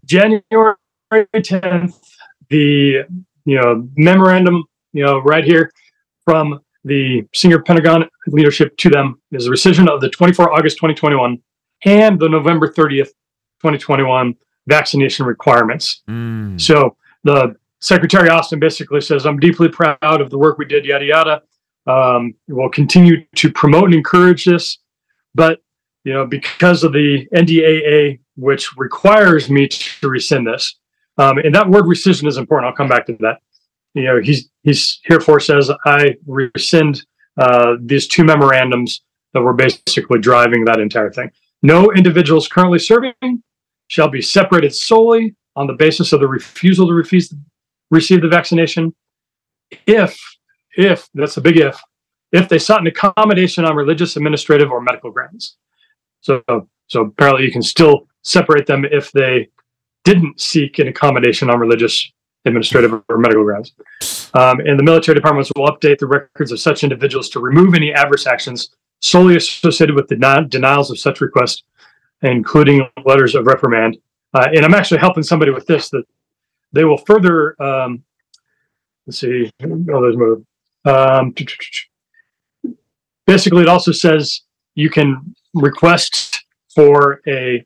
January 0.06 0.76
10th, 1.14 2.09
the 2.50 3.04
you 3.46 3.60
know 3.60 3.88
memorandum, 3.96 4.64
you 4.94 5.06
know, 5.06 5.20
right 5.20 5.44
here 5.44 5.72
from 6.26 6.60
the 6.84 7.28
senior 7.34 7.62
Pentagon 7.62 8.08
leadership 8.28 8.76
to 8.78 8.90
them 8.90 9.22
is 9.32 9.46
the 9.46 9.52
rescission 9.52 9.90
of 9.90 10.02
the 10.02 10.10
24 10.10 10.52
August 10.54 10.78
2021 10.78 11.38
and 11.86 12.20
the 12.20 12.30
November 12.30 12.68
30th 12.68 13.10
2021 13.62 14.36
vaccination 14.68 15.26
requirements. 15.26 16.04
Mm. 16.10 16.60
So 16.60 16.96
the 17.24 17.56
Secretary 17.82 18.30
Austin 18.30 18.60
basically 18.60 19.02
says, 19.02 19.26
"I'm 19.26 19.40
deeply 19.40 19.70
proud 19.70 19.98
of 20.22 20.30
the 20.30 20.38
work 20.38 20.58
we 20.58 20.66
did, 20.66 20.86
yada 20.86 21.06
yada. 21.06 21.42
Um, 21.88 22.36
we'll 22.48 22.70
continue 22.70 23.26
to 23.36 23.52
promote 23.52 23.86
and 23.86 23.96
encourage 23.96 24.46
this, 24.46 24.80
but 25.34 25.60
you 26.04 26.14
know, 26.14 26.26
because 26.26 26.84
of 26.84 26.94
the 26.94 27.28
NDAA, 27.34 28.20
which 28.36 28.78
requires 28.78 29.50
me 29.50 29.68
to 29.68 30.08
rescind 30.08 30.48
this, 30.48 30.76
um, 31.20 31.38
and 31.38 31.54
that 31.54 31.70
word 31.70 31.86
rescission 31.86 32.28
is 32.28 32.38
important. 32.38 32.70
I'll 32.70 32.76
come 32.76 32.88
back 32.88 33.06
to 33.08 33.18
that. 33.20 33.40
You 33.94 34.04
know, 34.04 34.22
he's 34.22 34.50
he's 34.64 35.00
herefore 35.04 35.40
says 35.40 35.70
I 35.86 36.16
rescind 36.26 37.04
uh, 37.38 37.76
these 37.82 38.08
two 38.08 38.24
memorandums 38.24 39.02
that 39.34 39.42
were 39.42 39.54
basically 39.54 40.20
driving 40.20 40.66
that 40.66 40.80
entire 40.80 41.12
thing. 41.12 41.30
No 41.62 41.92
individuals 41.92 42.48
currently 42.48 42.80
serving 42.80 43.14
shall 43.88 44.10
be 44.10 44.22
separated 44.22 44.74
solely 44.74 45.36
on 45.56 45.68
the 45.68 45.74
basis 45.74 46.14
of 46.14 46.22
the 46.22 46.28
refusal 46.28 46.88
to 46.88 46.94
refuse, 46.94 47.34
receive 47.92 48.22
the 48.22 48.28
vaccination. 48.28 48.96
If, 49.86 50.20
if 50.78 51.10
that's 51.14 51.38
a 51.38 51.42
big 51.42 51.58
if, 51.58 51.82
if 52.32 52.48
they 52.48 52.60
sought 52.60 52.82
an 52.82 52.88
accommodation 52.88 53.66
on 53.66 53.76
religious, 53.76 54.16
administrative, 54.16 54.72
or 54.72 54.82
medical 54.82 55.12
grounds. 55.12 55.58
So, 56.22 56.42
so 56.88 57.02
apparently 57.02 57.44
you 57.44 57.52
can 57.52 57.62
still 57.62 58.08
separate 58.24 58.68
them 58.68 58.86
if 58.86 59.12
they 59.12 59.50
didn't 60.04 60.40
seek 60.40 60.80
an 60.80 60.88
accommodation 60.88 61.50
on 61.50 61.60
religious, 61.60 62.12
administrative, 62.46 62.94
or 63.10 63.18
medical 63.18 63.44
grounds. 63.44 63.74
Um, 64.34 64.60
and 64.62 64.78
the 64.78 64.84
military 64.84 65.16
departments 65.16 65.52
will 65.56 65.68
update 65.68 66.00
the 66.00 66.08
records 66.08 66.52
of 66.52 66.60
such 66.60 66.84
individuals 66.84 67.30
to 67.30 67.40
remove 67.40 67.74
any 67.74 67.94
adverse 67.94 68.28
actions 68.28 68.70
solely 69.02 69.38
associated 69.38 69.96
with 69.96 70.08
the 70.08 70.16
deni- 70.16 70.50
denials 70.50 70.92
of 70.92 71.00
such 71.00 71.22
requests, 71.22 71.64
including 72.22 72.88
letters 73.06 73.36
of 73.36 73.46
reprimand. 73.46 73.98
Uh, 74.34 74.48
and 74.54 74.66
I'm 74.66 74.74
actually 74.74 75.00
helping 75.00 75.24
somebody 75.24 75.52
with 75.52 75.66
this 75.66 75.90
that 75.90 76.04
they 76.72 76.84
will 76.84 76.98
further. 76.98 77.62
Um, 77.62 78.04
let's 79.08 79.20
see. 79.20 79.50
Oh, 79.64 80.02
there's 80.02 80.18
more. 80.18 80.42
Um, 80.86 81.34
basically, 83.26 83.64
it 83.64 83.70
also 83.70 83.92
says 83.92 84.42
you 84.76 84.90
can 84.90 85.36
request 85.54 86.46
for 86.74 87.22
a 87.28 87.66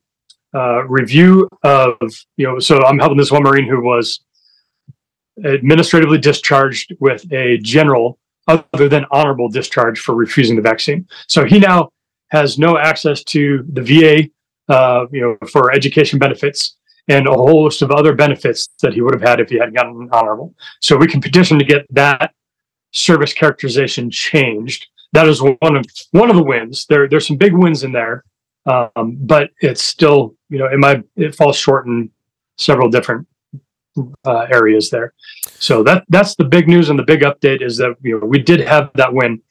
uh, 0.54 0.84
review 0.86 1.48
of 1.63 1.98
you 2.38 2.48
know. 2.48 2.60
So 2.60 2.84
I'm 2.84 3.00
helping 3.00 3.18
this 3.18 3.32
one 3.32 3.44
Marine 3.44 3.68
who 3.68 3.82
was 3.82 4.22
administratively 5.44 6.20
discharged 6.20 6.94
with 7.00 7.32
a 7.34 7.58
general 7.58 8.20
other 8.48 8.89
than 8.89 9.06
honorable 9.12 9.50
discharge 9.50 10.00
for 10.00 10.16
refusing 10.16 10.56
the 10.56 10.62
vaccine. 10.62 11.08
So 11.28 11.46
he 11.46 11.60
now 11.60 11.89
has 12.30 12.60
no 12.60 12.78
access 12.78 13.24
to 13.24 13.66
the 13.72 13.82
VA, 13.82 14.74
uh, 14.74 15.06
you 15.12 15.22
know, 15.22 15.48
for 15.48 15.72
education 15.72 16.20
benefits 16.20 16.78
and 17.08 17.28
a 17.28 17.32
whole 17.32 17.66
list 17.66 17.82
of 17.82 17.92
other 17.92 18.13
benefits 18.13 18.70
that 18.82 18.94
he 18.94 19.02
would 19.02 19.13
have 19.13 19.28
had 19.28 19.39
if 19.39 19.50
he 19.50 19.58
hadn't 19.58 19.76
gotten 19.76 20.10
honorable. 20.12 20.54
So 20.82 20.98
we 20.98 21.08
can 21.08 21.22
petition 21.22 21.60
to 21.60 21.66
get 21.66 21.86
that 21.92 22.34
service 22.92 23.34
characterization 23.34 24.10
changed. 24.10 24.88
That 25.12 25.28
is 25.28 25.42
one 25.42 25.76
of 25.76 25.86
one 26.12 26.30
of 26.30 26.36
the 26.36 26.44
wins. 26.44 26.86
There, 26.88 27.08
there's 27.08 27.28
some 27.28 27.38
big 27.38 27.54
wins 27.54 27.84
in 27.84 27.92
there, 27.92 28.24
um, 28.65 29.17
but 29.19 29.49
it's 29.60 29.84
still, 29.84 30.36
you 30.49 30.58
know, 30.60 30.65
it 30.67 30.78
might 30.78 31.04
it 31.15 31.36
falls 31.36 31.58
short 31.58 31.86
in 31.88 32.10
several 32.58 32.89
different 32.89 33.28
uh, 34.26 34.47
areas 34.52 34.89
there. 34.89 35.13
So 35.45 35.84
that 35.84 36.04
that's 36.10 36.36
the 36.36 36.45
big 36.45 36.67
news 36.67 36.89
and 36.89 36.97
the 36.97 37.04
big 37.04 37.21
update 37.21 37.62
is 37.62 37.78
that 37.78 37.95
you 38.02 38.19
know 38.19 38.26
we 38.26 38.39
did 38.39 38.60
have 38.62 38.89
that 38.95 39.13
win, 39.13 39.41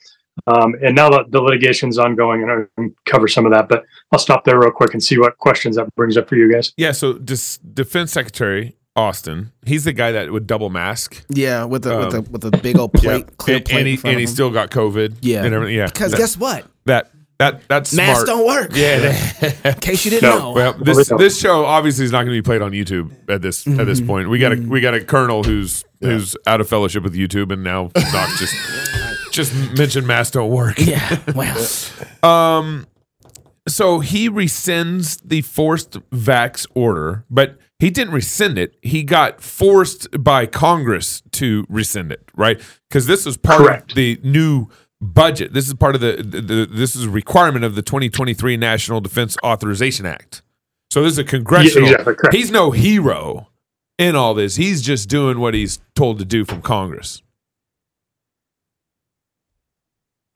um, 0.46 0.75
and 0.83 0.94
now 0.94 1.11
that 1.11 1.31
the 1.31 1.40
litigation's 1.40 1.98
ongoing, 1.98 2.42
and 2.42 2.51
I 2.51 2.57
can 2.81 2.94
cover 3.07 3.29
some 3.29 3.46
of 3.46 3.53
that. 3.53 3.68
But 3.68 3.85
I'll 4.11 4.18
stop 4.18 4.44
there 4.44 4.59
real 4.59 4.70
quick 4.70 4.94
and 4.94 5.03
see 5.03 5.18
what 5.18 5.37
questions 5.38 5.77
that 5.77 5.94
brings 5.94 6.16
up 6.16 6.29
for 6.29 6.37
you 6.37 6.53
guys. 6.53 6.72
Yeah. 6.77 6.92
So, 6.92 7.14
dis- 7.14 7.59
Defense 7.59 8.12
Secretary 8.12 8.77
Austin, 8.96 9.53
he's 9.64 9.85
the 9.85 9.92
guy 9.92 10.12
that 10.12 10.31
would 10.33 10.46
double 10.46 10.68
mask. 10.70 11.25
Yeah, 11.29 11.64
with 11.64 11.83
the 11.85 11.96
with 11.96 12.14
Um, 12.14 12.25
the 12.25 12.31
with 12.31 12.40
the 12.42 12.51
big 12.59 12.79
old 12.79 12.92
plate, 12.92 13.25
Yeah. 13.27 13.35
clear 13.37 13.57
and, 13.59 13.64
plate 13.64 13.79
and, 13.79 13.88
in 13.88 13.96
he, 13.98 14.09
and 14.11 14.20
he 14.20 14.27
still 14.27 14.51
got 14.51 14.70
COVID. 14.70 15.16
Yeah. 15.20 15.44
and 15.44 15.55
everything. 15.55 15.77
Yeah, 15.77 15.87
Because 15.87 16.12
that, 16.12 16.18
guess 16.18 16.37
what? 16.37 16.66
that 16.87 17.11
That 17.42 17.68
that's 17.68 17.92
Masks 17.94 18.24
smart. 18.24 18.26
don't 18.26 18.46
work. 18.46 18.70
Yeah. 18.74 19.16
In 19.64 19.74
case 19.81 20.05
you 20.05 20.11
didn't 20.12 20.28
No, 20.31 20.38
know. 20.38 20.50
well, 20.52 20.72
this 20.74 21.09
this 21.18 21.40
show 21.40 21.64
obviously 21.64 22.05
is 22.05 22.12
not 22.12 22.18
going 22.24 22.37
to 22.37 22.42
be 22.42 22.42
played 22.42 22.62
on 22.62 22.72
YouTube 22.72 23.12
at 23.28 23.42
this 23.42 23.66
at 23.66 23.87
this 23.87 24.00
point. 24.00 24.28
We 24.28 24.38
got 24.38 24.52
a 24.52 24.57
we 24.57 24.81
got 24.81 24.94
a 24.94 25.05
colonel 25.05 25.42
who's 25.42 25.85
who's 26.00 26.37
out 26.46 26.61
of 26.61 26.68
fellowship 26.68 27.02
with 27.02 27.14
YouTube, 27.14 27.52
and 27.52 27.62
now 27.64 27.90
Knox 27.96 28.38
just 28.38 28.55
just 29.33 29.55
mentioned 29.78 30.07
mass 30.07 30.31
don't 30.31 30.50
work. 30.50 30.78
Yeah. 30.78 31.18
Well. 31.35 31.66
Um, 32.22 32.87
so 33.68 33.98
he 33.98 34.31
rescinds 34.31 35.20
the 35.24 35.40
forced 35.42 35.92
vax 36.11 36.66
order, 36.74 37.24
but 37.31 37.59
he 37.81 37.90
didn't 37.90 38.14
rescind 38.14 38.59
it. 38.59 38.76
He 38.83 39.02
got 39.02 39.40
forced 39.40 40.07
by 40.22 40.46
Congress 40.46 41.20
to 41.33 41.64
rescind 41.68 42.12
it, 42.12 42.31
right? 42.37 42.61
Because 42.88 43.07
this 43.07 43.26
is 43.26 43.37
part 43.37 43.90
of 43.90 43.94
the 43.96 44.20
new 44.22 44.68
budget. 45.03 45.53
This 45.53 45.67
is 45.67 45.75
part 45.75 45.95
of 45.95 46.01
the, 46.01 46.17
the, 46.23 46.41
the 46.41 46.67
this 46.71 46.97
is 46.97 47.05
a 47.05 47.11
requirement 47.11 47.65
of 47.65 47.75
the 47.75 47.83
2023 47.83 48.57
National 48.57 49.01
Defense 49.01 49.37
Authorization 49.45 50.07
Act. 50.07 50.43
So 50.91 51.03
this 51.03 51.12
is 51.12 51.19
a 51.19 51.25
congressional. 51.25 51.88
Yeah, 51.91 52.01
exactly. 52.01 52.38
He's 52.38 52.51
no 52.51 52.71
hero 52.71 53.49
in 53.99 54.15
all 54.17 54.35
this. 54.35 54.57
He's 54.57 54.81
just 54.83 55.09
doing 55.09 55.41
what 55.41 55.55
he's 55.55 55.81
told 55.95 56.19
to 56.21 56.25
do 56.25 56.45
from 56.45 56.62
Congress. 56.62 57.23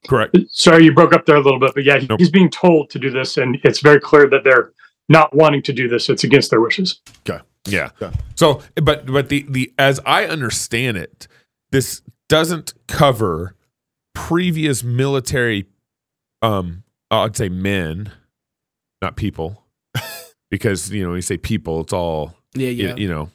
Correct. 0.07 0.37
Sorry, 0.49 0.85
you 0.85 0.93
broke 0.93 1.13
up 1.13 1.25
there 1.25 1.35
a 1.35 1.41
little 1.41 1.59
bit, 1.59 1.71
but 1.73 1.83
yeah, 1.83 1.97
he- 1.99 2.07
he's 2.17 2.29
being 2.31 2.49
told 2.49 2.89
to 2.91 2.99
do 2.99 3.09
this, 3.09 3.37
and 3.37 3.57
it's 3.63 3.79
very 3.81 3.99
clear 3.99 4.29
that 4.29 4.43
they're 4.43 4.71
not 5.09 5.35
wanting 5.35 5.61
to 5.63 5.73
do 5.73 5.87
this. 5.87 6.09
It's 6.09 6.23
against 6.23 6.49
their 6.49 6.61
wishes. 6.61 7.01
Okay. 7.27 7.43
Yeah. 7.65 7.89
So, 8.35 8.61
but 8.75 9.05
but 9.05 9.27
the 9.29 9.45
the 9.49 9.73
as 9.77 9.99
I 10.05 10.25
understand 10.25 10.95
it, 10.97 11.27
this 11.71 12.01
doesn't 12.29 12.73
cover 12.87 13.55
previous 14.17 14.83
military, 14.83 15.65
um, 16.41 16.83
I'd 17.11 17.37
say 17.37 17.49
men, 17.49 18.11
not 19.01 19.15
people, 19.15 19.63
because 20.51 20.91
you 20.91 21.03
know 21.03 21.09
when 21.09 21.17
you 21.17 21.21
say 21.21 21.37
people, 21.37 21.81
it's 21.81 21.93
all 21.93 22.35
Yeah, 22.55 22.69
you- 22.69 22.87
yeah. 22.87 22.95
you, 22.95 23.07
know, 23.07 23.29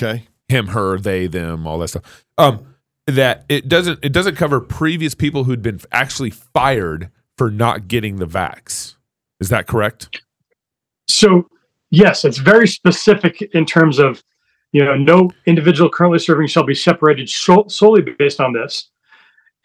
okay, 0.00 0.24
him, 0.48 0.68
her, 0.68 0.98
they, 0.98 1.26
them, 1.26 1.66
all 1.66 1.78
that 1.78 1.88
stuff. 1.88 2.24
Um, 2.38 2.74
that 3.06 3.44
it 3.48 3.68
doesn't 3.68 3.98
it 4.04 4.12
doesn't 4.12 4.36
cover 4.36 4.60
previous 4.60 5.14
people 5.14 5.44
who'd 5.44 5.62
been 5.62 5.80
actually 5.92 6.30
fired 6.30 7.10
for 7.36 7.50
not 7.50 7.88
getting 7.88 8.16
the 8.16 8.26
vax. 8.26 8.94
Is 9.40 9.48
that 9.48 9.66
correct? 9.66 10.22
So, 11.08 11.48
yes, 11.90 12.24
it's 12.24 12.38
very 12.38 12.68
specific 12.68 13.40
in 13.54 13.64
terms 13.64 13.98
of, 13.98 14.22
you 14.72 14.84
know, 14.84 14.94
no 14.94 15.30
individual 15.46 15.88
currently 15.90 16.18
serving 16.18 16.48
shall 16.48 16.64
be 16.64 16.74
separated 16.74 17.28
sho- 17.30 17.66
solely 17.68 18.02
based 18.18 18.40
on 18.40 18.52
this. 18.52 18.90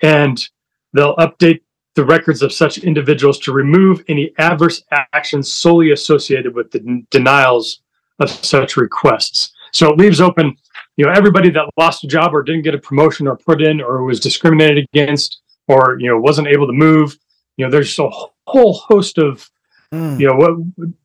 And 0.01 0.47
they'll 0.93 1.15
update 1.17 1.61
the 1.95 2.05
records 2.05 2.41
of 2.41 2.51
such 2.51 2.79
individuals 2.79 3.37
to 3.39 3.51
remove 3.51 4.03
any 4.07 4.33
adverse 4.39 4.83
actions 5.13 5.53
solely 5.53 5.91
associated 5.91 6.55
with 6.55 6.71
the 6.71 6.79
den- 6.79 7.07
denials 7.11 7.81
of 8.19 8.29
such 8.29 8.77
requests. 8.77 9.51
So 9.71 9.89
it 9.91 9.97
leaves 9.97 10.21
open, 10.21 10.55
you 10.97 11.05
know, 11.05 11.11
everybody 11.11 11.49
that 11.51 11.69
lost 11.77 12.03
a 12.03 12.07
job 12.07 12.33
or 12.33 12.43
didn't 12.43 12.63
get 12.63 12.75
a 12.75 12.79
promotion 12.79 13.27
or 13.27 13.37
put 13.37 13.61
in 13.61 13.81
or 13.81 14.03
was 14.03 14.19
discriminated 14.19 14.87
against 14.93 15.41
or, 15.67 15.97
you 15.99 16.07
know, 16.09 16.19
wasn't 16.19 16.47
able 16.47 16.67
to 16.67 16.73
move. 16.73 17.17
You 17.57 17.65
know, 17.65 17.71
there's 17.71 17.97
a 17.99 18.09
whole 18.47 18.73
host 18.73 19.17
of 19.17 19.49
you 19.93 20.27
know 20.27 20.33
what 20.33 20.51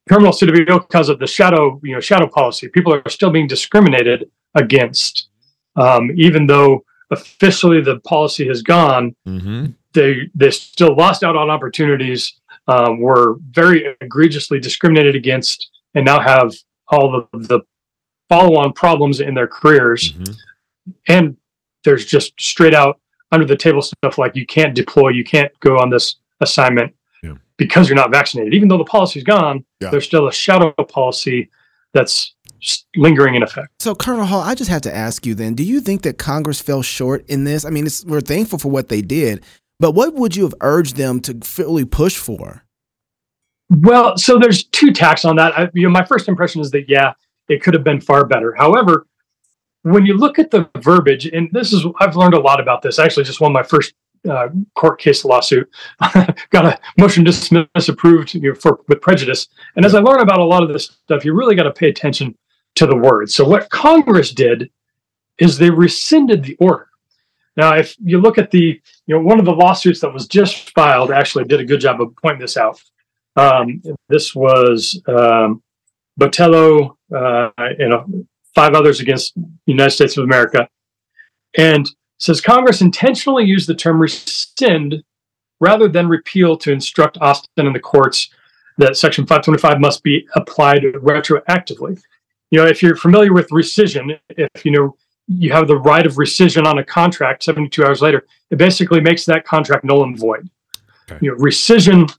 criminal 0.08 0.32
suit 0.32 0.48
of 0.48 0.80
because 0.80 1.10
of 1.10 1.18
the 1.18 1.26
shadow 1.26 1.78
you 1.82 1.94
know 1.94 2.00
shadow 2.00 2.26
policy 2.26 2.68
people 2.68 2.94
are 2.94 3.02
still 3.10 3.30
being 3.30 3.46
discriminated 3.46 4.30
against 4.54 5.28
um, 5.76 6.10
even 6.16 6.46
though 6.46 6.82
officially 7.10 7.82
the 7.82 8.00
policy 8.00 8.48
has 8.48 8.62
gone 8.62 9.14
Mm-hmm. 9.26 9.66
They 9.98 10.30
they 10.34 10.50
still 10.50 10.94
lost 10.94 11.22
out 11.24 11.36
on 11.36 11.50
opportunities 11.50 12.40
um, 12.68 13.00
were 13.00 13.36
very 13.50 13.96
egregiously 14.00 14.60
discriminated 14.60 15.14
against 15.16 15.70
and 15.94 16.04
now 16.04 16.20
have 16.20 16.54
all 16.88 17.10
the, 17.10 17.38
the 17.48 17.60
follow-on 18.28 18.72
problems 18.72 19.20
in 19.20 19.34
their 19.34 19.46
careers. 19.48 20.14
And 21.08 21.36
there's 21.84 22.04
just 22.06 22.32
straight 22.40 22.74
out 22.74 23.00
under 23.32 23.46
the 23.46 23.56
table 23.56 23.82
stuff 23.82 24.18
like 24.18 24.36
you 24.36 24.46
can't 24.46 24.74
deploy 24.74 25.08
you 25.10 25.24
can't 25.24 25.52
go 25.60 25.78
on 25.78 25.90
this 25.90 26.16
assignment 26.40 26.94
because 27.56 27.88
you're 27.88 27.96
not 27.96 28.10
vaccinated. 28.10 28.54
Even 28.54 28.68
though 28.68 28.78
the 28.78 28.84
policy's 28.84 29.24
gone 29.24 29.64
Yeah. 29.80 29.90
there's 29.90 30.04
still 30.04 30.28
a 30.28 30.32
shadow 30.32 30.72
policy 30.72 31.50
that's 31.94 32.34
lingering 32.96 33.34
in 33.34 33.42
effect. 33.42 33.68
So, 33.80 33.94
Colonel 33.94 34.26
Hall, 34.26 34.40
I 34.42 34.54
just 34.54 34.70
have 34.70 34.82
to 34.82 34.94
ask 34.94 35.24
you 35.26 35.34
then: 35.34 35.54
Do 35.54 35.62
you 35.62 35.80
think 35.80 36.02
that 36.02 36.18
Congress 36.18 36.60
fell 36.60 36.82
short 36.82 37.24
in 37.28 37.44
this? 37.44 37.64
I 37.64 37.70
mean, 37.70 37.86
it's, 37.86 38.04
we're 38.04 38.20
thankful 38.20 38.58
for 38.58 38.70
what 38.70 38.88
they 38.88 39.00
did, 39.02 39.42
but 39.80 39.92
what 39.92 40.14
would 40.14 40.36
you 40.36 40.44
have 40.44 40.54
urged 40.60 40.96
them 40.96 41.20
to 41.20 41.38
fully 41.42 41.84
push 41.84 42.16
for? 42.16 42.64
Well, 43.70 44.16
so 44.16 44.38
there's 44.38 44.64
two 44.64 44.92
tacks 44.92 45.24
on 45.24 45.36
that. 45.36 45.58
I, 45.58 45.70
you 45.74 45.82
know, 45.82 45.90
my 45.90 46.04
first 46.04 46.28
impression 46.28 46.60
is 46.60 46.70
that 46.70 46.88
yeah, 46.88 47.12
it 47.48 47.62
could 47.62 47.74
have 47.74 47.84
been 47.84 48.00
far 48.00 48.24
better. 48.24 48.54
However, 48.54 49.06
when 49.82 50.06
you 50.06 50.16
look 50.16 50.38
at 50.38 50.50
the 50.50 50.68
verbiage, 50.78 51.26
and 51.26 51.48
this 51.52 51.72
is 51.72 51.84
I've 52.00 52.16
learned 52.16 52.34
a 52.34 52.40
lot 52.40 52.60
about 52.60 52.82
this. 52.82 52.98
I 52.98 53.04
actually 53.04 53.24
just 53.24 53.40
won 53.40 53.52
my 53.52 53.62
first 53.62 53.94
uh, 54.28 54.48
court 54.74 55.00
case 55.00 55.24
lawsuit. 55.24 55.68
Got 56.50 56.66
a 56.66 56.80
motion 56.98 57.24
dismiss 57.24 57.88
approved 57.88 58.34
you 58.34 58.40
know, 58.40 58.54
for 58.54 58.80
with 58.88 59.00
prejudice. 59.00 59.48
And 59.76 59.84
as 59.84 59.94
I 59.94 60.00
learn 60.00 60.20
about 60.20 60.40
a 60.40 60.44
lot 60.44 60.62
of 60.62 60.72
this 60.72 60.84
stuff, 61.04 61.24
you 61.24 61.34
really 61.34 61.54
got 61.54 61.64
to 61.64 61.72
pay 61.72 61.88
attention 61.88 62.36
to 62.76 62.86
the 62.86 62.96
words. 62.96 63.34
So 63.34 63.44
what 63.46 63.70
Congress 63.70 64.32
did 64.32 64.70
is 65.38 65.56
they 65.56 65.70
rescinded 65.70 66.44
the 66.44 66.56
order. 66.56 66.88
Now, 67.58 67.74
if 67.74 67.96
you 67.98 68.20
look 68.20 68.38
at 68.38 68.52
the, 68.52 68.80
you 69.06 69.14
know, 69.14 69.20
one 69.20 69.40
of 69.40 69.44
the 69.44 69.50
lawsuits 69.52 70.00
that 70.00 70.14
was 70.14 70.28
just 70.28 70.70
filed 70.70 71.10
actually 71.10 71.42
did 71.42 71.58
a 71.58 71.64
good 71.64 71.80
job 71.80 72.00
of 72.00 72.14
pointing 72.22 72.40
this 72.40 72.56
out. 72.56 72.80
Um, 73.34 73.82
this 74.08 74.32
was 74.32 75.02
um, 75.08 75.60
Botello 76.20 76.96
uh, 77.12 77.50
and 77.58 77.92
uh, 77.92 78.04
five 78.54 78.74
others 78.74 79.00
against 79.00 79.34
United 79.66 79.90
States 79.90 80.16
of 80.16 80.22
America. 80.22 80.68
And 81.58 81.84
says 82.20 82.40
Congress 82.40 82.80
intentionally 82.80 83.44
used 83.44 83.68
the 83.68 83.74
term 83.74 84.00
rescind 84.00 85.02
rather 85.58 85.88
than 85.88 86.06
repeal 86.06 86.56
to 86.58 86.70
instruct 86.70 87.18
Austin 87.20 87.66
and 87.66 87.74
the 87.74 87.80
courts 87.80 88.30
that 88.76 88.96
Section 88.96 89.26
525 89.26 89.80
must 89.80 90.04
be 90.04 90.28
applied 90.36 90.82
retroactively. 90.82 92.00
You 92.52 92.60
know, 92.60 92.66
if 92.66 92.84
you're 92.84 92.94
familiar 92.94 93.32
with 93.32 93.48
rescission, 93.48 94.16
if 94.28 94.64
you 94.64 94.70
know 94.70 94.96
you 95.28 95.52
have 95.52 95.68
the 95.68 95.76
right 95.76 96.06
of 96.06 96.14
rescission 96.14 96.64
on 96.64 96.78
a 96.78 96.84
contract 96.84 97.44
72 97.44 97.84
hours 97.84 98.00
later, 98.00 98.26
it 98.50 98.56
basically 98.56 99.00
makes 99.00 99.24
that 99.26 99.44
contract 99.44 99.84
null 99.84 100.02
and 100.02 100.18
void. 100.18 100.48
You 101.20 101.30
know, 101.30 101.36
rescission 101.36 102.14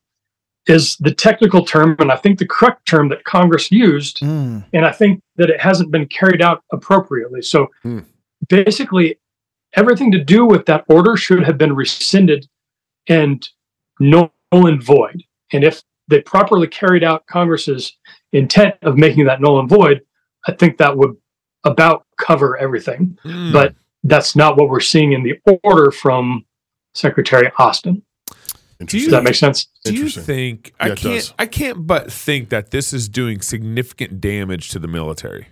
is 0.67 0.95
the 0.97 1.13
technical 1.13 1.65
term, 1.65 1.95
and 1.99 2.11
I 2.11 2.15
think 2.15 2.37
the 2.37 2.47
correct 2.47 2.87
term 2.87 3.09
that 3.09 3.23
Congress 3.23 3.71
used, 3.71 4.19
hmm. 4.19 4.59
and 4.73 4.85
I 4.85 4.91
think 4.91 5.21
that 5.35 5.49
it 5.49 5.59
hasn't 5.59 5.91
been 5.91 6.07
carried 6.07 6.41
out 6.41 6.63
appropriately. 6.71 7.41
So 7.41 7.67
hmm. 7.83 7.99
basically, 8.47 9.19
everything 9.73 10.11
to 10.11 10.23
do 10.23 10.45
with 10.45 10.65
that 10.67 10.85
order 10.87 11.17
should 11.17 11.43
have 11.43 11.57
been 11.57 11.75
rescinded 11.75 12.47
and 13.07 13.47
null 13.99 14.31
and 14.51 14.83
void. 14.83 15.23
And 15.51 15.63
if 15.63 15.83
they 16.07 16.21
properly 16.21 16.67
carried 16.67 17.03
out 17.03 17.27
Congress's 17.27 17.95
intent 18.33 18.75
of 18.81 18.97
making 18.97 19.25
that 19.25 19.41
null 19.41 19.59
and 19.59 19.69
void, 19.69 20.01
I 20.47 20.53
think 20.53 20.77
that 20.77 20.97
would 20.97 21.15
about 21.63 22.05
cover 22.19 22.57
everything. 22.57 23.17
Hmm. 23.23 23.51
But 23.51 23.73
that's 24.03 24.35
not 24.35 24.57
what 24.57 24.69
we're 24.69 24.79
seeing 24.79 25.13
in 25.13 25.23
the 25.23 25.39
order 25.63 25.89
from 25.91 26.45
Secretary 26.93 27.51
Austin. 27.57 28.03
Do 28.79 28.85
Does 28.97 29.09
that 29.09 29.23
make 29.23 29.35
sense? 29.35 29.67
Do 29.83 29.93
you 29.93 30.07
think 30.09 30.73
I 30.79 30.87
Yeah, 30.87 30.93
it 30.93 30.97
can't? 30.99 31.15
does. 31.15 31.33
I 31.37 31.45
can't 31.47 31.85
but 31.85 32.11
think 32.11 32.47
that 32.49 32.71
this 32.71 32.93
is 32.93 33.09
doing 33.09 33.41
significant 33.41 34.21
damage 34.21 34.69
to 34.69 34.79
the 34.79 34.87
military, 34.87 35.47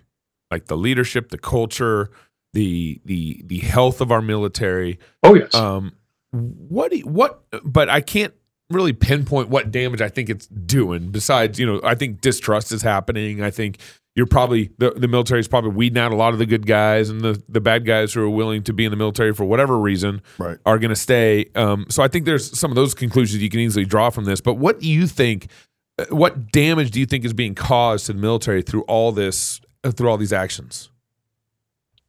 like 0.50 0.68
the 0.68 0.78
leadership, 0.78 1.30
the 1.30 1.38
culture, 1.38 2.10
the 2.54 3.02
the 3.04 3.44
the 3.46 3.58
health 3.60 4.00
of 4.00 4.12
our 4.14 4.22
military. 4.22 4.98
Oh 5.24 5.36
yes. 5.36 5.54
Um, 5.54 5.92
what 6.32 6.90
do 6.92 6.98
you- 7.00 7.06
what? 7.08 7.44
But 7.66 7.90
I 7.90 8.00
can't 8.00 8.34
really 8.70 8.94
pinpoint 8.94 9.50
what 9.50 9.72
damage 9.72 10.02
I 10.02 10.08
think 10.08 10.30
it's 10.30 10.48
doing. 10.48 11.10
Besides, 11.12 11.60
you 11.60 11.66
know, 11.66 11.82
I 11.84 11.96
think 11.96 12.22
distrust 12.22 12.72
is 12.72 12.82
happening. 12.82 13.42
I 13.44 13.52
think 13.52 13.80
you're 14.18 14.26
probably 14.26 14.72
the 14.80 14.90
the 14.90 15.08
military 15.08 15.40
is 15.40 15.48
probably 15.48 15.70
weeding 15.70 16.00
out 16.00 16.12
a 16.12 16.16
lot 16.16 16.34
of 16.34 16.40
the 16.40 16.48
good 16.48 16.66
guys 16.66 17.12
and 17.12 17.22
the 17.22 17.40
the 17.48 17.62
bad 17.62 17.86
guys 17.86 18.12
who 18.12 18.24
are 18.24 18.30
willing 18.30 18.64
to 18.64 18.74
be 18.74 18.84
in 18.84 18.90
the 18.90 18.98
military 18.98 19.32
for 19.32 19.46
whatever 19.46 19.78
reason 19.78 20.24
right. 20.40 20.58
are 20.66 20.80
going 20.80 20.90
to 20.90 20.96
stay. 20.96 21.46
Um, 21.54 21.86
so 21.90 22.02
I 22.02 22.08
think 22.08 22.26
there's 22.26 22.60
some 22.60 22.72
of 22.72 22.76
those 22.76 22.96
conclusions 22.96 23.44
you 23.44 23.50
can 23.50 23.60
easily 23.60 23.86
draw 23.86 24.10
from 24.10 24.26
this. 24.26 24.42
But 24.42 24.56
what 24.56 24.80
do 24.80 24.90
you 24.90 25.06
think? 25.06 25.52
uh, 26.00 26.06
What 26.10 26.52
damage 26.52 26.90
do 26.90 27.00
you 27.00 27.06
think 27.06 27.26
is 27.26 27.34
being 27.34 27.54
caused 27.54 28.08
to 28.08 28.14
the 28.14 28.20
military 28.20 28.64
through 28.64 28.82
all 28.84 29.12
this, 29.12 29.62
uh, 29.84 29.92
through 29.92 30.10
all 30.10 30.18
these 30.18 30.34
actions? 30.34 30.90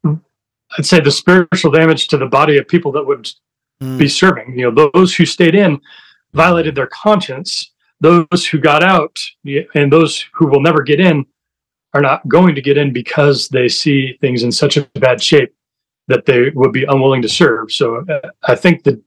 I'd 0.03 0.85
say 0.87 0.99
the 0.99 1.11
spiritual 1.11 1.69
damage 1.69 2.07
to 2.07 2.17
the 2.17 2.25
body 2.25 2.57
of 2.57 2.67
people 2.67 2.91
that 2.93 3.05
would 3.05 3.29
be 3.99 4.07
serving. 4.07 4.57
You 4.57 4.71
know, 4.71 4.89
those 4.95 5.15
who 5.15 5.27
stayed 5.27 5.53
in 5.53 5.79
violated 6.33 6.73
their 6.73 6.87
conscience. 6.87 7.71
Those 8.01 8.47
who 8.49 8.57
got 8.57 8.81
out 8.81 9.19
and 9.75 9.93
those 9.93 10.25
who 10.33 10.47
will 10.47 10.61
never 10.61 10.81
get 10.81 10.99
in 10.99 11.25
are 11.93 12.01
not 12.01 12.27
going 12.27 12.55
to 12.55 12.61
get 12.61 12.77
in 12.77 12.93
because 12.93 13.49
they 13.49 13.67
see 13.67 14.17
things 14.21 14.43
in 14.43 14.51
such 14.51 14.77
a 14.77 14.83
bad 14.95 15.21
shape 15.21 15.53
that 16.07 16.25
they 16.25 16.49
would 16.51 16.71
be 16.71 16.83
unwilling 16.85 17.21
to 17.21 17.29
serve. 17.29 17.71
So 17.71 18.05
uh, 18.09 18.29
I 18.43 18.55
think 18.55 18.83
that 18.83 19.01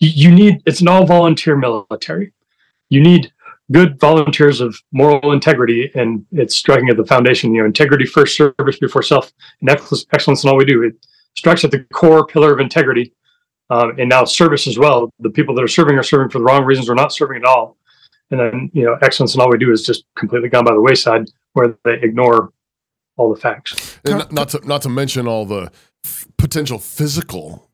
you 0.00 0.30
need 0.30 0.62
it's 0.66 0.80
an 0.80 0.88
all 0.88 1.06
volunteer 1.06 1.56
military. 1.56 2.32
you 2.88 3.00
need 3.00 3.32
good 3.70 3.98
volunteers 4.00 4.60
of 4.60 4.76
moral 4.92 5.32
integrity, 5.32 5.90
and 5.94 6.26
it's 6.32 6.54
striking 6.54 6.90
at 6.90 6.96
the 6.96 7.04
foundation. 7.04 7.54
You 7.54 7.60
know, 7.60 7.66
integrity 7.66 8.04
first, 8.04 8.36
service 8.36 8.78
before 8.78 9.02
self, 9.02 9.32
and 9.60 9.70
excellence 9.70 10.44
in 10.44 10.50
all 10.50 10.56
we 10.56 10.64
do. 10.64 10.82
It 10.82 10.94
strikes 11.36 11.64
at 11.64 11.70
the 11.70 11.84
core 11.92 12.26
pillar 12.26 12.52
of 12.52 12.60
integrity, 12.60 13.12
um, 13.70 13.98
and 13.98 14.08
now 14.08 14.24
service 14.24 14.66
as 14.66 14.78
well. 14.78 15.10
The 15.20 15.30
people 15.30 15.54
that 15.54 15.64
are 15.64 15.68
serving 15.68 15.98
are 15.98 16.02
serving 16.02 16.30
for 16.30 16.38
the 16.38 16.44
wrong 16.44 16.64
reasons 16.64 16.88
or 16.88 16.94
not 16.94 17.12
serving 17.12 17.38
at 17.38 17.44
all, 17.44 17.76
and 18.30 18.40
then 18.40 18.70
you 18.72 18.84
know, 18.84 18.98
excellence 19.02 19.34
in 19.34 19.40
all 19.40 19.50
we 19.50 19.58
do 19.58 19.72
is 19.72 19.82
just 19.82 20.04
completely 20.16 20.48
gone 20.48 20.64
by 20.64 20.74
the 20.74 20.80
wayside, 20.80 21.26
where 21.54 21.76
they 21.84 21.94
ignore 22.02 22.52
all 23.16 23.32
the 23.34 23.40
facts. 23.40 23.98
And 24.04 24.24
not 24.32 24.50
to 24.50 24.60
not 24.66 24.82
to 24.82 24.88
mention 24.88 25.26
all 25.28 25.44
the 25.46 25.70
f- 26.04 26.26
potential 26.38 26.78
physical 26.78 27.68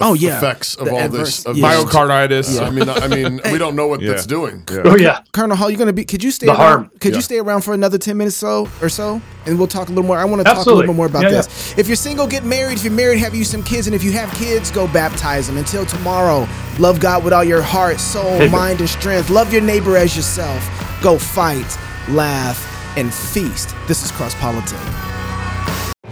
Oh 0.00 0.14
yeah, 0.14 0.38
effects 0.38 0.76
of 0.76 0.84
The 0.86 0.92
all 0.92 0.98
adverse- 1.00 1.38
this 1.38 1.46
of 1.46 1.56
yeah. 1.58 1.74
this- 1.74 1.84
Myocarditis. 1.92 2.64
I 2.64 2.70
mean, 2.70 2.88
I 2.88 3.08
mean, 3.08 3.40
we 3.50 3.58
don't 3.58 3.74
know 3.74 3.88
what 3.88 4.00
Yeah. 4.00 4.12
that's 4.12 4.26
doing. 4.26 4.64
Oh 4.84 4.96
yeah, 4.96 5.22
Colonel 5.32 5.56
Hall, 5.56 5.68
you're 5.68 5.78
gonna 5.78 5.92
be? 5.92 6.04
Could 6.04 6.22
you 6.22 6.30
stay 6.30 6.46
The 6.46 6.52
around? 6.52 6.60
harm. 6.60 6.90
Could 7.00 7.10
Yeah. 7.10 7.16
you 7.16 7.22
stay 7.22 7.38
around 7.38 7.62
for 7.62 7.74
another 7.74 7.98
ten 7.98 8.16
minutes 8.16 8.36
so 8.36 8.68
or 8.80 8.88
so, 8.88 9.20
and 9.44 9.58
we'll 9.58 9.66
talk 9.66 9.88
a 9.88 9.90
little 9.90 10.04
more. 10.04 10.16
I 10.16 10.24
want 10.24 10.38
to 10.40 10.44
talk 10.44 10.64
a 10.64 10.68
little 10.70 10.82
bit 10.84 10.94
more 10.94 11.06
about 11.06 11.22
Yeah, 11.24 11.30
yeah. 11.30 11.34
this. 11.42 11.74
If 11.76 11.88
you're 11.88 11.96
single, 11.96 12.28
get 12.28 12.44
married. 12.44 12.78
If 12.78 12.84
you're 12.84 12.92
married, 12.92 13.18
have 13.18 13.34
you 13.34 13.44
some 13.44 13.64
kids, 13.64 13.88
and 13.88 13.94
if 13.94 14.04
you 14.04 14.12
have 14.12 14.30
kids, 14.34 14.70
go 14.70 14.86
baptize 14.86 15.48
them. 15.48 15.56
Until 15.58 15.84
tomorrow, 15.84 16.46
love 16.78 17.00
God 17.00 17.24
with 17.24 17.32
all 17.32 17.42
your 17.44 17.60
heart, 17.62 17.98
soul, 17.98 18.24
Amen. 18.34 18.52
mind, 18.52 18.78
and 18.80 18.88
strength. 18.88 19.30
Love 19.30 19.52
your 19.52 19.62
neighbor 19.62 19.96
as 19.96 20.14
yourself. 20.16 20.62
Go 21.02 21.18
fight, 21.18 21.76
laugh, 22.08 22.64
and 22.96 23.12
feast. 23.12 23.74
This 23.86 24.02
is 24.04 24.10
Cross 24.10 24.34
Politics. 24.36 24.80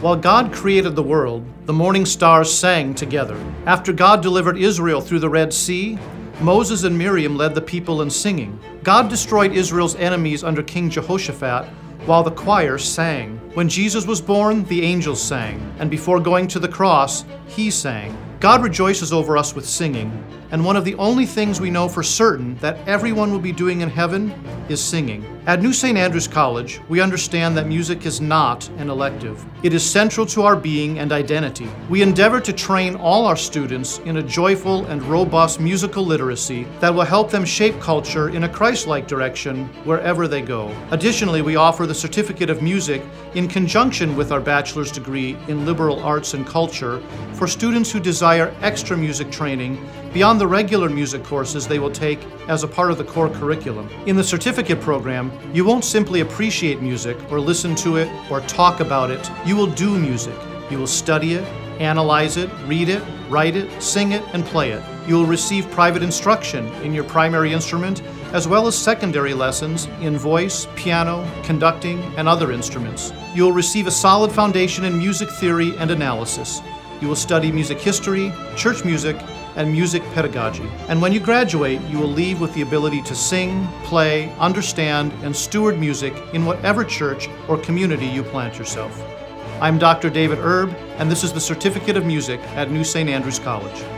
While 0.00 0.16
God 0.16 0.52
created 0.52 0.94
the 0.94 1.02
world, 1.02 1.44
the 1.64 1.72
morning 1.72 2.04
stars 2.04 2.52
sang 2.52 2.94
together. 2.94 3.36
After 3.64 3.92
God 3.92 4.22
delivered 4.22 4.58
Israel 4.58 5.00
through 5.00 5.20
the 5.20 5.30
Red 5.30 5.52
Sea, 5.52 5.98
Moses 6.40 6.84
and 6.84 6.96
Miriam 6.96 7.36
led 7.36 7.54
the 7.54 7.62
people 7.62 8.02
in 8.02 8.10
singing. 8.10 8.60
God 8.82 9.08
destroyed 9.08 9.52
Israel's 9.52 9.96
enemies 9.96 10.44
under 10.44 10.62
King 10.62 10.90
Jehoshaphat 10.90 11.64
while 12.04 12.22
the 12.22 12.30
choir 12.30 12.76
sang. 12.76 13.38
When 13.54 13.68
Jesus 13.68 14.06
was 14.06 14.20
born, 14.20 14.64
the 14.64 14.82
angels 14.82 15.20
sang, 15.20 15.74
and 15.78 15.90
before 15.90 16.20
going 16.20 16.46
to 16.48 16.58
the 16.58 16.68
cross, 16.68 17.24
he 17.48 17.70
sang. 17.70 18.16
God 18.38 18.62
rejoices 18.62 19.12
over 19.14 19.38
us 19.38 19.54
with 19.54 19.66
singing, 19.66 20.12
and 20.51 20.64
one 20.64 20.76
of 20.76 20.84
the 20.84 20.94
only 20.94 21.26
things 21.26 21.61
we 21.61 21.70
know 21.70 21.88
for 21.88 22.03
certain 22.03 22.57
that 22.59 22.76
everyone 22.88 23.32
will 23.32 23.40
be 23.40 23.53
doing 23.53 23.80
in 23.80 23.88
heaven 23.88 24.30
is 24.68 24.82
singing. 24.82 25.24
At 25.47 25.62
New 25.62 25.72
St. 25.72 25.97
Andrews 25.97 26.26
College, 26.26 26.80
we 26.88 27.01
understand 27.01 27.57
that 27.57 27.68
music 27.68 28.05
is 28.05 28.20
not 28.20 28.68
an 28.78 28.90
elective. 28.90 29.44
It 29.62 29.72
is 29.72 29.88
central 29.88 30.26
to 30.26 30.42
our 30.42 30.57
being 30.57 30.99
and 30.99 31.12
identity. 31.12 31.68
We 31.88 32.03
endeavor 32.03 32.40
to 32.40 32.53
train 32.53 32.97
all 32.97 33.26
our 33.26 33.36
students 33.36 33.99
in 34.01 34.16
a 34.16 34.22
joyful 34.24 34.86
and 34.86 35.01
robust 35.05 35.61
musical 35.61 36.05
literacy 36.05 36.66
that 36.80 36.92
will 36.92 37.05
help 37.05 37.30
them 37.30 37.44
shape 37.44 37.80
culture 37.80 38.30
in 38.30 38.42
a 38.42 38.49
Christ 38.49 38.88
like 38.88 39.07
direction 39.07 39.66
wherever 39.84 40.26
they 40.26 40.42
go. 40.42 40.74
Additionally, 40.90 41.42
we 41.42 41.55
offer 41.55 41.86
the 41.86 41.94
Certificate 41.94 42.51
of 42.51 42.61
Music 42.61 43.03
in 43.34 43.47
conjunction 43.47 44.16
with 44.16 44.32
our 44.32 44.40
bachelor's 44.40 44.90
degree 44.90 45.36
in 45.47 45.64
liberal 45.64 46.03
arts 46.03 46.34
and 46.34 46.44
culture 46.44 47.01
for 47.34 47.47
students 47.47 47.92
who 47.92 48.01
desire 48.01 48.53
extra 48.62 48.97
music 48.97 49.30
training 49.30 49.76
beyond 50.16 50.40
the 50.40 50.46
regular 50.46 50.88
music 50.88 51.22
courses 51.22 51.68
they 51.68 51.78
will 51.78 51.90
take 51.90 52.18
as 52.48 52.62
a 52.62 52.66
part 52.66 52.90
of 52.90 52.96
the 52.96 53.04
core 53.04 53.28
curriculum. 53.28 53.86
In 54.06 54.16
the 54.16 54.24
certificate 54.24 54.80
program, 54.80 55.30
you 55.52 55.62
won't 55.62 55.84
simply 55.84 56.20
appreciate 56.20 56.80
music 56.80 57.18
or 57.30 57.38
listen 57.38 57.74
to 57.74 57.96
it 57.96 58.08
or 58.30 58.40
talk 58.40 58.80
about 58.80 59.10
it, 59.10 59.30
you 59.44 59.54
will 59.54 59.66
do 59.66 59.98
music. 59.98 60.34
You 60.70 60.78
will 60.78 60.86
study 60.86 61.34
it, 61.34 61.44
analyze 61.78 62.38
it, 62.38 62.48
read 62.64 62.88
it, 62.88 63.02
write 63.28 63.56
it, 63.56 63.70
sing 63.82 64.12
it, 64.12 64.22
and 64.32 64.42
play 64.42 64.70
it. 64.70 64.82
You 65.06 65.16
will 65.16 65.26
receive 65.26 65.70
private 65.70 66.02
instruction 66.02 66.64
in 66.82 66.94
your 66.94 67.04
primary 67.04 67.52
instrument 67.52 68.02
as 68.32 68.48
well 68.48 68.66
as 68.66 68.74
secondary 68.74 69.34
lessons 69.34 69.84
in 70.00 70.16
voice, 70.16 70.66
piano, 70.76 71.30
conducting, 71.44 72.02
and 72.16 72.26
other 72.26 72.52
instruments. 72.52 73.12
You 73.34 73.42
will 73.42 73.52
receive 73.52 73.86
a 73.86 73.90
solid 73.90 74.32
foundation 74.32 74.86
in 74.86 74.96
music 74.96 75.28
theory 75.28 75.76
and 75.76 75.90
analysis. 75.90 76.62
You 77.02 77.08
will 77.08 77.16
study 77.16 77.52
music 77.52 77.78
history, 77.78 78.32
church 78.56 78.82
music, 78.82 79.18
and 79.57 79.72
music 79.72 80.02
pedagogy. 80.14 80.68
And 80.88 81.02
when 81.02 81.12
you 81.12 81.20
graduate, 81.20 81.80
you 81.82 81.98
will 81.98 82.09
leave 82.09 82.40
with 82.40 82.54
the 82.54 82.62
ability 82.62 83.02
to 83.02 83.14
sing, 83.14 83.66
play, 83.82 84.30
understand, 84.38 85.12
and 85.22 85.34
steward 85.34 85.78
music 85.78 86.14
in 86.32 86.44
whatever 86.44 86.84
church 86.84 87.28
or 87.48 87.59
community 87.59 88.07
you 88.07 88.22
plant 88.22 88.59
yourself. 88.59 89.02
I'm 89.61 89.78
Dr. 89.78 90.11
David 90.11 90.38
Erb, 90.38 90.76
and 90.98 91.11
this 91.11 91.24
is 91.24 91.32
the 91.32 91.40
Certificate 91.40 91.96
of 91.96 92.04
Music 92.04 92.40
at 92.54 92.70
New 92.70 92.84
St. 92.84 93.09
Andrews 93.09 93.38
College. 93.38 93.95